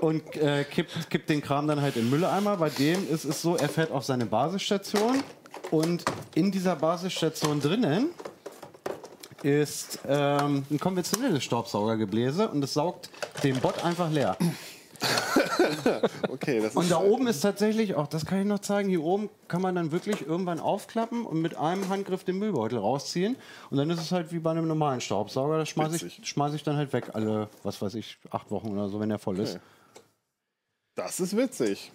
und 0.00 0.36
äh, 0.36 0.64
kippt, 0.64 1.10
kippt 1.10 1.30
den 1.30 1.40
Kram 1.40 1.68
dann 1.68 1.80
halt 1.80 1.96
in 1.96 2.10
Mülleimer. 2.10 2.56
Bei 2.56 2.70
dem 2.70 3.08
ist 3.10 3.24
es 3.24 3.42
so, 3.42 3.56
er 3.56 3.68
fährt 3.68 3.90
auf 3.92 4.04
seine 4.04 4.26
Basisstation 4.26 5.22
und 5.70 6.04
in 6.34 6.50
dieser 6.50 6.76
Basisstation 6.76 7.60
drinnen 7.60 8.10
ist 9.42 10.00
ähm, 10.08 10.64
ein 10.70 10.80
konventionelles 10.80 11.44
Staubsaugergebläse 11.44 12.48
und 12.48 12.62
es 12.64 12.74
saugt 12.74 13.10
den 13.42 13.60
Bot 13.60 13.84
einfach 13.84 14.10
leer. 14.10 14.36
okay, 16.28 16.60
das 16.60 16.74
und 16.74 16.90
da 16.90 16.98
oben 16.98 17.26
ist 17.26 17.40
tatsächlich 17.40 17.94
auch, 17.94 18.06
das 18.06 18.26
kann 18.26 18.40
ich 18.40 18.46
noch 18.46 18.60
zeigen, 18.60 18.88
hier 18.88 19.02
oben 19.02 19.28
kann 19.48 19.62
man 19.62 19.74
dann 19.74 19.92
wirklich 19.92 20.26
irgendwann 20.26 20.60
aufklappen 20.60 21.26
und 21.26 21.40
mit 21.40 21.56
einem 21.56 21.88
Handgriff 21.88 22.24
den 22.24 22.38
Müllbeutel 22.38 22.78
rausziehen. 22.78 23.36
Und 23.70 23.76
dann 23.76 23.90
ist 23.90 24.00
es 24.00 24.12
halt 24.12 24.32
wie 24.32 24.38
bei 24.38 24.50
einem 24.50 24.68
normalen 24.68 25.00
Staubsauger. 25.00 25.58
Das 25.58 25.68
schmeiße 25.68 26.06
ich, 26.06 26.20
schmeiß 26.26 26.54
ich 26.54 26.62
dann 26.62 26.76
halt 26.76 26.92
weg 26.92 27.10
alle, 27.12 27.48
was 27.62 27.80
weiß 27.80 27.94
ich, 27.94 28.18
acht 28.30 28.50
Wochen 28.50 28.68
oder 28.68 28.88
so, 28.88 29.00
wenn 29.00 29.08
der 29.08 29.18
voll 29.18 29.34
okay. 29.34 29.44
ist. 29.44 29.60
Das 30.94 31.20
ist 31.20 31.36
witzig. 31.36 31.90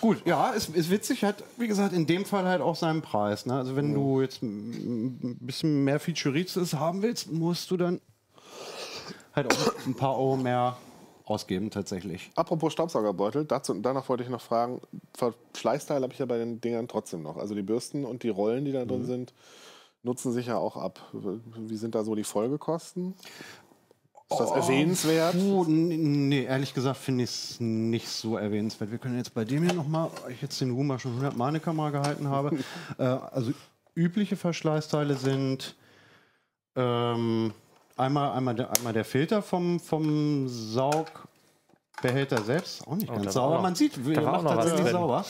Gut, 0.00 0.26
ja, 0.26 0.50
ist, 0.50 0.74
ist 0.74 0.90
witzig, 0.90 1.24
hat, 1.24 1.42
wie 1.56 1.68
gesagt, 1.68 1.92
in 1.94 2.06
dem 2.06 2.24
Fall 2.24 2.44
halt 2.44 2.60
auch 2.60 2.76
seinen 2.76 3.02
Preis. 3.02 3.46
Ne? 3.46 3.54
Also 3.54 3.76
wenn 3.76 3.94
du 3.94 4.20
jetzt 4.20 4.42
ein 4.42 5.38
bisschen 5.40 5.84
mehr 5.84 5.98
Featuritis 5.98 6.74
haben 6.74 7.02
willst, 7.02 7.32
musst 7.32 7.70
du 7.70 7.76
dann 7.76 8.00
halt 9.34 9.52
auch 9.52 9.86
ein 9.86 9.94
paar 9.94 10.16
Euro 10.16 10.36
mehr 10.36 10.76
ausgeben 11.26 11.70
tatsächlich. 11.70 12.30
Apropos 12.36 12.72
Staubsaugerbeutel, 12.72 13.44
dazu, 13.44 13.74
danach 13.74 14.08
wollte 14.08 14.22
ich 14.22 14.30
noch 14.30 14.40
fragen, 14.40 14.80
Verschleißteil 15.14 16.02
habe 16.02 16.12
ich 16.12 16.18
ja 16.18 16.26
bei 16.26 16.38
den 16.38 16.60
Dingern 16.60 16.88
trotzdem 16.88 17.22
noch. 17.22 17.36
Also 17.36 17.54
die 17.54 17.62
Bürsten 17.62 18.04
und 18.04 18.22
die 18.22 18.28
Rollen, 18.30 18.64
die 18.64 18.72
da 18.72 18.84
drin 18.84 19.02
Mhm. 19.02 19.06
sind, 19.06 19.34
nutzen 20.02 20.32
sich 20.32 20.46
ja 20.46 20.56
auch 20.56 20.76
ab. 20.76 21.00
Wie 21.12 21.76
sind 21.76 21.94
da 21.94 22.04
so 22.04 22.14
die 22.14 22.24
Folgekosten? 22.24 23.14
Ist 24.28 24.40
das 24.40 24.50
erwähnenswert? 24.50 25.34
Puh, 25.34 25.64
nee, 25.68 26.44
ehrlich 26.44 26.74
gesagt 26.74 26.96
finde 26.98 27.24
ich 27.24 27.30
es 27.30 27.60
nicht 27.60 28.08
so 28.08 28.36
erwähnenswert. 28.36 28.90
Wir 28.90 28.98
können 28.98 29.16
jetzt 29.16 29.34
bei 29.34 29.44
dem 29.44 29.62
hier 29.62 29.72
nochmal, 29.74 30.10
ich 30.28 30.42
jetzt 30.42 30.60
den 30.60 30.72
Rumor 30.72 30.98
schon 30.98 31.12
100 31.12 31.36
Mal 31.36 31.48
in 31.48 31.54
die 31.54 31.60
Kamera 31.60 31.90
gehalten 31.90 32.28
habe. 32.28 32.56
äh, 32.98 33.02
also 33.04 33.52
übliche 33.94 34.36
Verschleißteile 34.36 35.14
sind 35.14 35.76
ähm, 36.74 37.52
einmal, 37.96 38.32
einmal, 38.32 38.54
der, 38.54 38.70
einmal 38.76 38.92
der 38.92 39.04
Filter 39.04 39.42
vom, 39.42 39.80
vom 39.80 40.46
Saugbehälter 40.48 42.42
selbst, 42.42 42.86
auch 42.86 42.94
nicht 42.96 43.10
Oh, 43.10 43.14
ganz 43.14 43.32
sauber. 43.34 43.60
Man 43.62 43.74
sieht, 43.74 43.96
er 43.96 44.24
war 44.24 44.38
auch 44.38 44.42
macht 44.42 44.54
tatsächlich 44.56 44.82
drin. 44.82 44.92
sauber. 44.92 45.24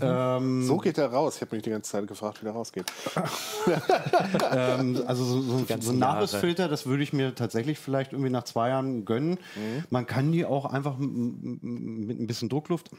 Ja. 0.00 0.36
Ähm, 0.36 0.62
So 0.66 0.76
geht 0.78 0.98
er 0.98 1.12
raus. 1.12 1.36
Ich 1.36 1.40
habe 1.42 1.54
mich 1.56 1.62
die 1.64 1.70
ganze 1.70 1.90
Zeit 1.90 2.06
gefragt, 2.06 2.40
wie 2.40 2.44
der 2.44 2.54
rausgeht. 2.54 2.84
Ähm, 4.52 5.02
also 5.06 5.24
so, 5.24 5.40
so, 5.40 5.58
so 5.58 5.64
ein 5.64 5.66
Jahre. 5.66 5.94
Nachrüstfilter, 5.94 6.68
das 6.68 6.86
würde 6.86 7.02
ich 7.02 7.12
mir 7.12 7.34
tatsächlich 7.34 7.78
vielleicht 7.78 8.12
irgendwie 8.12 8.30
nach 8.30 8.44
zwei 8.44 8.68
Jahren 8.68 9.04
gönnen. 9.04 9.38
Mhm. 9.56 9.84
Man 9.90 10.06
kann 10.06 10.30
die 10.32 10.44
auch 10.44 10.66
einfach 10.66 10.96
mit 10.98 12.20
ein 12.20 12.26
bisschen 12.26 12.48
Druckluft 12.48 12.90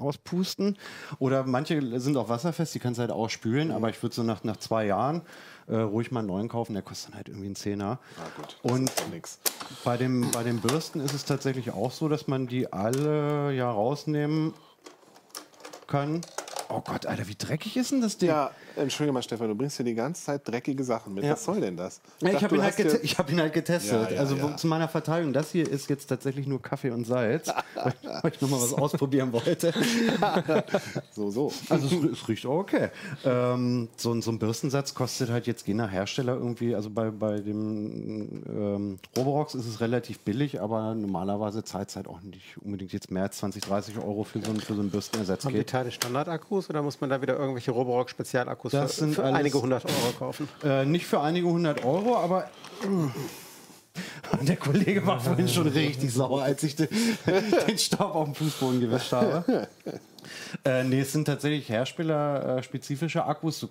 auspusten. 0.00 0.76
Oder 1.18 1.44
manche 1.44 2.00
sind 2.00 2.16
auch 2.16 2.28
wasserfest, 2.28 2.74
die 2.74 2.78
kannst 2.78 2.98
du 2.98 3.02
halt 3.02 3.10
ausspülen. 3.10 3.70
Aber 3.70 3.90
ich 3.90 4.02
würde 4.02 4.14
so 4.14 4.22
nach, 4.22 4.44
nach 4.44 4.56
zwei 4.56 4.86
Jahren 4.86 5.22
äh, 5.68 5.76
ruhig 5.76 6.10
mal 6.10 6.20
einen 6.20 6.28
neuen 6.28 6.48
kaufen. 6.48 6.74
Der 6.74 6.82
kostet 6.82 7.10
dann 7.10 7.16
halt 7.16 7.28
irgendwie 7.28 7.46
einen 7.46 7.56
Zehner. 7.56 7.98
Ah, 8.18 8.40
gut. 8.40 8.56
Und 8.62 8.92
bei, 9.84 9.96
dem, 9.96 10.30
bei 10.30 10.42
den 10.42 10.60
Bürsten 10.60 11.00
ist 11.00 11.14
es 11.14 11.24
tatsächlich 11.24 11.72
auch 11.72 11.92
so, 11.92 12.08
dass 12.08 12.26
man 12.26 12.46
die 12.46 12.72
alle 12.72 13.52
ja 13.52 13.70
rausnehmen 13.70 14.54
kann. 15.86 16.20
Oh 16.68 16.80
Gott, 16.84 17.06
Alter, 17.06 17.28
wie 17.28 17.34
dreckig 17.36 17.76
ist 17.76 17.92
denn 17.92 18.00
das 18.00 18.18
Ding? 18.18 18.28
Ja, 18.28 18.50
entschuldige 18.74 19.12
mal, 19.12 19.22
Stefan, 19.22 19.48
du 19.48 19.54
bringst 19.54 19.76
hier 19.76 19.84
die 19.86 19.94
ganze 19.94 20.24
Zeit 20.24 20.46
dreckige 20.48 20.82
Sachen 20.82 21.14
mit. 21.14 21.22
Ja. 21.24 21.32
Was 21.32 21.44
soll 21.44 21.60
denn 21.60 21.76
das? 21.76 22.00
Ich 22.20 22.30
dachte, 22.30 22.44
habe 22.44 22.56
ihn, 22.56 22.62
halt 22.62 22.76
gete- 22.76 23.00
ich 23.02 23.18
hab 23.18 23.30
ihn 23.30 23.40
halt 23.40 23.52
getestet. 23.52 24.10
Ja, 24.10 24.16
ja, 24.16 24.20
also 24.20 24.40
wo- 24.42 24.48
ja. 24.48 24.56
zu 24.56 24.66
meiner 24.66 24.88
Verteidigung, 24.88 25.32
das 25.32 25.52
hier 25.52 25.68
ist 25.70 25.88
jetzt 25.88 26.06
tatsächlich 26.06 26.46
nur 26.46 26.60
Kaffee 26.60 26.90
und 26.90 27.06
Salz, 27.06 27.48
weil 27.74 27.94
ich- 28.02 28.08
weil 28.24 28.32
ich 28.32 28.40
nochmal 28.40 28.60
was 28.60 28.72
ausprobieren 28.74 29.32
wollte. 29.32 29.72
So, 31.12 31.30
so. 31.30 31.52
Also 31.70 31.86
es, 31.86 32.12
es 32.20 32.28
riecht 32.28 32.44
auch 32.46 32.58
okay. 32.58 32.88
Ähm, 33.24 33.88
so, 33.96 34.12
ein- 34.12 34.22
so 34.22 34.30
ein 34.30 34.38
Bürstensatz 34.38 34.94
kostet 34.94 35.30
halt 35.30 35.46
jetzt 35.46 35.66
je 35.66 35.74
nach 35.74 35.90
Hersteller 35.90 36.34
irgendwie, 36.34 36.74
also 36.74 36.90
bei, 36.90 37.10
bei 37.10 37.40
dem 37.40 38.42
ähm, 38.48 38.98
Roborox 39.16 39.54
ist 39.54 39.66
es 39.66 39.80
relativ 39.80 40.18
billig, 40.20 40.60
aber 40.60 40.94
normalerweise 40.94 41.64
zahlt 41.64 41.88
es 41.90 41.96
halt 41.96 42.06
auch 42.08 42.20
nicht 42.22 42.58
unbedingt 42.62 42.92
jetzt 42.92 43.10
mehr 43.10 43.24
als 43.24 43.38
20, 43.38 43.62
30 43.62 43.98
Euro 43.98 44.24
für 44.24 44.40
so, 44.42 44.50
ein- 44.50 44.60
für 44.60 44.74
so 44.74 44.80
einen 44.80 44.90
Bürstenersatz. 44.90 45.44
Haben 45.44 45.54
die 45.54 45.64
Teile 45.64 45.90
Standardakkus 46.62 46.70
oder 46.70 46.82
muss 46.82 47.00
man 47.00 47.10
da 47.10 47.20
wieder 47.22 47.36
irgendwelche 47.38 47.70
Roborock-Spezialakkus 47.70 48.72
Das 48.72 48.96
für, 48.96 49.08
für 49.08 49.24
alles- 49.24 49.36
einige 49.38 49.60
hundert 49.60 49.84
Euro 49.84 50.12
kaufen? 50.18 50.48
Äh, 50.64 50.84
nicht 50.84 51.06
für 51.06 51.20
einige 51.20 51.46
hundert 51.48 51.84
Euro, 51.84 52.16
aber 52.16 52.44
äh, 52.82 54.44
der 54.44 54.56
Kollege 54.56 55.06
war 55.06 55.20
vorhin 55.20 55.48
schon 55.48 55.68
richtig 55.68 56.12
sauer, 56.12 56.42
als 56.42 56.62
ich 56.62 56.76
den, 56.76 56.88
den 57.68 57.78
Staub 57.78 58.14
auf 58.14 58.24
dem 58.24 58.34
Fußboden 58.34 58.80
gewischt 58.80 59.12
habe. 59.12 59.68
Äh, 60.64 60.82
nee, 60.82 61.00
es 61.02 61.12
sind 61.12 61.24
tatsächlich 61.26 61.68
herstellerspezifische 61.68 63.24
Akkus. 63.26 63.60
So, 63.60 63.68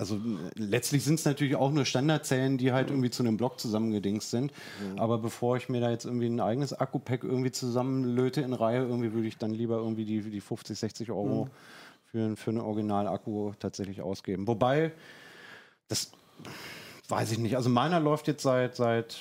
Also 0.00 0.16
äh, 0.16 0.18
letztlich 0.54 1.04
sind 1.04 1.18
es 1.18 1.26
natürlich 1.26 1.56
auch 1.56 1.70
nur 1.70 1.84
Standardzellen, 1.84 2.56
die 2.56 2.72
halt 2.72 2.88
irgendwie 2.88 3.10
zu 3.10 3.22
einem 3.22 3.36
Block 3.36 3.60
zusammengedingst 3.60 4.30
sind. 4.30 4.50
Aber 4.96 5.18
bevor 5.18 5.58
ich 5.58 5.68
mir 5.68 5.80
da 5.80 5.90
jetzt 5.90 6.06
irgendwie 6.06 6.26
ein 6.26 6.40
eigenes 6.40 6.72
Akku-Pack 6.72 7.22
irgendwie 7.22 7.50
zusammenlöte 7.50 8.40
in 8.40 8.54
Reihe, 8.54 8.80
irgendwie 8.80 9.12
würde 9.12 9.28
ich 9.28 9.36
dann 9.36 9.52
lieber 9.52 9.76
irgendwie 9.76 10.06
die, 10.06 10.22
die 10.22 10.40
50, 10.40 10.78
60 10.78 11.10
Euro 11.10 11.50
für, 12.06 12.34
für 12.36 12.50
einen 12.50 12.60
Original-Akku 12.60 13.52
tatsächlich 13.58 14.00
ausgeben. 14.00 14.46
Wobei, 14.46 14.92
das 15.88 16.10
weiß 17.08 17.32
ich 17.32 17.38
nicht. 17.38 17.56
Also 17.56 17.68
meiner 17.68 18.00
läuft 18.00 18.26
jetzt 18.26 18.42
seit, 18.42 18.76
seit 18.76 19.18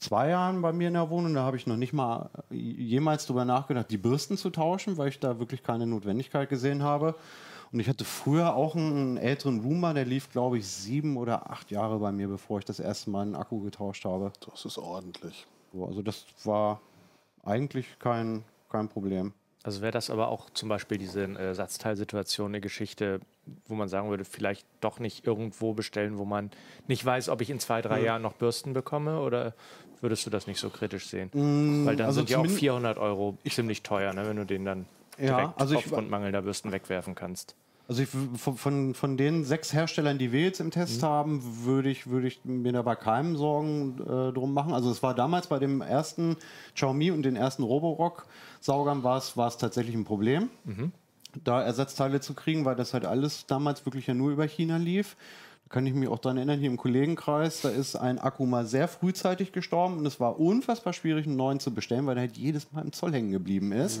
zwei 0.00 0.28
Jahren 0.28 0.60
bei 0.60 0.72
mir 0.72 0.88
in 0.88 0.94
der 0.94 1.08
Wohnung. 1.08 1.32
Da 1.32 1.44
habe 1.44 1.56
ich 1.56 1.66
noch 1.66 1.78
nicht 1.78 1.94
mal 1.94 2.28
jemals 2.50 3.24
drüber 3.24 3.46
nachgedacht, 3.46 3.90
die 3.90 3.96
Bürsten 3.96 4.36
zu 4.36 4.50
tauschen, 4.50 4.98
weil 4.98 5.08
ich 5.08 5.18
da 5.18 5.38
wirklich 5.38 5.62
keine 5.62 5.86
Notwendigkeit 5.86 6.50
gesehen 6.50 6.82
habe. 6.82 7.14
Und 7.72 7.80
ich 7.80 7.88
hatte 7.88 8.04
früher 8.04 8.54
auch 8.54 8.76
einen 8.76 9.16
älteren 9.16 9.60
Roomba, 9.60 9.92
der 9.92 10.04
lief, 10.04 10.30
glaube 10.30 10.58
ich, 10.58 10.66
sieben 10.66 11.16
oder 11.16 11.50
acht 11.50 11.70
Jahre 11.70 11.98
bei 11.98 12.12
mir, 12.12 12.28
bevor 12.28 12.58
ich 12.58 12.64
das 12.64 12.80
erste 12.80 13.10
Mal 13.10 13.22
einen 13.22 13.34
Akku 13.34 13.60
getauscht 13.60 14.04
habe. 14.04 14.32
Das 14.48 14.64
ist 14.64 14.78
ordentlich. 14.78 15.46
So, 15.72 15.84
also 15.84 16.02
das 16.02 16.24
war 16.44 16.80
eigentlich 17.44 17.98
kein, 17.98 18.44
kein 18.70 18.88
Problem. 18.88 19.32
Also 19.62 19.80
wäre 19.80 19.90
das 19.90 20.10
aber 20.10 20.28
auch 20.28 20.48
zum 20.50 20.68
Beispiel 20.68 20.96
diese 20.96 21.24
äh, 21.24 21.46
Ersatzteilsituation 21.48 22.52
eine 22.52 22.60
Geschichte, 22.60 23.20
wo 23.66 23.74
man 23.74 23.88
sagen 23.88 24.08
würde, 24.10 24.24
vielleicht 24.24 24.64
doch 24.80 25.00
nicht 25.00 25.26
irgendwo 25.26 25.72
bestellen, 25.74 26.18
wo 26.18 26.24
man 26.24 26.52
nicht 26.86 27.04
weiß, 27.04 27.28
ob 27.30 27.40
ich 27.40 27.50
in 27.50 27.58
zwei, 27.58 27.82
drei 27.82 28.00
Jahren 28.00 28.22
noch 28.22 28.34
Bürsten 28.34 28.74
bekomme 28.74 29.20
oder 29.20 29.54
würdest 30.00 30.24
du 30.24 30.30
das 30.30 30.46
nicht 30.46 30.60
so 30.60 30.70
kritisch 30.70 31.08
sehen? 31.08 31.30
Weil 31.84 31.96
dann 31.96 32.06
also 32.06 32.20
sind 32.20 32.30
ja 32.30 32.36
auch 32.36 32.42
zumindest- 32.42 32.60
400 32.60 32.98
Euro 32.98 33.38
ziemlich 33.48 33.82
teuer, 33.82 34.12
ne, 34.12 34.28
wenn 34.28 34.36
du 34.36 34.46
den 34.46 34.64
dann 34.64 34.86
Ja, 35.18 35.36
direkt 35.38 35.60
also 35.60 35.74
ich- 35.74 35.86
aufgrund 35.86 36.10
mangelnder 36.10 36.42
Bürsten 36.42 36.72
wegwerfen 36.72 37.14
kannst. 37.14 37.54
Also 37.88 38.02
ich, 38.02 38.08
von, 38.08 38.56
von, 38.56 38.94
von 38.94 39.16
den 39.16 39.44
sechs 39.44 39.72
Herstellern, 39.72 40.18
die 40.18 40.32
wir 40.32 40.40
jetzt 40.42 40.58
im 40.58 40.72
Test 40.72 41.04
haben, 41.04 41.40
würde 41.64 41.88
ich, 41.88 42.08
würde 42.08 42.26
ich 42.26 42.40
mir 42.44 42.72
da 42.72 42.82
bei 42.82 42.96
keinem 42.96 43.36
Sorgen 43.36 43.94
äh, 44.00 44.32
drum 44.32 44.52
machen. 44.52 44.72
Also 44.72 44.90
es 44.90 45.04
war 45.04 45.14
damals 45.14 45.46
bei 45.46 45.60
dem 45.60 45.82
ersten 45.82 46.36
Xiaomi 46.74 47.12
und 47.12 47.22
den 47.22 47.36
ersten 47.36 47.62
Roborock-Saugern 47.62 49.04
war 49.04 49.18
es, 49.18 49.36
war 49.36 49.46
es 49.46 49.56
tatsächlich 49.56 49.94
ein 49.94 50.04
Problem, 50.04 50.50
da 51.44 51.62
Ersatzteile 51.62 52.20
zu 52.20 52.34
kriegen, 52.34 52.64
weil 52.64 52.74
das 52.74 52.92
halt 52.92 53.04
alles 53.06 53.46
damals 53.46 53.86
wirklich 53.86 54.08
ja 54.08 54.14
nur 54.14 54.32
über 54.32 54.46
China 54.48 54.78
lief. 54.78 55.16
Kann 55.68 55.84
ich 55.84 55.94
mich 55.94 56.08
auch 56.08 56.20
daran 56.20 56.36
erinnern, 56.36 56.60
hier 56.60 56.70
im 56.70 56.76
Kollegenkreis, 56.76 57.62
da 57.62 57.70
ist 57.70 57.96
ein 57.96 58.20
Akku 58.20 58.46
mal 58.46 58.66
sehr 58.66 58.86
frühzeitig 58.86 59.50
gestorben 59.50 59.98
und 59.98 60.06
es 60.06 60.20
war 60.20 60.38
unfassbar 60.38 60.92
schwierig, 60.92 61.26
einen 61.26 61.34
neuen 61.34 61.58
zu 61.58 61.74
bestellen, 61.74 62.06
weil 62.06 62.14
der 62.14 62.22
halt 62.22 62.36
jedes 62.36 62.70
Mal 62.72 62.82
im 62.82 62.92
Zoll 62.92 63.12
hängen 63.12 63.32
geblieben 63.32 63.72
ist. 63.72 64.00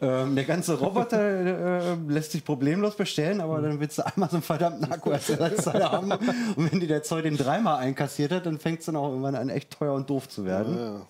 Ähm, 0.00 0.36
der 0.36 0.44
ganze 0.44 0.78
Roboter 0.78 1.20
äh, 1.20 1.96
lässt 2.06 2.32
sich 2.32 2.44
problemlos 2.44 2.96
bestellen, 2.96 3.40
aber 3.40 3.60
dann 3.60 3.80
willst 3.80 3.98
du 3.98 4.06
einmal 4.06 4.30
so 4.30 4.36
einen 4.36 4.44
verdammten 4.44 4.84
Akku 4.92 5.10
als 5.10 5.28
Ersatzteil 5.28 5.82
haben. 5.82 6.12
Und 6.12 6.72
wenn 6.72 6.78
dir 6.78 6.88
der 6.88 7.02
Zoll 7.02 7.22
den 7.22 7.36
dreimal 7.36 7.78
einkassiert 7.78 8.30
hat, 8.30 8.46
dann 8.46 8.60
fängt 8.60 8.80
es 8.80 8.86
dann 8.86 8.94
auch 8.94 9.08
irgendwann 9.08 9.34
an, 9.34 9.48
echt 9.48 9.72
teuer 9.72 9.94
und 9.94 10.08
doof 10.08 10.28
zu 10.28 10.44
werden. 10.44 10.76
Ja. 10.76 11.06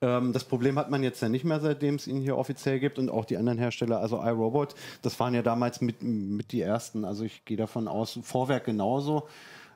Ähm, 0.00 0.32
das 0.32 0.44
Problem 0.44 0.78
hat 0.78 0.90
man 0.90 1.02
jetzt 1.02 1.20
ja 1.20 1.28
nicht 1.28 1.44
mehr, 1.44 1.60
seitdem 1.60 1.96
es 1.96 2.06
ihn 2.06 2.20
hier 2.20 2.36
offiziell 2.36 2.80
gibt 2.80 2.98
und 2.98 3.10
auch 3.10 3.24
die 3.24 3.36
anderen 3.36 3.58
Hersteller, 3.58 4.00
also 4.00 4.22
iRobot, 4.22 4.74
das 5.02 5.18
waren 5.20 5.34
ja 5.34 5.42
damals 5.42 5.80
mit, 5.80 6.02
mit 6.02 6.52
die 6.52 6.60
ersten. 6.60 7.04
Also 7.04 7.24
ich 7.24 7.44
gehe 7.44 7.56
davon 7.56 7.88
aus, 7.88 8.18
Vorwerk 8.22 8.64
genauso. 8.64 9.28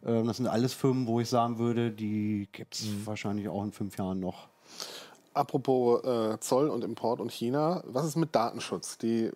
Ähm, 0.05 0.27
das 0.27 0.39
sind 0.39 0.47
alles 0.47 0.73
Firmen, 0.73 1.07
wo 1.07 1.21
ich 1.21 1.29
sagen 1.29 1.59
würde, 1.59 1.91
die 1.91 2.49
gibt 2.53 2.75
es 2.75 2.89
wahrscheinlich 3.05 3.49
auch 3.49 3.63
in 3.65 3.73
fünf 3.73 3.99
Jahren 3.99 4.21
noch. 4.21 4.49
Apropos 5.35 6.03
äh, 6.03 6.41
Zoll 6.41 6.69
und 6.69 6.83
Import 6.83 7.21
und 7.21 7.31
China, 7.31 7.85
was 7.87 8.05
ist 8.05 8.17
mit 8.17 8.35
Datenschutz? 8.35 8.99
Die 8.99 9.31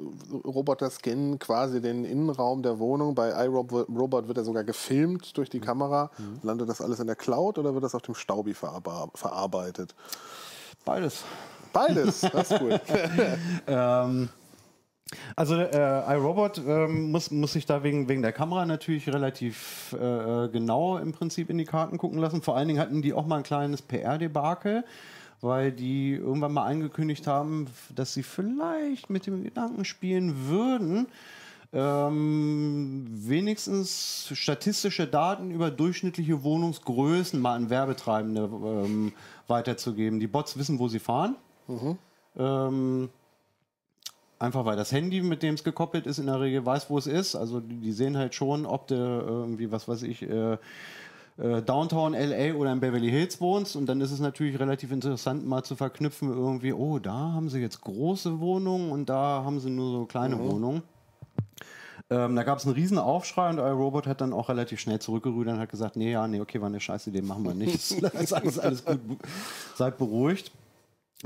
Roboter 0.44 0.90
scannen 0.90 1.38
quasi 1.38 1.80
den 1.80 2.04
Innenraum 2.04 2.62
der 2.62 2.80
Wohnung. 2.80 3.14
Bei 3.14 3.30
iRobot 3.44 3.88
Robot 3.88 4.26
wird 4.26 4.38
er 4.38 4.44
sogar 4.44 4.64
gefilmt 4.64 5.36
durch 5.36 5.48
die 5.48 5.60
Kamera. 5.60 6.10
Landet 6.42 6.68
das 6.68 6.80
alles 6.80 6.98
in 6.98 7.06
der 7.06 7.14
Cloud 7.14 7.58
oder 7.58 7.74
wird 7.74 7.84
das 7.84 7.94
auf 7.94 8.02
dem 8.02 8.16
Staubi 8.16 8.52
verarbe 8.52 9.10
verarbeitet? 9.14 9.94
Beides. 10.84 11.24
Beides, 11.72 12.20
das 12.20 12.50
ist 12.50 12.60
cool. 12.60 12.80
Ähm, 13.66 14.28
also 15.36 15.56
äh, 15.56 16.14
iRobot 16.14 16.58
ähm, 16.66 17.10
muss, 17.10 17.30
muss 17.30 17.52
sich 17.52 17.66
da 17.66 17.82
wegen, 17.82 18.08
wegen 18.08 18.22
der 18.22 18.32
Kamera 18.32 18.64
natürlich 18.64 19.08
relativ 19.08 19.92
äh, 19.92 20.48
genau 20.48 20.98
im 20.98 21.12
Prinzip 21.12 21.50
in 21.50 21.58
die 21.58 21.64
Karten 21.64 21.98
gucken 21.98 22.18
lassen. 22.18 22.42
Vor 22.42 22.56
allen 22.56 22.68
Dingen 22.68 22.80
hatten 22.80 23.02
die 23.02 23.12
auch 23.12 23.26
mal 23.26 23.38
ein 23.38 23.42
kleines 23.42 23.82
PR-Debakel, 23.82 24.84
weil 25.40 25.72
die 25.72 26.14
irgendwann 26.14 26.52
mal 26.52 26.64
angekündigt 26.64 27.26
haben, 27.26 27.66
dass 27.94 28.14
sie 28.14 28.22
vielleicht 28.22 29.10
mit 29.10 29.26
dem 29.26 29.44
Gedanken 29.44 29.84
spielen 29.84 30.48
würden, 30.48 31.06
ähm, 31.72 33.06
wenigstens 33.08 34.30
statistische 34.34 35.06
Daten 35.06 35.50
über 35.50 35.70
durchschnittliche 35.70 36.42
Wohnungsgrößen 36.42 37.40
mal 37.40 37.54
an 37.54 37.70
Werbetreibende 37.70 38.42
ähm, 38.42 39.12
weiterzugeben. 39.46 40.20
Die 40.20 40.26
Bots 40.26 40.58
wissen, 40.58 40.78
wo 40.78 40.88
sie 40.88 40.98
fahren. 40.98 41.36
Ähm, 42.36 43.08
einfach 44.38 44.64
weil 44.64 44.76
das 44.76 44.92
Handy, 44.92 45.22
mit 45.22 45.42
dem 45.42 45.54
es 45.54 45.64
gekoppelt 45.64 46.06
ist, 46.06 46.18
in 46.18 46.26
der 46.26 46.40
Regel 46.40 46.66
weiß, 46.66 46.90
wo 46.90 46.98
es 46.98 47.06
ist. 47.06 47.34
Also 47.34 47.60
die, 47.60 47.76
die 47.76 47.92
sehen 47.92 48.18
halt 48.18 48.34
schon, 48.34 48.66
ob 48.66 48.88
du 48.88 48.94
irgendwie, 48.94 49.72
was 49.72 49.88
weiß 49.88 50.02
ich, 50.02 50.22
äh, 50.22 50.58
äh, 51.38 51.62
Downtown 51.62 52.12
LA 52.12 52.54
oder 52.54 52.72
in 52.72 52.80
Beverly 52.80 53.10
Hills 53.10 53.40
wohnst 53.40 53.76
und 53.76 53.86
dann 53.86 54.02
ist 54.02 54.10
es 54.10 54.20
natürlich 54.20 54.58
relativ 54.60 54.92
interessant 54.92 55.46
mal 55.46 55.62
zu 55.62 55.76
verknüpfen 55.76 56.30
irgendwie, 56.30 56.74
oh, 56.74 56.98
da 56.98 57.32
haben 57.32 57.48
sie 57.48 57.60
jetzt 57.60 57.80
große 57.80 58.40
Wohnungen 58.40 58.92
und 58.92 59.08
da 59.08 59.42
haben 59.42 59.58
sie 59.58 59.70
nur 59.70 59.92
so 59.92 60.04
kleine 60.04 60.36
mhm. 60.36 60.50
Wohnungen. 60.50 60.82
Ähm, 62.12 62.36
da 62.36 62.42
gab 62.42 62.58
es 62.58 62.66
einen 62.66 62.74
riesen 62.74 62.98
Aufschrei 62.98 63.48
und 63.48 63.58
iRobot 63.58 64.06
hat 64.06 64.20
dann 64.20 64.34
auch 64.34 64.50
relativ 64.50 64.80
schnell 64.80 64.98
zurückgerudert 64.98 65.54
und 65.54 65.60
hat 65.60 65.70
gesagt, 65.70 65.96
nee, 65.96 66.12
ja, 66.12 66.28
nee, 66.28 66.40
okay, 66.40 66.60
war 66.60 66.66
eine 66.66 66.80
scheiße 66.80 67.08
Idee, 67.08 67.22
machen 67.22 67.44
wir 67.44 67.54
nicht. 67.54 67.74
ist 67.90 68.32
alles, 68.34 68.58
alles 68.58 68.84
gut, 68.84 69.00
seid 69.74 69.96
beruhigt. 69.96 70.52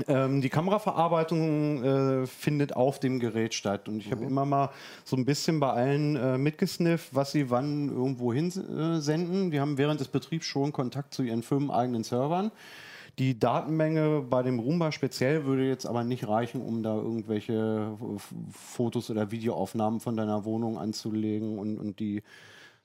Ähm, 0.07 0.41
die 0.41 0.49
Kameraverarbeitung 0.49 1.83
äh, 1.83 2.27
findet 2.27 2.75
auf 2.75 2.99
dem 2.99 3.19
Gerät 3.19 3.53
statt. 3.53 3.89
Und 3.89 3.97
ich 3.97 4.11
habe 4.11 4.21
mhm. 4.21 4.27
immer 4.27 4.45
mal 4.45 4.69
so 5.03 5.17
ein 5.17 5.25
bisschen 5.25 5.59
bei 5.59 5.71
allen 5.71 6.15
äh, 6.15 6.37
mitgesnifft, 6.37 7.09
was 7.13 7.31
sie 7.31 7.49
wann 7.49 7.89
irgendwo 7.89 8.31
hinsenden. 8.31 9.47
Äh, 9.47 9.51
die 9.51 9.59
haben 9.59 9.77
während 9.77 9.99
des 9.99 10.07
Betriebs 10.07 10.45
schon 10.45 10.71
Kontakt 10.71 11.13
zu 11.13 11.23
ihren 11.23 11.41
firmeneigenen 11.41 12.03
Servern. 12.03 12.51
Die 13.19 13.39
Datenmenge 13.39 14.21
bei 14.21 14.43
dem 14.43 14.59
Roomba 14.59 14.91
speziell 14.91 15.45
würde 15.45 15.67
jetzt 15.67 15.87
aber 15.87 16.03
nicht 16.03 16.27
reichen, 16.27 16.61
um 16.61 16.83
da 16.83 16.95
irgendwelche 16.95 17.97
Fotos 18.51 19.09
oder 19.09 19.31
Videoaufnahmen 19.31 19.99
von 19.99 20.15
deiner 20.15 20.45
Wohnung 20.45 20.77
anzulegen 20.77 21.57
und, 21.57 21.79
und 21.79 21.99
die 21.99 22.21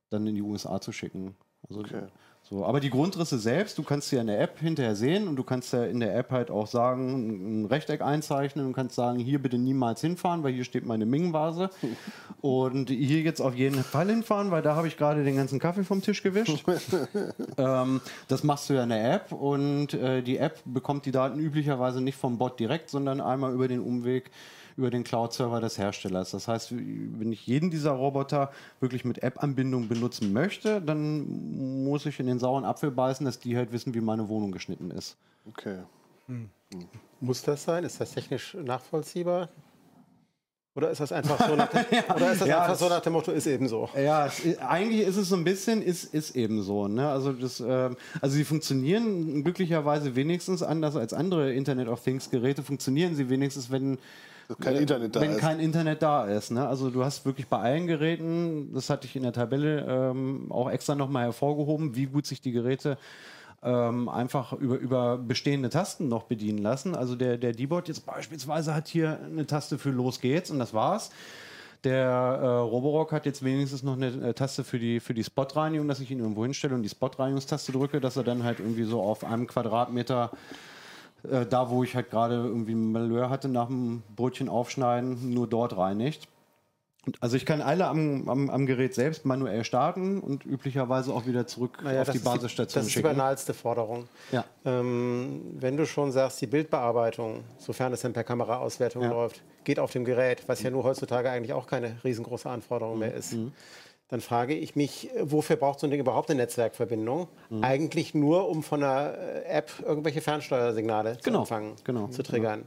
dann 0.08 0.26
in 0.26 0.34
die 0.34 0.42
USA 0.42 0.80
zu 0.80 0.90
schicken. 0.90 1.36
Also 1.68 1.80
okay. 1.80 2.06
So, 2.50 2.66
aber 2.66 2.80
die 2.80 2.90
Grundrisse 2.90 3.38
selbst, 3.38 3.78
du 3.78 3.82
kannst 3.82 4.08
sie 4.08 4.16
in 4.16 4.26
der 4.26 4.40
App 4.40 4.58
hinterher 4.58 4.96
sehen 4.96 5.28
und 5.28 5.36
du 5.36 5.44
kannst 5.44 5.72
ja 5.72 5.84
in 5.84 6.00
der 6.00 6.16
App 6.16 6.30
halt 6.32 6.50
auch 6.50 6.66
sagen, 6.66 7.62
ein 7.62 7.66
Rechteck 7.66 8.02
einzeichnen 8.02 8.66
und 8.66 8.72
kannst 8.72 8.96
sagen, 8.96 9.20
hier 9.20 9.40
bitte 9.40 9.58
niemals 9.58 10.00
hinfahren, 10.00 10.42
weil 10.42 10.52
hier 10.52 10.64
steht 10.64 10.84
meine 10.84 11.06
Ming-Vase. 11.06 11.70
und 12.40 12.90
hier 12.90 13.20
jetzt 13.20 13.40
auf 13.40 13.54
jeden 13.54 13.84
Fall 13.84 14.08
hinfahren, 14.08 14.50
weil 14.50 14.62
da 14.62 14.74
habe 14.74 14.88
ich 14.88 14.96
gerade 14.96 15.22
den 15.22 15.36
ganzen 15.36 15.60
Kaffee 15.60 15.84
vom 15.84 16.02
Tisch 16.02 16.22
gewischt. 16.22 16.64
ähm, 17.58 18.00
das 18.26 18.42
machst 18.42 18.68
du 18.68 18.74
ja 18.74 18.82
in 18.82 18.88
der 18.88 19.14
App 19.14 19.30
und 19.30 19.94
äh, 19.94 20.22
die 20.22 20.38
App 20.38 20.58
bekommt 20.64 21.06
die 21.06 21.12
Daten 21.12 21.38
üblicherweise 21.38 22.00
nicht 22.00 22.18
vom 22.18 22.38
Bot 22.38 22.58
direkt, 22.58 22.90
sondern 22.90 23.20
einmal 23.20 23.54
über 23.54 23.68
den 23.68 23.80
Umweg 23.80 24.30
über 24.76 24.90
den 24.90 25.04
Cloud-Server 25.04 25.60
des 25.60 25.78
Herstellers. 25.78 26.30
Das 26.30 26.48
heißt, 26.48 26.72
wenn 26.72 27.32
ich 27.32 27.46
jeden 27.46 27.70
dieser 27.70 27.92
Roboter 27.92 28.50
wirklich 28.80 29.04
mit 29.04 29.22
App-Anbindung 29.22 29.88
benutzen 29.88 30.32
möchte, 30.32 30.80
dann 30.80 31.84
muss 31.84 32.06
ich 32.06 32.18
in 32.20 32.26
den 32.26 32.38
sauren 32.38 32.64
Apfel 32.64 32.90
beißen, 32.90 33.24
dass 33.26 33.38
die 33.38 33.56
halt 33.56 33.72
wissen, 33.72 33.94
wie 33.94 34.00
meine 34.00 34.28
Wohnung 34.28 34.52
geschnitten 34.52 34.90
ist. 34.90 35.16
Okay. 35.48 35.78
Hm. 36.26 36.48
Muss 37.20 37.42
das 37.42 37.64
sein? 37.64 37.84
Ist 37.84 38.00
das 38.00 38.12
technisch 38.12 38.54
nachvollziehbar? 38.54 39.48
Oder 40.74 40.90
ist 40.90 41.00
das 41.02 41.12
einfach 41.12 41.46
so 41.46 41.54
nach 41.54 41.68
dem, 41.70 41.84
ja, 41.90 42.14
oder 42.14 42.32
ist 42.32 42.40
das 42.40 42.48
ja, 42.48 42.62
einfach 42.62 42.76
so 42.76 42.88
nach 42.88 43.00
dem 43.00 43.12
Motto, 43.12 43.30
ist 43.30 43.46
eben 43.46 43.68
so? 43.68 43.90
Ja, 43.94 44.26
es, 44.26 44.58
eigentlich 44.58 45.06
ist 45.06 45.16
es 45.16 45.28
so 45.28 45.36
ein 45.36 45.44
bisschen, 45.44 45.82
ist, 45.82 46.14
ist 46.14 46.34
eben 46.34 46.62
so. 46.62 46.88
Ne? 46.88 47.06
Also, 47.08 47.32
das, 47.32 47.60
äh, 47.60 47.90
also 48.22 48.36
sie 48.36 48.44
funktionieren 48.44 49.44
glücklicherweise 49.44 50.16
wenigstens 50.16 50.62
anders 50.62 50.96
als 50.96 51.12
andere 51.12 51.52
Internet 51.52 51.88
of 51.88 52.02
Things 52.02 52.30
Geräte, 52.30 52.62
funktionieren 52.62 53.14
sie 53.14 53.28
wenigstens, 53.28 53.70
wenn 53.70 53.98
kein 54.60 54.76
Internet 54.76 55.16
da 55.16 55.20
wenn 55.20 55.32
ist. 55.32 55.38
kein 55.38 55.60
Internet 55.60 56.02
da 56.02 56.24
ist. 56.26 56.50
Ne? 56.50 56.66
Also 56.66 56.90
du 56.90 57.04
hast 57.04 57.24
wirklich 57.24 57.46
bei 57.46 57.58
allen 57.58 57.86
Geräten, 57.86 58.72
das 58.74 58.90
hatte 58.90 59.06
ich 59.06 59.16
in 59.16 59.22
der 59.22 59.32
Tabelle 59.32 59.86
ähm, 59.88 60.50
auch 60.50 60.70
extra 60.70 60.94
nochmal 60.94 61.24
hervorgehoben, 61.24 61.96
wie 61.96 62.06
gut 62.06 62.26
sich 62.26 62.40
die 62.40 62.52
Geräte 62.52 62.98
ähm, 63.62 64.08
einfach 64.08 64.52
über, 64.52 64.76
über 64.76 65.18
bestehende 65.18 65.70
Tasten 65.70 66.08
noch 66.08 66.24
bedienen 66.24 66.58
lassen. 66.58 66.94
Also 66.94 67.14
der, 67.14 67.38
der 67.38 67.52
D-Bot 67.52 67.88
jetzt 67.88 68.04
beispielsweise 68.06 68.74
hat 68.74 68.88
hier 68.88 69.20
eine 69.24 69.46
Taste 69.46 69.78
für 69.78 69.90
Los 69.90 70.20
geht's 70.20 70.50
und 70.50 70.58
das 70.58 70.74
war's. 70.74 71.10
Der 71.84 72.06
äh, 72.06 72.46
Roborock 72.46 73.10
hat 73.10 73.26
jetzt 73.26 73.44
wenigstens 73.44 73.82
noch 73.82 73.94
eine 73.94 74.28
äh, 74.28 74.34
Taste 74.34 74.62
für 74.62 74.78
die, 74.78 75.00
für 75.00 75.14
die 75.14 75.24
Spot-Reinigung, 75.24 75.88
dass 75.88 75.98
ich 75.98 76.10
ihn 76.10 76.20
irgendwo 76.20 76.44
hinstelle 76.44 76.74
und 76.74 76.82
die 76.82 76.88
Spot-Reinigungstaste 76.88 77.72
drücke, 77.72 78.00
dass 78.00 78.16
er 78.16 78.22
dann 78.22 78.44
halt 78.44 78.60
irgendwie 78.60 78.84
so 78.84 79.02
auf 79.02 79.24
einem 79.24 79.48
Quadratmeter 79.48 80.30
äh, 81.30 81.46
da, 81.46 81.70
wo 81.70 81.82
ich 81.84 81.94
halt 81.94 82.10
gerade 82.10 82.34
irgendwie 82.34 82.72
ein 82.72 82.92
Malheur 82.92 83.30
hatte 83.30 83.48
nach 83.48 83.66
dem 83.66 84.02
Brötchen 84.16 84.48
aufschneiden, 84.48 85.32
nur 85.32 85.46
dort 85.46 85.76
reinigt. 85.76 86.28
Also 87.18 87.36
ich 87.36 87.44
kann 87.44 87.60
alle 87.60 87.88
am, 87.88 88.28
am, 88.28 88.48
am, 88.48 88.64
Gerät 88.64 88.94
selbst 88.94 89.24
manuell 89.24 89.64
starten 89.64 90.20
und 90.20 90.46
üblicherweise 90.46 91.12
auch 91.12 91.26
wieder 91.26 91.48
zurück 91.48 91.80
naja, 91.82 92.02
auf 92.02 92.10
die 92.10 92.20
Basisstation 92.20 92.68
schicken. 92.68 92.74
Das 92.74 92.86
ist 92.86 92.96
die 92.96 93.02
banalste 93.02 93.54
Forderung. 93.54 94.08
Ja. 94.30 94.44
Ähm, 94.64 95.56
wenn 95.58 95.76
du 95.76 95.84
schon 95.84 96.12
sagst, 96.12 96.40
die 96.40 96.46
Bildbearbeitung, 96.46 97.42
sofern 97.58 97.92
es 97.92 98.02
dann 98.02 98.12
per 98.12 98.22
Kameraauswertung 98.22 99.02
ja. 99.02 99.10
läuft, 99.10 99.42
geht 99.64 99.80
auf 99.80 99.90
dem 99.90 100.04
Gerät, 100.04 100.44
was 100.46 100.62
ja 100.62 100.70
nur 100.70 100.84
heutzutage 100.84 101.28
eigentlich 101.28 101.52
auch 101.52 101.66
keine 101.66 101.96
riesengroße 102.04 102.48
Anforderung 102.48 102.94
mhm. 102.94 103.00
mehr 103.00 103.14
ist. 103.14 103.32
Mhm 103.32 103.52
dann 104.12 104.20
frage 104.20 104.52
ich 104.52 104.76
mich, 104.76 105.08
wofür 105.18 105.56
braucht 105.56 105.80
so 105.80 105.86
ein 105.86 105.90
Ding 105.90 105.98
überhaupt 105.98 106.28
eine 106.28 106.42
Netzwerkverbindung? 106.42 107.28
Mhm. 107.48 107.64
Eigentlich 107.64 108.12
nur, 108.12 108.46
um 108.46 108.62
von 108.62 108.80
der 108.80 109.16
äh, 109.46 109.48
App 109.48 109.72
irgendwelche 109.82 110.20
Fernsteuersignale 110.20 111.16
genau. 111.24 111.38
zu 111.38 111.54
empfangen, 111.54 111.76
genau. 111.82 112.08
zu 112.08 112.22
triggern. 112.22 112.64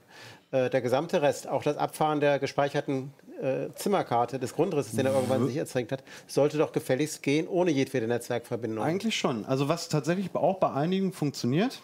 Genau. 0.50 0.66
Äh, 0.66 0.70
der 0.72 0.82
gesamte 0.82 1.22
Rest, 1.22 1.48
auch 1.48 1.62
das 1.62 1.78
Abfahren 1.78 2.20
der 2.20 2.40
gespeicherten 2.40 3.14
äh, 3.40 3.68
Zimmerkarte 3.76 4.40
des 4.40 4.56
Grundrisses, 4.56 4.96
den 4.96 5.06
er 5.06 5.12
mhm. 5.12 5.18
irgendwann 5.18 5.46
sich 5.46 5.58
erzeugt 5.58 5.92
hat, 5.92 6.04
sollte 6.26 6.58
doch 6.58 6.72
gefälligst 6.72 7.22
gehen, 7.22 7.48
ohne 7.48 7.70
jedwede 7.70 8.08
Netzwerkverbindung. 8.08 8.84
Eigentlich 8.84 9.16
schon. 9.16 9.46
Also 9.46 9.70
was 9.70 9.88
tatsächlich 9.88 10.34
auch 10.34 10.58
bei 10.58 10.72
einigen 10.72 11.14
funktioniert, 11.14 11.80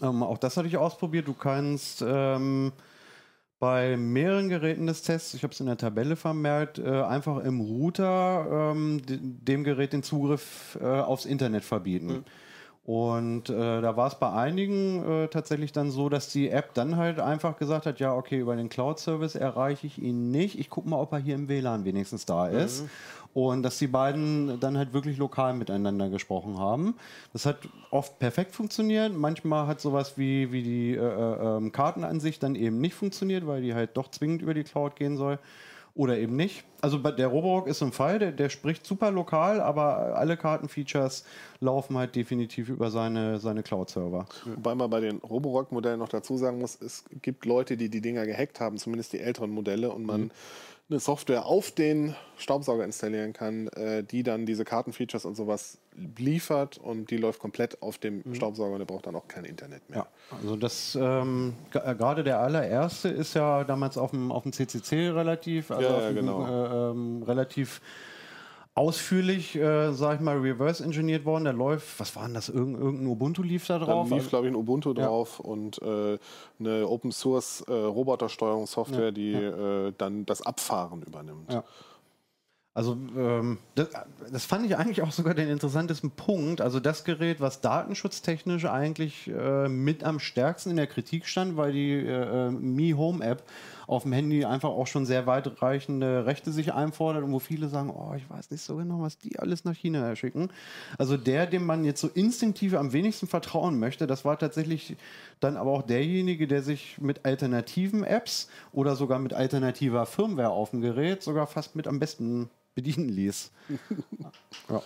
ähm, 0.00 0.22
auch 0.22 0.38
das 0.38 0.56
hatte 0.56 0.68
ich 0.68 0.76
ausprobiert, 0.76 1.26
du 1.26 1.34
kannst... 1.34 2.04
Ähm, 2.06 2.70
bei 3.60 3.98
mehreren 3.98 4.48
Geräten 4.48 4.86
des 4.86 5.02
Tests, 5.02 5.34
ich 5.34 5.42
habe 5.42 5.52
es 5.52 5.60
in 5.60 5.66
der 5.66 5.76
Tabelle 5.76 6.16
vermerkt, 6.16 6.78
äh, 6.78 7.02
einfach 7.02 7.44
im 7.44 7.60
Router 7.60 8.72
ähm, 8.72 9.02
dem 9.06 9.64
Gerät 9.64 9.92
den 9.92 10.02
Zugriff 10.02 10.78
äh, 10.80 10.86
aufs 10.86 11.26
Internet 11.26 11.62
verbieten. 11.62 12.06
Mhm. 12.06 12.24
Und 12.82 13.50
äh, 13.50 13.82
da 13.82 13.96
war 13.96 14.08
es 14.08 14.14
bei 14.14 14.32
einigen 14.32 15.04
äh, 15.04 15.28
tatsächlich 15.28 15.70
dann 15.72 15.90
so, 15.90 16.08
dass 16.08 16.32
die 16.32 16.48
App 16.48 16.72
dann 16.72 16.96
halt 16.96 17.20
einfach 17.20 17.58
gesagt 17.58 17.84
hat, 17.84 18.00
ja, 18.00 18.14
okay, 18.14 18.40
über 18.40 18.56
den 18.56 18.70
Cloud-Service 18.70 19.34
erreiche 19.34 19.86
ich 19.86 19.98
ihn 20.02 20.30
nicht. 20.30 20.58
Ich 20.58 20.70
gucke 20.70 20.88
mal, 20.88 20.96
ob 20.96 21.12
er 21.12 21.18
hier 21.18 21.34
im 21.34 21.48
WLAN 21.48 21.84
wenigstens 21.84 22.24
da 22.24 22.48
ist. 22.48 22.82
Mhm. 22.82 22.90
Und 23.32 23.62
dass 23.62 23.78
die 23.78 23.86
beiden 23.86 24.58
dann 24.58 24.76
halt 24.76 24.92
wirklich 24.92 25.16
lokal 25.16 25.54
miteinander 25.54 26.08
gesprochen 26.08 26.58
haben. 26.58 26.96
Das 27.32 27.46
hat 27.46 27.58
oft 27.90 28.18
perfekt 28.18 28.54
funktioniert. 28.54 29.14
Manchmal 29.14 29.68
hat 29.68 29.80
sowas 29.80 30.18
wie, 30.18 30.50
wie 30.50 30.62
die 30.62 30.94
äh, 30.94 30.98
äh, 30.98 31.56
ähm, 31.56 31.70
Kartenansicht 31.70 32.42
dann 32.42 32.56
eben 32.56 32.80
nicht 32.80 32.94
funktioniert, 32.94 33.46
weil 33.46 33.62
die 33.62 33.74
halt 33.74 33.96
doch 33.96 34.10
zwingend 34.10 34.42
über 34.42 34.54
die 34.54 34.64
Cloud 34.64 34.96
gehen 34.96 35.16
soll. 35.16 35.38
Oder 35.94 36.18
eben 36.18 36.36
nicht. 36.36 36.64
Also 36.80 36.98
der 36.98 37.26
Roborock 37.26 37.66
ist 37.66 37.82
ein 37.82 37.92
Fall, 37.92 38.18
der, 38.18 38.32
der 38.32 38.48
spricht 38.48 38.86
super 38.86 39.10
lokal, 39.10 39.60
aber 39.60 40.16
alle 40.16 40.36
Kartenfeatures 40.36 41.24
laufen 41.58 41.98
halt 41.98 42.14
definitiv 42.14 42.68
über 42.68 42.90
seine, 42.90 43.38
seine 43.38 43.62
Cloud-Server. 43.62 44.24
Wobei 44.44 44.74
man 44.76 44.88
bei 44.88 45.00
den 45.00 45.18
Roborock-Modellen 45.18 45.98
noch 45.98 46.08
dazu 46.08 46.36
sagen 46.36 46.58
muss, 46.58 46.80
es 46.80 47.04
gibt 47.22 47.44
Leute, 47.44 47.76
die 47.76 47.90
die 47.90 48.00
Dinger 48.00 48.24
gehackt 48.24 48.60
haben, 48.60 48.78
zumindest 48.78 49.12
die 49.12 49.20
älteren 49.20 49.50
Modelle, 49.50 49.90
und 49.90 50.04
man 50.06 50.20
mhm 50.20 50.30
eine 50.90 50.98
Software 50.98 51.46
auf 51.46 51.70
den 51.70 52.14
Staubsauger 52.36 52.84
installieren 52.84 53.32
kann, 53.32 53.68
äh, 53.68 54.02
die 54.02 54.22
dann 54.22 54.44
diese 54.44 54.64
Kartenfeatures 54.64 55.24
und 55.24 55.36
sowas 55.36 55.78
liefert 56.18 56.78
und 56.78 57.10
die 57.10 57.16
läuft 57.16 57.38
komplett 57.38 57.80
auf 57.82 57.98
dem 57.98 58.22
mhm. 58.24 58.34
Staubsauger 58.34 58.72
und 58.72 58.78
der 58.80 58.86
braucht 58.86 59.06
dann 59.06 59.14
auch 59.14 59.28
kein 59.28 59.44
Internet 59.44 59.88
mehr. 59.88 60.00
Ja, 60.00 60.36
also 60.36 60.56
das 60.56 60.98
ähm, 61.00 61.54
äh, 61.72 61.94
gerade 61.94 62.24
der 62.24 62.40
allererste 62.40 63.08
ist 63.08 63.34
ja 63.34 63.64
damals 63.64 63.96
auf 63.98 64.10
dem, 64.10 64.32
auf 64.32 64.42
dem 64.42 64.52
CCC 64.52 65.10
relativ, 65.10 65.70
also 65.70 65.88
ja, 65.88 66.00
ja, 66.02 66.12
genau. 66.12 66.44
äh, 66.44 66.90
ähm, 66.90 67.22
relativ 67.22 67.80
ausführlich, 68.80 69.56
äh, 69.56 69.92
sag 69.92 70.16
ich 70.16 70.20
mal, 70.22 70.38
reverse 70.38 70.82
engineert 70.82 71.26
worden. 71.26 71.44
Der 71.44 71.52
läuft, 71.52 72.00
was 72.00 72.16
war 72.16 72.24
denn 72.24 72.32
das? 72.32 72.48
Irgend, 72.48 72.78
irgendein 72.78 73.08
Ubuntu 73.08 73.42
lief 73.42 73.66
da 73.66 73.78
drauf? 73.78 74.08
Da 74.08 74.16
lief, 74.16 74.30
glaube 74.30 74.46
ich, 74.46 74.52
ein 74.52 74.56
Ubuntu 74.56 74.94
ja. 74.94 75.04
drauf 75.04 75.38
und 75.38 75.82
äh, 75.82 76.18
eine 76.58 76.88
Open 76.88 77.12
Source 77.12 77.60
äh, 77.68 77.72
Robotersteuerungssoftware, 77.72 79.06
ja. 79.06 79.10
die 79.10 79.32
ja. 79.32 79.88
Äh, 79.88 79.92
dann 79.98 80.24
das 80.24 80.40
Abfahren 80.40 81.02
übernimmt. 81.02 81.62
Also 82.72 82.92
ähm, 83.16 83.58
das, 83.74 83.88
das, 84.32 84.46
fand 84.46 84.64
ich 84.64 84.76
eigentlich 84.76 85.02
auch 85.02 85.10
sogar 85.10 85.34
den 85.34 85.50
interessantesten 85.50 86.12
Punkt. 86.12 86.62
Also 86.62 86.80
das 86.80 87.04
Gerät, 87.04 87.40
was 87.40 87.60
datenschutztechnisch 87.60 88.64
eigentlich 88.64 89.28
äh, 89.28 89.68
mit 89.68 90.04
am 90.04 90.20
stärksten 90.20 90.70
in 90.70 90.76
der 90.76 90.86
Kritik 90.86 91.26
stand, 91.26 91.56
weil 91.56 91.72
die 91.72 91.92
äh, 91.92 92.46
äh 92.46 92.50
Mi 92.50 92.92
Home 92.92 93.22
App 93.24 93.42
auf 93.90 94.04
dem 94.04 94.12
Handy 94.12 94.44
einfach 94.44 94.68
auch 94.68 94.86
schon 94.86 95.04
sehr 95.04 95.26
weitreichende 95.26 96.24
Rechte 96.24 96.52
sich 96.52 96.72
einfordert 96.72 97.24
und 97.24 97.32
wo 97.32 97.40
viele 97.40 97.68
sagen, 97.68 97.90
oh, 97.90 98.14
ich 98.16 98.30
weiß 98.30 98.52
nicht 98.52 98.62
so 98.62 98.76
genau, 98.76 99.00
was 99.00 99.18
die 99.18 99.40
alles 99.40 99.64
nach 99.64 99.74
China 99.74 100.14
schicken. 100.14 100.48
Also 100.96 101.16
der, 101.16 101.46
dem 101.46 101.66
man 101.66 101.84
jetzt 101.84 102.00
so 102.00 102.06
instinktiv 102.06 102.74
am 102.74 102.92
wenigsten 102.92 103.26
vertrauen 103.26 103.80
möchte, 103.80 104.06
das 104.06 104.24
war 104.24 104.38
tatsächlich 104.38 104.96
dann 105.40 105.56
aber 105.56 105.72
auch 105.72 105.82
derjenige, 105.82 106.46
der 106.46 106.62
sich 106.62 106.98
mit 107.00 107.24
alternativen 107.24 108.04
Apps 108.04 108.48
oder 108.72 108.94
sogar 108.94 109.18
mit 109.18 109.34
alternativer 109.34 110.06
Firmware 110.06 110.50
auf 110.50 110.70
dem 110.70 110.82
Gerät 110.82 111.24
sogar 111.24 111.48
fast 111.48 111.74
mit 111.74 111.88
am 111.88 111.98
besten 111.98 112.48
bedienen 112.76 113.08
ließ. 113.08 113.50
ja. 114.68 114.82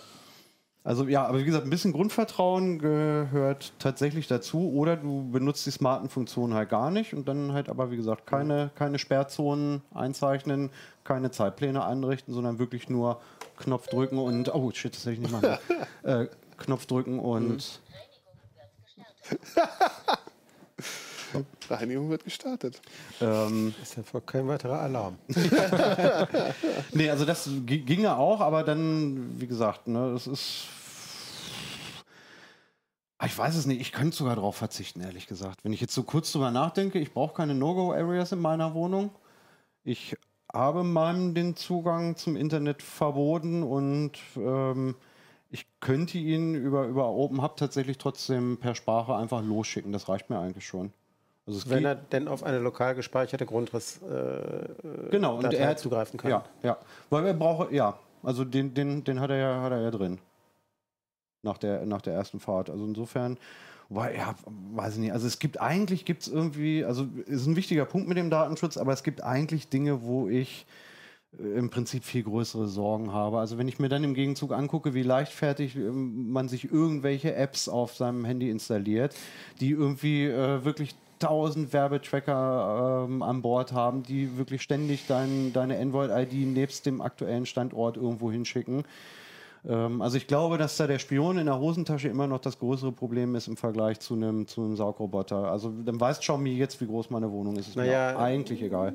Also 0.85 1.07
ja, 1.07 1.25
aber 1.25 1.39
wie 1.39 1.45
gesagt, 1.45 1.63
ein 1.63 1.71
bisschen 1.71 1.93
Grundvertrauen 1.93 2.77
gehört 2.77 3.73
tatsächlich 3.79 4.27
dazu. 4.27 4.71
Oder 4.71 4.95
du 4.95 5.27
benutzt 5.31 5.65
die 5.65 5.71
smarten 5.71 6.09
Funktionen 6.09 6.53
halt 6.53 6.69
gar 6.69 6.91
nicht 6.91 7.15
und 7.15 7.27
dann 7.27 7.53
halt 7.53 7.69
aber, 7.69 7.89
wie 7.89 7.97
gesagt, 7.97 8.27
keine, 8.27 8.69
keine 8.75 8.99
Sperrzonen 8.99 9.81
einzeichnen, 9.95 10.69
keine 11.03 11.31
Zeitpläne 11.31 11.83
einrichten, 11.83 12.35
sondern 12.35 12.59
wirklich 12.59 12.87
nur 12.87 13.19
Knopf 13.57 13.87
drücken 13.87 14.19
und, 14.19 14.53
oh 14.53 14.69
shit, 14.71 14.93
das 14.93 15.07
hätte 15.07 15.13
ich 15.13 15.19
nicht 15.21 15.31
machen. 15.31 15.57
äh, 16.03 16.27
Knopf 16.57 16.85
drücken 16.85 17.17
und. 17.17 17.81
Reinigung 21.69 22.09
wird 22.09 22.23
gestartet. 22.23 22.81
Ähm, 23.21 23.73
Ist 23.81 23.97
ja 23.97 24.03
voll 24.03 24.21
kein 24.21 24.47
weiterer 24.47 24.79
Alarm. 24.81 25.17
nee, 26.93 27.09
also 27.09 27.25
das 27.25 27.49
gi- 27.65 27.79
ginge 27.79 28.15
auch, 28.17 28.41
aber 28.41 28.63
dann, 28.63 29.39
wie 29.39 29.47
gesagt, 29.47 29.87
ne, 29.87 30.11
das 30.13 30.27
ist. 30.27 30.65
Ah, 33.17 33.25
Ich 33.27 33.37
weiß 33.37 33.55
es 33.55 33.65
nicht, 33.65 33.79
ich 33.81 33.91
könnte 33.91 34.15
sogar 34.17 34.35
darauf 34.35 34.55
verzichten, 34.57 35.01
ehrlich 35.01 35.27
gesagt. 35.27 35.63
Wenn 35.63 35.73
ich 35.73 35.81
jetzt 35.81 35.93
so 35.93 36.03
kurz 36.03 36.31
drüber 36.31 36.51
nachdenke, 36.51 36.99
ich 36.99 37.13
brauche 37.13 37.33
keine 37.33 37.55
No-Go-Areas 37.55 38.31
in 38.33 38.39
meiner 38.41 38.73
Wohnung. 38.73 39.11
Ich 39.83 40.15
habe 40.53 40.83
meinem 40.83 41.33
den 41.33 41.55
Zugang 41.55 42.15
zum 42.17 42.35
Internet 42.35 42.81
verboten 42.81 43.63
und 43.63 44.11
ähm, 44.37 44.95
ich 45.49 45.65
könnte 45.79 46.17
ihn 46.17 46.55
über, 46.55 46.85
über 46.87 47.07
Open 47.09 47.41
Hub 47.41 47.55
tatsächlich 47.55 47.97
trotzdem 47.97 48.57
per 48.57 48.75
Sprache 48.75 49.15
einfach 49.15 49.41
losschicken. 49.43 49.93
Das 49.93 50.09
reicht 50.09 50.29
mir 50.29 50.39
eigentlich 50.39 50.65
schon. 50.67 50.91
Also 51.47 51.69
Wenn 51.69 51.85
er 51.85 51.95
denn 51.95 52.27
auf 52.27 52.43
eine 52.43 52.59
lokal 52.59 52.95
gespeicherte 52.95 53.45
Grundriss 53.45 54.01
äh, 54.01 55.09
Genau, 55.11 55.37
und 55.37 55.53
er 55.53 55.77
zugreifen 55.77 56.19
kann. 56.19 56.31
Ja, 56.31 56.43
ja. 56.63 56.77
Weil 57.09 57.27
er 57.27 57.33
braucht, 57.35 57.71
ja, 57.71 57.99
also 58.23 58.43
den, 58.43 58.73
den, 58.73 59.03
den 59.03 59.19
hat 59.19 59.29
er 59.29 59.37
ja, 59.37 59.61
hat 59.61 59.71
er 59.71 59.81
ja 59.81 59.91
drin. 59.91 60.19
Nach 61.43 61.59
der, 61.59 61.85
nach 61.85 62.01
der 62.01 62.13
ersten 62.13 62.39
Fahrt. 62.39 62.71
Also 62.71 62.83
insofern, 62.85 63.37
weil, 63.89 64.15
ja, 64.15 64.33
weiß 64.73 64.95
ich 64.95 64.99
nicht. 64.99 65.13
Also 65.13 65.27
es 65.27 65.37
gibt 65.37 65.61
eigentlich, 65.61 66.05
gibt 66.05 66.23
es 66.23 66.27
irgendwie, 66.27 66.83
also 66.83 67.07
ist 67.27 67.45
ein 67.45 67.55
wichtiger 67.55 67.85
Punkt 67.85 68.07
mit 68.07 68.17
dem 68.17 68.31
Datenschutz, 68.31 68.77
aber 68.77 68.93
es 68.93 69.03
gibt 69.03 69.23
eigentlich 69.23 69.69
Dinge, 69.69 70.01
wo 70.01 70.27
ich 70.27 70.65
äh, 71.39 71.43
im 71.43 71.69
Prinzip 71.69 72.03
viel 72.03 72.23
größere 72.23 72.67
Sorgen 72.67 73.13
habe. 73.13 73.37
Also 73.37 73.59
wenn 73.59 73.67
ich 73.67 73.77
mir 73.77 73.89
dann 73.89 74.03
im 74.03 74.15
Gegenzug 74.15 74.51
angucke, 74.51 74.95
wie 74.95 75.03
leichtfertig 75.03 75.75
ähm, 75.75 76.31
man 76.31 76.49
sich 76.49 76.71
irgendwelche 76.71 77.35
Apps 77.35 77.69
auf 77.69 77.95
seinem 77.95 78.25
Handy 78.25 78.49
installiert, 78.49 79.15
die 79.59 79.69
irgendwie 79.69 80.25
äh, 80.25 80.65
wirklich 80.65 80.95
tausend 81.25 81.73
Werbetracker 81.73 83.05
ähm, 83.07 83.21
an 83.21 83.41
Bord 83.41 83.73
haben, 83.73 84.03
die 84.03 84.37
wirklich 84.37 84.61
ständig 84.61 85.07
dein, 85.07 85.53
deine 85.53 85.79
Android-ID 85.79 86.33
nebst 86.47 86.85
dem 86.85 87.01
aktuellen 87.01 87.45
Standort 87.45 87.97
irgendwo 87.97 88.31
hinschicken. 88.31 88.83
Ähm, 89.67 90.01
also 90.01 90.17
ich 90.17 90.27
glaube, 90.27 90.57
dass 90.57 90.77
da 90.77 90.87
der 90.87 90.99
Spion 90.99 91.37
in 91.37 91.45
der 91.45 91.59
Hosentasche 91.59 92.07
immer 92.07 92.27
noch 92.27 92.39
das 92.39 92.59
größere 92.59 92.91
Problem 92.91 93.35
ist 93.35 93.47
im 93.47 93.57
Vergleich 93.57 93.99
zu 93.99 94.13
einem, 94.13 94.47
zu 94.47 94.61
einem 94.61 94.75
Saugroboter. 94.75 95.51
Also 95.51 95.71
dann 95.83 95.99
weiß 95.99 96.19
Xiaomi 96.19 96.51
jetzt, 96.51 96.79
wie 96.81 96.85
groß 96.85 97.09
meine 97.09 97.31
Wohnung 97.31 97.55
ist. 97.55 97.69
Ist 97.69 97.75
Naja, 97.75 98.13
mir 98.13 98.19
eigentlich 98.19 98.61
egal. 98.61 98.93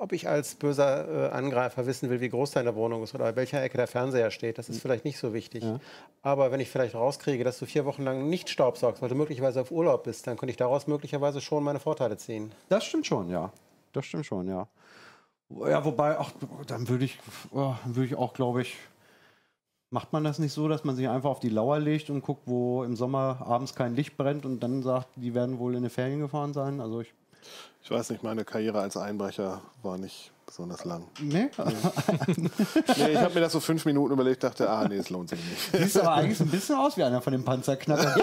Ob 0.00 0.12
ich 0.12 0.28
als 0.28 0.54
böser 0.54 1.30
äh, 1.30 1.32
Angreifer 1.32 1.86
wissen 1.86 2.10
will, 2.10 2.20
wie 2.20 2.28
groß 2.28 2.52
deine 2.52 2.74
Wohnung 2.74 3.02
ist 3.02 3.14
oder 3.14 3.24
bei 3.24 3.36
welcher 3.36 3.62
Ecke 3.62 3.76
der 3.76 3.86
Fernseher 3.86 4.30
steht, 4.30 4.58
das 4.58 4.68
ist 4.68 4.80
vielleicht 4.80 5.04
nicht 5.04 5.18
so 5.18 5.32
wichtig. 5.32 5.64
Aber 6.22 6.50
wenn 6.52 6.60
ich 6.60 6.70
vielleicht 6.70 6.94
rauskriege, 6.94 7.44
dass 7.44 7.58
du 7.58 7.66
vier 7.66 7.84
Wochen 7.84 8.02
lang 8.02 8.28
nicht 8.28 8.50
staubsaugst, 8.50 9.02
weil 9.02 9.08
du 9.08 9.14
möglicherweise 9.14 9.60
auf 9.60 9.70
Urlaub 9.70 10.04
bist, 10.04 10.26
dann 10.26 10.36
könnte 10.36 10.50
ich 10.50 10.56
daraus 10.56 10.86
möglicherweise 10.86 11.40
schon 11.40 11.64
meine 11.64 11.80
Vorteile 11.80 12.16
ziehen. 12.16 12.52
Das 12.68 12.84
stimmt 12.84 13.06
schon, 13.06 13.30
ja. 13.30 13.52
Das 13.92 14.06
stimmt 14.06 14.26
schon, 14.26 14.48
ja. 14.48 14.68
Ja, 15.50 15.84
wobei, 15.84 16.18
ach, 16.18 16.32
dann 16.66 16.88
würde 16.88 17.04
ich, 17.04 17.18
oh, 17.52 17.74
würde 17.84 18.06
ich 18.06 18.16
auch, 18.16 18.32
glaube 18.32 18.62
ich, 18.62 18.76
macht 19.90 20.12
man 20.12 20.24
das 20.24 20.38
nicht 20.38 20.52
so, 20.52 20.68
dass 20.68 20.82
man 20.84 20.96
sich 20.96 21.08
einfach 21.08 21.30
auf 21.30 21.38
die 21.38 21.48
Lauer 21.48 21.78
legt 21.78 22.10
und 22.10 22.22
guckt, 22.22 22.42
wo 22.46 22.82
im 22.82 22.96
Sommer 22.96 23.44
abends 23.46 23.74
kein 23.74 23.94
Licht 23.94 24.16
brennt 24.16 24.44
und 24.44 24.60
dann 24.60 24.82
sagt, 24.82 25.08
die 25.16 25.34
werden 25.34 25.58
wohl 25.58 25.72
in 25.72 25.78
eine 25.78 25.90
Ferien 25.90 26.20
gefahren 26.20 26.52
sein? 26.52 26.80
Also 26.80 27.00
ich, 27.02 27.14
Ich 27.82 27.90
weiß 27.90 28.10
nicht, 28.10 28.22
meine 28.22 28.44
Karriere 28.44 28.80
als 28.80 28.96
Einbrecher 28.96 29.60
war 29.82 29.98
nicht 29.98 30.32
besonders 30.46 30.84
lang. 30.84 31.06
nee, 31.20 31.50
Nee, 32.36 33.10
ich 33.12 33.18
habe 33.18 33.34
mir 33.34 33.40
das 33.40 33.52
so 33.52 33.60
fünf 33.60 33.84
Minuten 33.84 34.12
überlegt, 34.12 34.42
dachte, 34.42 34.68
ah, 34.70 34.86
nee, 34.88 34.96
es 34.96 35.10
lohnt 35.10 35.28
sich 35.30 35.40
nicht. 35.44 35.72
siehst 35.72 35.98
aber 35.98 36.14
eigentlich 36.14 36.38
so 36.38 36.44
ein 36.44 36.50
bisschen 36.50 36.76
aus 36.76 36.96
wie 36.96 37.02
einer 37.02 37.20
von 37.20 37.32
den 37.32 37.44
Panzerknackern. 37.44 38.14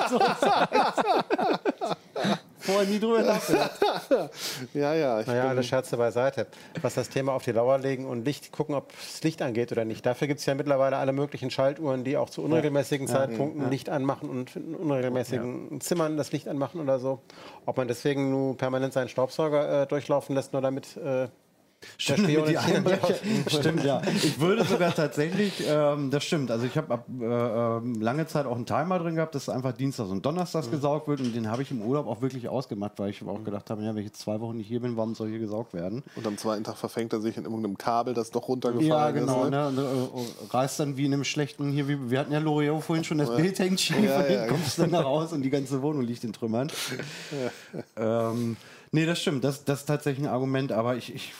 Vorher 2.61 2.85
nie 2.87 2.99
drüber 2.99 3.21
nachgedacht. 3.21 3.79
Ja, 4.73 4.93
ja. 4.93 5.19
Ich 5.19 5.27
Naja, 5.27 5.47
alle 5.49 5.63
Scherze 5.63 5.97
beiseite. 5.97 6.47
Was 6.81 6.93
das 6.93 7.09
Thema 7.09 7.33
auf 7.33 7.43
die 7.43 7.51
Lauer 7.51 7.77
legen 7.77 8.05
und 8.05 8.23
Licht 8.25 8.51
gucken, 8.51 8.75
ob 8.75 8.91
das 8.91 9.21
Licht 9.23 9.41
angeht 9.41 9.71
oder 9.71 9.85
nicht. 9.85 10.05
Dafür 10.05 10.27
gibt 10.27 10.39
es 10.39 10.45
ja 10.45 10.55
mittlerweile 10.55 10.97
alle 10.97 11.11
möglichen 11.13 11.49
Schaltuhren, 11.49 12.03
die 12.03 12.17
auch 12.17 12.29
zu 12.29 12.41
unregelmäßigen 12.43 13.07
Zeitpunkten 13.07 13.69
Licht 13.69 13.89
anmachen 13.89 14.29
und 14.29 14.55
in 14.55 14.75
unregelmäßigen 14.75 15.81
Zimmern 15.81 16.17
das 16.17 16.31
Licht 16.31 16.47
anmachen 16.47 16.79
oder 16.79 16.99
so. 16.99 17.19
Ob 17.65 17.77
man 17.77 17.87
deswegen 17.87 18.29
nur 18.29 18.57
permanent 18.57 18.93
seinen 18.93 19.09
Staubsauger 19.09 19.83
äh, 19.83 19.87
durchlaufen 19.87 20.35
lässt, 20.35 20.53
nur 20.53 20.61
damit 20.61 20.97
äh, 20.97 21.27
Stimmt, 21.97 22.27
die 22.27 22.57
Einbrecher, 22.57 23.15
stimmt, 23.47 23.83
ja. 23.83 24.01
Ich 24.15 24.39
würde 24.39 24.63
sogar 24.65 24.93
tatsächlich, 24.93 25.63
ähm, 25.67 26.11
das 26.11 26.23
stimmt, 26.23 26.51
also 26.51 26.65
ich 26.65 26.77
habe 26.77 27.03
äh, 27.19 27.25
ähm, 27.25 28.01
lange 28.01 28.27
Zeit 28.27 28.45
auch 28.45 28.55
einen 28.55 28.65
Timer 28.65 28.99
drin 28.99 29.15
gehabt, 29.15 29.35
dass 29.35 29.49
einfach 29.49 29.73
Dienstags 29.73 30.09
und 30.09 30.25
Donnerstags 30.25 30.69
gesaugt 30.69 31.07
wird 31.07 31.21
und 31.21 31.33
den 31.33 31.49
habe 31.49 31.61
ich 31.61 31.71
im 31.71 31.81
Urlaub 31.81 32.07
auch 32.07 32.21
wirklich 32.21 32.47
ausgemacht, 32.49 32.93
weil 32.97 33.09
ich 33.09 33.23
auch 33.23 33.43
gedacht 33.43 33.69
habe, 33.69 33.83
ja, 33.83 33.89
wenn 33.89 33.99
ich 33.99 34.07
jetzt 34.07 34.21
zwei 34.21 34.39
Wochen 34.39 34.57
nicht 34.57 34.67
hier 34.67 34.79
bin, 34.79 34.97
warum 34.97 35.15
soll 35.15 35.29
hier 35.29 35.39
gesaugt 35.39 35.73
werden? 35.73 36.03
und 36.15 36.27
am 36.27 36.37
zweiten 36.37 36.63
Tag 36.63 36.77
verfängt 36.77 37.13
er 37.13 37.21
sich 37.21 37.37
in 37.37 37.43
irgendeinem 37.43 37.77
Kabel, 37.77 38.13
das 38.13 38.31
doch 38.31 38.47
runtergefallen 38.47 38.89
Ja, 38.89 39.11
genau, 39.11 39.45
ist. 39.45 39.51
Ne? 39.51 39.71
ne? 39.71 39.81
Äh, 39.81 40.55
reißt 40.55 40.79
dann 40.79 40.97
wie 40.97 41.05
in 41.05 41.13
einem 41.13 41.23
schlechten, 41.23 41.71
hier, 41.71 41.87
wie, 41.87 42.09
wir 42.09 42.19
hatten 42.19 42.31
ja 42.31 42.39
L'Oreal 42.39 42.79
vorhin 42.81 43.03
schon, 43.03 43.17
das 43.17 43.35
Bild 43.35 43.57
hängt 43.59 43.79
schief 43.79 44.03
Ja, 44.03 44.19
und 44.19 44.29
ja, 44.29 44.37
dann 44.37 44.49
kommst 44.49 44.77
du 44.77 44.83
dann 44.83 44.91
da 44.91 45.01
raus 45.01 45.33
und 45.33 45.41
die 45.41 45.49
ganze 45.49 45.81
Wohnung 45.81 46.03
liegt 46.03 46.23
in 46.23 46.33
Trümmern. 46.33 46.71
ähm, 47.95 48.57
nee, 48.91 49.05
das 49.05 49.19
stimmt, 49.19 49.43
das, 49.43 49.63
das 49.63 49.81
ist 49.81 49.85
tatsächlich 49.85 50.25
ein 50.25 50.31
Argument, 50.31 50.71
aber 50.71 50.95
ich, 50.95 51.13
ich 51.13 51.33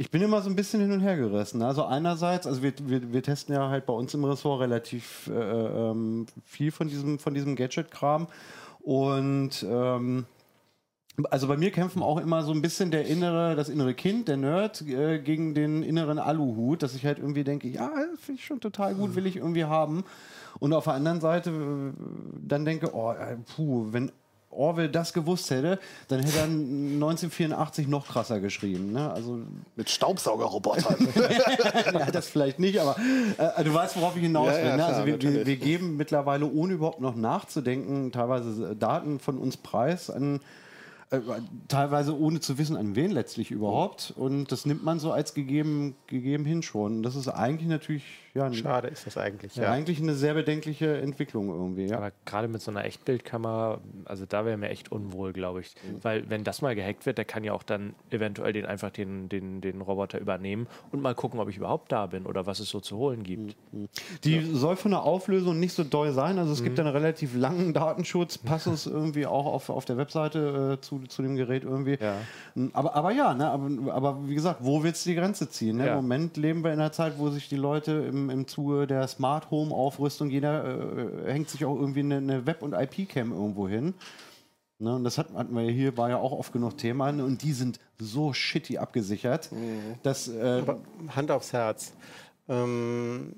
ich 0.00 0.12
bin 0.12 0.22
immer 0.22 0.40
so 0.42 0.48
ein 0.48 0.54
bisschen 0.54 0.80
hin 0.80 0.92
und 0.92 1.00
her 1.00 1.16
gerissen. 1.16 1.60
Also 1.60 1.84
einerseits, 1.84 2.46
also 2.46 2.62
wir, 2.62 2.72
wir, 2.84 3.12
wir 3.12 3.22
testen 3.22 3.52
ja 3.54 3.68
halt 3.68 3.84
bei 3.84 3.92
uns 3.92 4.14
im 4.14 4.24
Ressort 4.24 4.60
relativ 4.60 5.26
äh, 5.26 5.32
ähm, 5.32 6.26
viel 6.44 6.70
von 6.70 6.86
diesem, 6.86 7.18
von 7.18 7.34
diesem 7.34 7.56
Gadget-Kram. 7.56 8.28
Und 8.80 9.66
ähm, 9.68 10.24
also 11.30 11.48
bei 11.48 11.56
mir 11.56 11.72
kämpfen 11.72 12.00
auch 12.00 12.20
immer 12.20 12.44
so 12.44 12.52
ein 12.52 12.62
bisschen 12.62 12.92
der 12.92 13.06
innere, 13.06 13.56
das 13.56 13.68
innere 13.68 13.92
Kind, 13.92 14.28
der 14.28 14.36
Nerd, 14.36 14.82
äh, 14.82 15.18
gegen 15.18 15.52
den 15.54 15.82
inneren 15.82 16.20
Aluhut, 16.20 16.84
dass 16.84 16.94
ich 16.94 17.04
halt 17.04 17.18
irgendwie 17.18 17.42
denke, 17.42 17.66
ja, 17.66 17.90
finde 18.20 18.38
ich 18.38 18.46
schon 18.46 18.60
total 18.60 18.94
gut, 18.94 19.16
will 19.16 19.26
ich 19.26 19.34
irgendwie 19.34 19.64
haben. 19.64 20.04
Und 20.60 20.74
auf 20.74 20.84
der 20.84 20.92
anderen 20.92 21.20
Seite 21.20 21.50
äh, 21.50 21.92
dann 22.46 22.64
denke, 22.64 22.94
oh, 22.94 23.10
äh, 23.10 23.36
puh, 23.56 23.88
wenn 23.90 24.12
Orwell 24.50 24.88
das 24.88 25.12
gewusst 25.12 25.50
hätte, 25.50 25.78
dann 26.08 26.20
hätte 26.20 26.38
er 26.38 26.44
1984 26.44 27.86
noch 27.86 28.06
krasser 28.08 28.40
geschrieben. 28.40 28.92
Ne? 28.92 29.10
Also 29.12 29.40
Mit 29.76 29.90
Staubsaugerrobotern. 29.90 31.08
ja, 31.92 32.10
das 32.10 32.28
vielleicht 32.28 32.58
nicht, 32.58 32.80
aber 32.80 32.96
äh, 33.36 33.62
du 33.62 33.74
weißt, 33.74 33.96
worauf 33.96 34.16
ich 34.16 34.22
hinaus 34.22 34.48
Ja, 34.48 34.56
will. 34.56 34.64
ja, 34.64 34.70
ne? 34.70 34.76
klar, 34.76 34.88
also 34.88 35.06
wir, 35.06 35.20
wir, 35.20 35.46
wir 35.46 35.56
geben 35.56 35.96
mittlerweile, 35.96 36.46
ohne 36.46 36.72
überhaupt 36.74 37.00
noch 37.00 37.14
nachzudenken, 37.14 38.10
teilweise 38.10 38.74
Daten 38.74 39.18
von 39.20 39.38
uns 39.38 39.56
preis 39.58 40.08
an 40.10 40.40
äh, 41.10 41.20
teilweise 41.68 42.18
ohne 42.18 42.40
zu 42.40 42.58
wissen, 42.58 42.76
an 42.76 42.94
wen 42.94 43.10
letztlich 43.10 43.50
überhaupt. 43.50 44.12
Und 44.14 44.52
das 44.52 44.66
nimmt 44.66 44.84
man 44.84 44.98
so 44.98 45.10
als 45.10 45.32
gegeben, 45.32 45.96
gegeben 46.06 46.44
hin 46.44 46.62
schon. 46.62 46.96
Und 46.98 47.02
das 47.02 47.16
ist 47.16 47.28
eigentlich 47.28 47.68
natürlich 47.68 48.04
ja, 48.34 48.52
Schade 48.52 48.88
ist 48.88 49.06
das 49.06 49.16
eigentlich. 49.16 49.56
ja. 49.56 49.64
Ja. 49.64 49.72
eigentlich 49.72 50.00
eine 50.00 50.14
sehr 50.14 50.34
bedenkliche 50.34 50.98
Entwicklung 50.98 51.48
irgendwie. 51.48 51.86
Ja. 51.86 51.96
Aber 51.96 52.12
gerade 52.24 52.48
mit 52.48 52.60
so 52.60 52.70
einer 52.70 52.84
Echtbildkamera, 52.84 53.80
also 54.04 54.26
da 54.26 54.44
wäre 54.44 54.56
mir 54.56 54.68
echt 54.68 54.92
unwohl, 54.92 55.32
glaube 55.32 55.60
ich. 55.60 55.74
Weil 56.02 56.28
wenn 56.28 56.44
das 56.44 56.62
mal 56.62 56.74
gehackt 56.74 57.06
wird, 57.06 57.18
der 57.18 57.24
kann 57.24 57.44
ja 57.44 57.52
auch 57.52 57.62
dann 57.62 57.94
eventuell 58.10 58.52
den 58.52 58.66
einfach 58.66 58.90
den, 58.90 59.28
den, 59.28 59.60
den 59.60 59.80
Roboter 59.80 60.20
übernehmen 60.20 60.66
und 60.92 61.02
mal 61.02 61.14
gucken, 61.14 61.40
ob 61.40 61.48
ich 61.48 61.56
überhaupt 61.56 61.90
da 61.92 62.06
bin 62.06 62.26
oder 62.26 62.46
was 62.46 62.60
es 62.60 62.68
so 62.68 62.80
zu 62.80 62.96
holen 62.96 63.22
gibt. 63.22 63.56
Die 64.24 64.40
soll 64.52 64.76
von 64.76 64.90
der 64.90 65.02
Auflösung 65.02 65.58
nicht 65.58 65.72
so 65.72 65.84
doll 65.84 66.12
sein. 66.12 66.38
Also 66.38 66.52
es 66.52 66.62
gibt 66.62 66.78
einen 66.78 66.88
relativ 66.88 67.36
langen 67.36 67.72
Datenschutzpassus 67.72 68.86
irgendwie 68.98 69.26
auch 69.26 69.46
auf, 69.46 69.70
auf 69.70 69.84
der 69.84 69.96
Webseite 69.96 70.78
äh, 70.78 70.80
zu, 70.80 71.00
zu 71.08 71.22
dem 71.22 71.36
Gerät 71.36 71.64
irgendwie. 71.64 71.98
Ja. 72.00 72.16
Aber, 72.72 72.94
aber 72.94 73.12
ja, 73.12 73.34
ne? 73.34 73.48
aber, 73.50 73.92
aber 73.92 74.28
wie 74.28 74.34
gesagt, 74.34 74.60
wo 74.62 74.82
willst 74.82 75.04
du 75.06 75.10
die 75.10 75.16
Grenze 75.16 75.48
ziehen? 75.48 75.78
Ne? 75.78 75.86
Ja. 75.86 75.92
Im 75.92 76.02
Moment 76.02 76.36
leben 76.36 76.62
wir 76.62 76.72
in 76.72 76.80
einer 76.80 76.92
Zeit, 76.92 77.14
wo 77.18 77.30
sich 77.30 77.48
die 77.48 77.56
Leute 77.56 77.92
im, 78.08 78.17
im 78.30 78.46
Zuge 78.46 78.86
der 78.86 79.06
Smart 79.08 79.50
Home 79.50 79.74
Aufrüstung, 79.74 80.30
jeder 80.30 80.64
äh, 81.26 81.32
hängt 81.32 81.48
sich 81.48 81.64
auch 81.64 81.76
irgendwie 81.76 82.00
eine, 82.00 82.16
eine 82.16 82.46
Web- 82.46 82.62
und 82.62 82.72
IP-Cam 82.74 83.32
irgendwo 83.32 83.68
hin. 83.68 83.94
Ne, 84.80 84.94
und 84.94 85.02
das 85.04 85.18
hat- 85.18 85.32
hatten 85.34 85.54
wir 85.56 85.62
hier, 85.70 85.96
war 85.96 86.08
ja 86.08 86.18
auch 86.18 86.32
oft 86.32 86.52
genug 86.52 86.76
Thema. 86.78 87.10
ne, 87.10 87.24
Und 87.24 87.42
die 87.42 87.52
sind 87.52 87.80
so 87.98 88.32
shitty 88.32 88.78
abgesichert, 88.78 89.50
dass 90.04 90.28
äh, 90.28 90.62
Hand 91.16 91.30
aufs 91.32 91.52
Herz. 91.52 91.92
Ähm, 92.48 93.34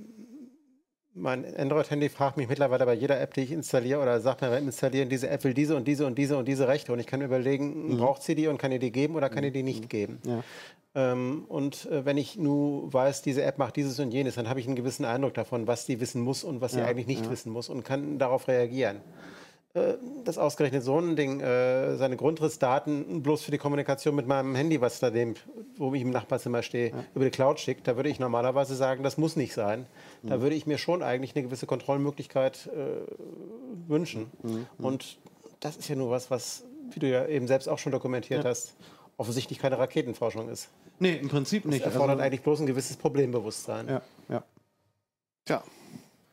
mein 1.15 1.45
Android-Handy 1.57 2.09
fragt 2.09 2.37
mich 2.37 2.49
mittlerweile 2.49 2.87
bei 2.87 2.95
jeder 2.95 3.21
App, 3.21 3.35
die 3.35 3.41
ich 3.41 3.53
installiere, 3.53 4.01
oder 4.01 4.21
sagt 4.21 4.43
mir 4.43 4.51
beim 4.51 4.65
Installieren, 4.67 5.09
diese 5.09 5.29
App 5.29 5.43
will 5.45 5.55
diese 5.55 5.77
und 5.77 5.87
diese 5.89 6.07
und 6.07 6.17
diese 6.17 6.37
und 6.37 6.47
diese 6.47 6.69
Rechte. 6.69 6.93
Und 6.93 7.01
ich 7.01 7.07
kann 7.07 7.21
überlegen, 7.21 7.97
braucht 7.99 8.23
sie 8.23 8.35
die 8.35 8.47
und 8.47 8.59
kann 8.59 8.73
ihr 8.73 8.79
die 8.79 8.93
geben 8.93 9.17
oder 9.17 9.29
kann 9.29 9.45
ihr 9.45 9.51
die 9.51 9.63
nicht 9.63 9.89
geben. 9.89 10.21
Ja. 10.25 10.43
Ähm, 10.95 11.45
und 11.49 11.87
äh, 11.87 12.05
wenn 12.05 12.17
ich 12.17 12.37
nur 12.37 12.93
weiß, 12.93 13.23
diese 13.23 13.43
App 13.43 13.59
macht 13.59 13.77
dieses 13.77 13.99
und 14.01 14.11
jenes, 14.13 14.35
dann 14.35 14.49
habe 14.49 14.61
ich 14.61 14.67
einen 14.67 14.77
gewissen 14.77 15.05
Eindruck 15.05 15.35
davon, 15.35 15.67
was 15.67 15.87
die 15.87 16.01
wissen 16.01 16.23
muss 16.23 16.43
und 16.43 16.61
was 16.61 16.73
sie 16.73 16.83
eigentlich 16.83 17.07
nicht 17.07 17.31
wissen 17.31 17.53
muss 17.53 17.69
und 17.69 17.85
kann 17.85 18.19
darauf 18.19 18.49
reagieren. 18.49 19.01
äh, 19.73 19.95
dass 20.25 20.37
ausgerechnet 20.37 20.83
so 20.83 20.99
ein 20.99 21.15
Ding 21.15 21.41
äh, 21.41 21.97
seine 21.97 22.17
Grundrissdaten 22.17 23.23
bloß 23.23 23.43
für 23.43 23.53
die 23.53 23.59
Kommunikation 23.59 24.17
mit 24.17 24.27
meinem 24.27 24.57
Handy, 24.57 24.81
was 24.81 24.99
da 24.99 25.11
dem, 25.11 25.35
wo 25.77 25.95
ich 25.95 26.03
im 26.03 26.11
Nachbarzimmer 26.11 26.63
stehe, 26.63 26.91
ja. 26.91 27.05
über 27.15 27.25
die 27.25 27.31
Cloud 27.31 27.61
schickt, 27.61 27.87
da 27.87 27.95
würde 27.95 28.09
ich 28.09 28.19
normalerweise 28.19 28.75
sagen, 28.75 29.05
das 29.05 29.17
muss 29.17 29.37
nicht 29.37 29.55
sein. 29.55 29.87
Da 30.23 30.41
würde 30.41 30.55
ich 30.55 30.66
mir 30.66 30.79
schon 30.79 31.03
eigentlich 31.03 31.35
eine 31.35 31.45
gewisse 31.45 31.66
Kontrollmöglichkeit 31.66 32.68
äh, 32.68 33.89
wünschen. 33.89 34.31
Mhm. 34.43 34.66
Und 34.79 35.18
das 35.61 35.77
ist 35.77 35.89
ja 35.89 35.97
nur 35.97 36.11
was, 36.11 36.31
was, 36.31 36.64
wie 36.91 37.01
du 37.01 37.09
ja 37.09 37.27
eben 37.27 37.47
selbst 37.47 37.68
auch 37.68 37.79
schon 37.79 37.93
dokumentiert 37.93 38.45
ja. 38.45 38.51
hast, 38.51 38.75
offensichtlich 39.16 39.59
keine 39.59 39.79
Raketenforschung 39.79 40.49
ist. 40.49 40.68
Nee, 40.99 41.16
im 41.16 41.29
Prinzip 41.29 41.64
nicht. 41.64 41.85
Das 41.85 41.95
erfordert 41.95 42.16
also, 42.16 42.25
eigentlich 42.25 42.43
bloß 42.43 42.61
ein 42.61 42.66
gewisses 42.66 42.97
Problembewusstsein. 42.97 43.89
Ja, 43.89 44.03
ja. 44.29 44.45
Tja, 45.47 45.62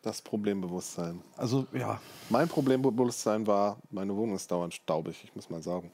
das 0.01 0.21
Problembewusstsein. 0.21 1.21
Also 1.35 1.65
ja. 1.73 1.99
Mein 2.29 2.47
Problembewusstsein 2.47 3.47
war, 3.47 3.77
meine 3.89 4.15
Wohnung 4.15 4.35
ist 4.35 4.51
dauernd 4.51 4.73
staubig, 4.73 5.21
ich 5.23 5.35
muss 5.35 5.49
mal 5.49 5.61
sagen. 5.61 5.91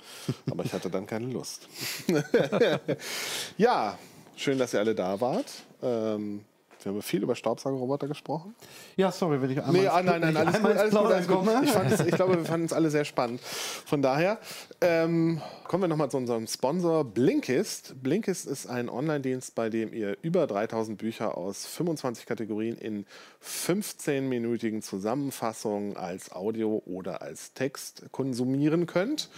Aber 0.50 0.66
ich 0.66 0.74
hatte 0.74 0.90
dann 0.90 1.06
keine 1.06 1.28
Lust. 1.28 1.68
ja, 3.58 3.98
schön, 4.36 4.58
dass 4.58 4.74
ihr 4.74 4.80
alle 4.80 4.96
da 4.96 5.20
wart. 5.22 5.64
Ähm, 5.82 6.46
wir 6.86 6.92
haben 6.92 7.02
viel 7.02 7.24
über 7.24 7.36
Staubsaugerroboter 7.36 8.08
gesprochen. 8.08 8.56
Ja, 8.96 9.12
sorry, 9.12 9.42
wenn 9.42 9.52
ich 9.52 9.60
einmal. 9.60 9.82
Nee, 9.82 9.88
ah, 9.88 10.02
nein, 10.02 10.22
nein, 10.22 10.38
alles 10.38 10.62
gut, 10.62 10.72
alles 10.72 11.28
gut, 11.28 11.48
alles 11.48 11.74
gut. 11.74 11.86
Ich, 11.86 11.92
es, 11.92 12.00
ich, 12.08 12.16
glaube, 12.16 12.38
wir 12.38 12.46
fanden 12.46 12.66
es 12.66 12.74
alle 12.74 12.90
sehr 12.90 13.06
spannend. 13.06 13.42
Von 13.42 14.02
daher 14.02 14.40
ähm, 14.82 15.42
kommen 15.68 15.84
wir 15.84 15.88
nochmal 15.88 16.12
zu 16.12 16.18
unserem 16.18 16.48
Sponsor 16.48 17.04
Blinkist. 17.04 17.96
Blinkist 18.02 18.46
ist 18.46 18.68
ein 18.68 18.90
Online-Dienst, 18.90 19.56
bei 19.56 19.70
dem 19.70 19.94
ihr 19.94 20.18
über 20.22 20.48
3000 20.48 20.98
Bücher 20.98 21.38
aus 21.38 21.66
25 21.66 22.26
Kategorien 22.26 22.78
in 22.78 23.06
15-minütigen 23.44 24.82
Zusammenfassungen 24.82 25.98
als 25.98 26.32
Audio 26.32 26.82
oder 26.86 27.22
als 27.22 27.54
Text 27.54 28.04
konsumieren 28.12 28.86
könnt. 28.86 29.30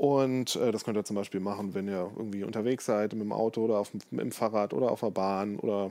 Und 0.00 0.56
äh, 0.56 0.72
das 0.72 0.84
könnt 0.84 0.96
ihr 0.96 1.04
zum 1.04 1.16
Beispiel 1.16 1.40
machen, 1.40 1.74
wenn 1.74 1.86
ihr 1.86 2.10
irgendwie 2.16 2.42
unterwegs 2.42 2.86
seid, 2.86 3.12
mit 3.12 3.20
dem 3.20 3.32
Auto 3.32 3.62
oder 3.62 3.78
auf, 3.78 3.92
mit 3.92 4.20
dem 4.20 4.32
Fahrrad 4.32 4.72
oder 4.72 4.90
auf 4.90 5.00
der 5.00 5.10
Bahn 5.10 5.58
oder 5.58 5.90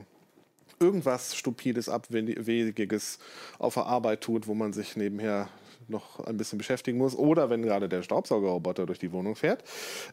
irgendwas 0.80 1.36
Stupides, 1.36 1.88
Abwegiges 1.88 3.18
auf 3.58 3.74
der 3.74 3.86
Arbeit 3.86 4.22
tut, 4.22 4.46
wo 4.46 4.54
man 4.54 4.72
sich 4.72 4.96
nebenher 4.96 5.48
noch 5.88 6.20
ein 6.20 6.36
bisschen 6.36 6.58
beschäftigen 6.58 6.98
muss. 6.98 7.16
Oder 7.16 7.50
wenn 7.50 7.62
gerade 7.62 7.88
der 7.88 8.02
Staubsaugerroboter 8.02 8.86
durch 8.86 8.98
die 8.98 9.12
Wohnung 9.12 9.36
fährt. 9.36 9.62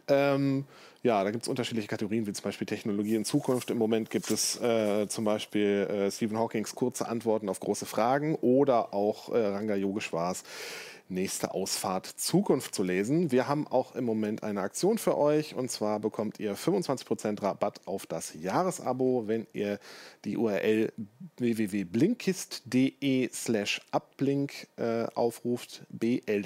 Ähm, 0.08 0.66
ja, 1.04 1.24
da 1.24 1.32
gibt 1.32 1.44
es 1.44 1.48
unterschiedliche 1.48 1.88
Kategorien, 1.88 2.28
wie 2.28 2.34
zum 2.34 2.44
Beispiel 2.44 2.68
Technologie 2.68 3.16
in 3.16 3.24
Zukunft. 3.24 3.70
Im 3.70 3.78
Moment 3.78 4.10
gibt 4.10 4.30
es 4.30 4.60
äh, 4.60 5.08
zum 5.08 5.24
Beispiel 5.24 5.88
äh, 5.90 6.12
Stephen 6.12 6.38
Hawkings 6.38 6.76
kurze 6.76 7.08
Antworten 7.08 7.48
auf 7.48 7.60
große 7.60 7.86
Fragen 7.86 8.36
oder 8.36 8.94
auch 8.94 9.34
äh, 9.34 9.38
Ranga 9.38 9.76
Yogeshwars 9.76 10.44
nächste 11.10 11.54
Ausfahrt 11.54 12.06
Zukunft 12.06 12.76
zu 12.76 12.84
lesen. 12.84 13.32
Wir 13.32 13.48
haben 13.48 13.68
auch 13.68 13.96
im 13.96 14.04
Moment 14.06 14.44
eine 14.44 14.62
Aktion 14.62 14.98
für 14.98 15.18
euch 15.18 15.56
und 15.56 15.72
zwar 15.72 16.00
bekommt 16.00 16.40
ihr 16.40 16.56
25% 16.56 17.42
Rabatt 17.42 17.82
auf 17.86 18.06
das 18.06 18.34
Jahresabo, 18.34 19.24
wenn 19.28 19.48
ihr 19.54 19.80
die 20.26 20.38
URL 20.38 20.92
www.blinkist.de 21.38 23.30
slash 23.34 23.82
uplink 23.92 24.68
äh, 24.78 25.06
aufruft, 25.16 25.84
b-l-i-n-k-i-s-t.de 25.90 26.44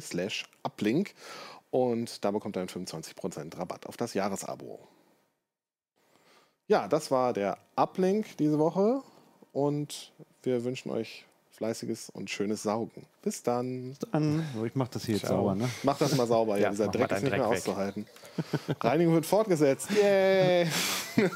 slash 0.00 0.44
uplink 0.62 1.14
und 1.70 2.24
da 2.24 2.30
bekommt 2.30 2.56
ihr 2.56 2.60
einen 2.60 2.68
25% 2.68 3.58
Rabatt 3.58 3.86
auf 3.86 3.96
das 3.96 4.14
Jahresabo. 4.14 4.78
Ja, 6.66 6.88
das 6.88 7.10
war 7.10 7.32
der 7.32 7.58
Uplink 7.76 8.36
diese 8.38 8.58
Woche 8.58 9.02
und 9.52 10.12
wir 10.42 10.64
wünschen 10.64 10.90
euch 10.90 11.26
fleißiges 11.56 12.10
und 12.10 12.30
schönes 12.30 12.62
Saugen. 12.62 13.06
Bis 13.22 13.42
dann. 13.42 13.90
Bis 13.90 13.98
dann. 14.10 14.44
Ich 14.64 14.74
mach 14.74 14.88
das 14.88 15.04
hier 15.04 15.16
jetzt 15.16 15.26
sauber, 15.26 15.54
ne? 15.54 15.68
Mach 15.82 15.96
das 15.98 16.14
mal 16.16 16.26
sauber, 16.26 16.58
ja. 16.58 16.70
Dieser 16.70 16.88
Dreck 16.88 17.10
ist 17.10 17.22
nicht 17.22 17.32
Dreck 17.32 17.40
mehr 17.40 17.50
weg. 17.50 17.58
auszuhalten. 17.58 18.06
Reinigung 18.80 19.14
wird 19.14 19.26
fortgesetzt. 19.26 19.88
Yay! 19.90 20.68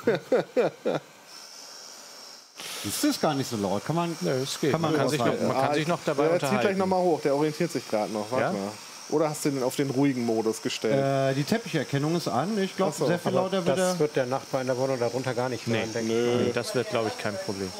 Das 2.84 3.02
ist 3.02 3.20
gar 3.20 3.34
nicht 3.34 3.50
so 3.50 3.56
laut. 3.56 3.84
Kann 3.84 3.96
man, 3.96 4.16
Nö, 4.20 4.30
es 4.30 4.60
geht. 4.60 4.70
Kann 4.70 4.80
man, 4.80 4.92
man, 4.92 5.00
kann, 5.00 5.08
sich 5.08 5.18
noch, 5.18 5.26
man 5.26 5.56
kann 5.56 5.74
sich 5.74 5.88
noch 5.88 5.98
dabei 6.04 6.24
der 6.24 6.32
unterhalten. 6.34 6.56
zieht 6.56 6.68
gleich 6.68 6.76
nochmal 6.76 7.00
hoch. 7.00 7.20
Der 7.20 7.34
orientiert 7.34 7.72
sich 7.72 7.88
gerade 7.88 8.12
noch. 8.12 8.30
Warte 8.30 8.44
ja? 8.44 8.52
mal. 8.52 8.70
Oder 9.10 9.30
hast 9.30 9.44
du 9.44 9.50
den 9.50 9.62
auf 9.62 9.74
den 9.76 9.90
ruhigen 9.90 10.24
Modus 10.24 10.62
gestellt? 10.62 11.32
Äh, 11.32 11.34
die 11.34 11.44
Teppicherkennung 11.44 12.16
ist 12.16 12.28
an. 12.28 12.56
Ich 12.58 12.76
glaube, 12.76 12.92
so, 12.92 13.06
sehr 13.06 13.18
viel 13.18 13.32
lauter 13.32 13.64
wird 13.64 13.78
Das 13.78 13.98
wird 13.98 14.16
der 14.16 14.26
Nachbar 14.26 14.60
in 14.60 14.66
der 14.66 14.76
Wohnung 14.76 14.98
darunter 14.98 15.34
gar 15.34 15.48
nicht 15.48 15.66
hören. 15.66 15.88
Nee, 15.94 16.02
nee. 16.02 16.50
das 16.52 16.74
wird, 16.74 16.90
glaube 16.90 17.08
ich, 17.08 17.18
kein 17.18 17.34
Problem. 17.46 17.70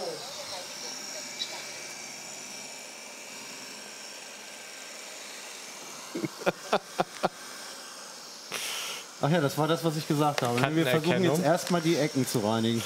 Ach 9.20 9.30
ja, 9.30 9.40
das 9.40 9.58
war 9.58 9.66
das, 9.66 9.82
was 9.84 9.96
ich 9.96 10.06
gesagt 10.06 10.42
habe. 10.42 10.74
Wir 10.74 10.86
versuchen 10.86 11.24
jetzt 11.24 11.42
erstmal 11.42 11.80
die 11.80 11.96
Ecken 11.96 12.26
zu 12.26 12.38
reinigen. 12.38 12.82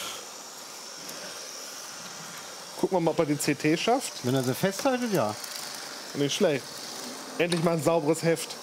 Gucken 2.80 2.97
wir 2.97 3.01
mal, 3.01 3.11
ob 3.11 3.18
er 3.18 3.26
den 3.26 3.39
CT 3.39 3.78
schafft. 3.78 4.12
Wenn 4.24 4.35
er 4.35 4.43
sie 4.43 4.55
festhaltet, 4.55 5.12
ja. 5.12 5.35
Nicht 6.14 6.35
schlecht. 6.35 6.64
Endlich 7.39 7.62
mal 7.62 7.74
ein 7.74 7.83
sauberes 7.83 8.22
Heft. 8.22 8.57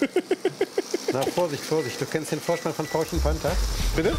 Na, 1.12 1.22
Vorsicht, 1.22 1.62
Vorsicht. 1.64 2.00
Du 2.00 2.06
kennst 2.06 2.32
den 2.32 2.40
Vorspann 2.40 2.72
von 2.72 2.86
Paulchen 2.86 3.20
Panther? 3.20 3.52
Bitte? 3.94 4.16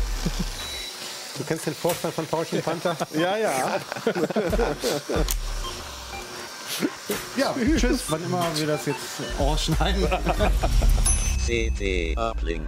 Du 1.37 1.43
kennst 1.45 1.67
den 1.67 1.75
Vorspann 1.75 2.11
von 2.11 2.25
Paulchen 2.27 2.61
Panther? 2.61 2.97
Ja, 3.13 3.37
ja. 3.37 3.79
ja, 7.37 7.55
tschüss, 7.77 8.01
wann 8.09 8.23
immer 8.23 8.45
wir 8.55 8.67
das 8.67 8.85
jetzt 8.85 8.99
ausschneiden. 9.39 10.07
CD 11.47 12.13
Uplink. 12.17 12.67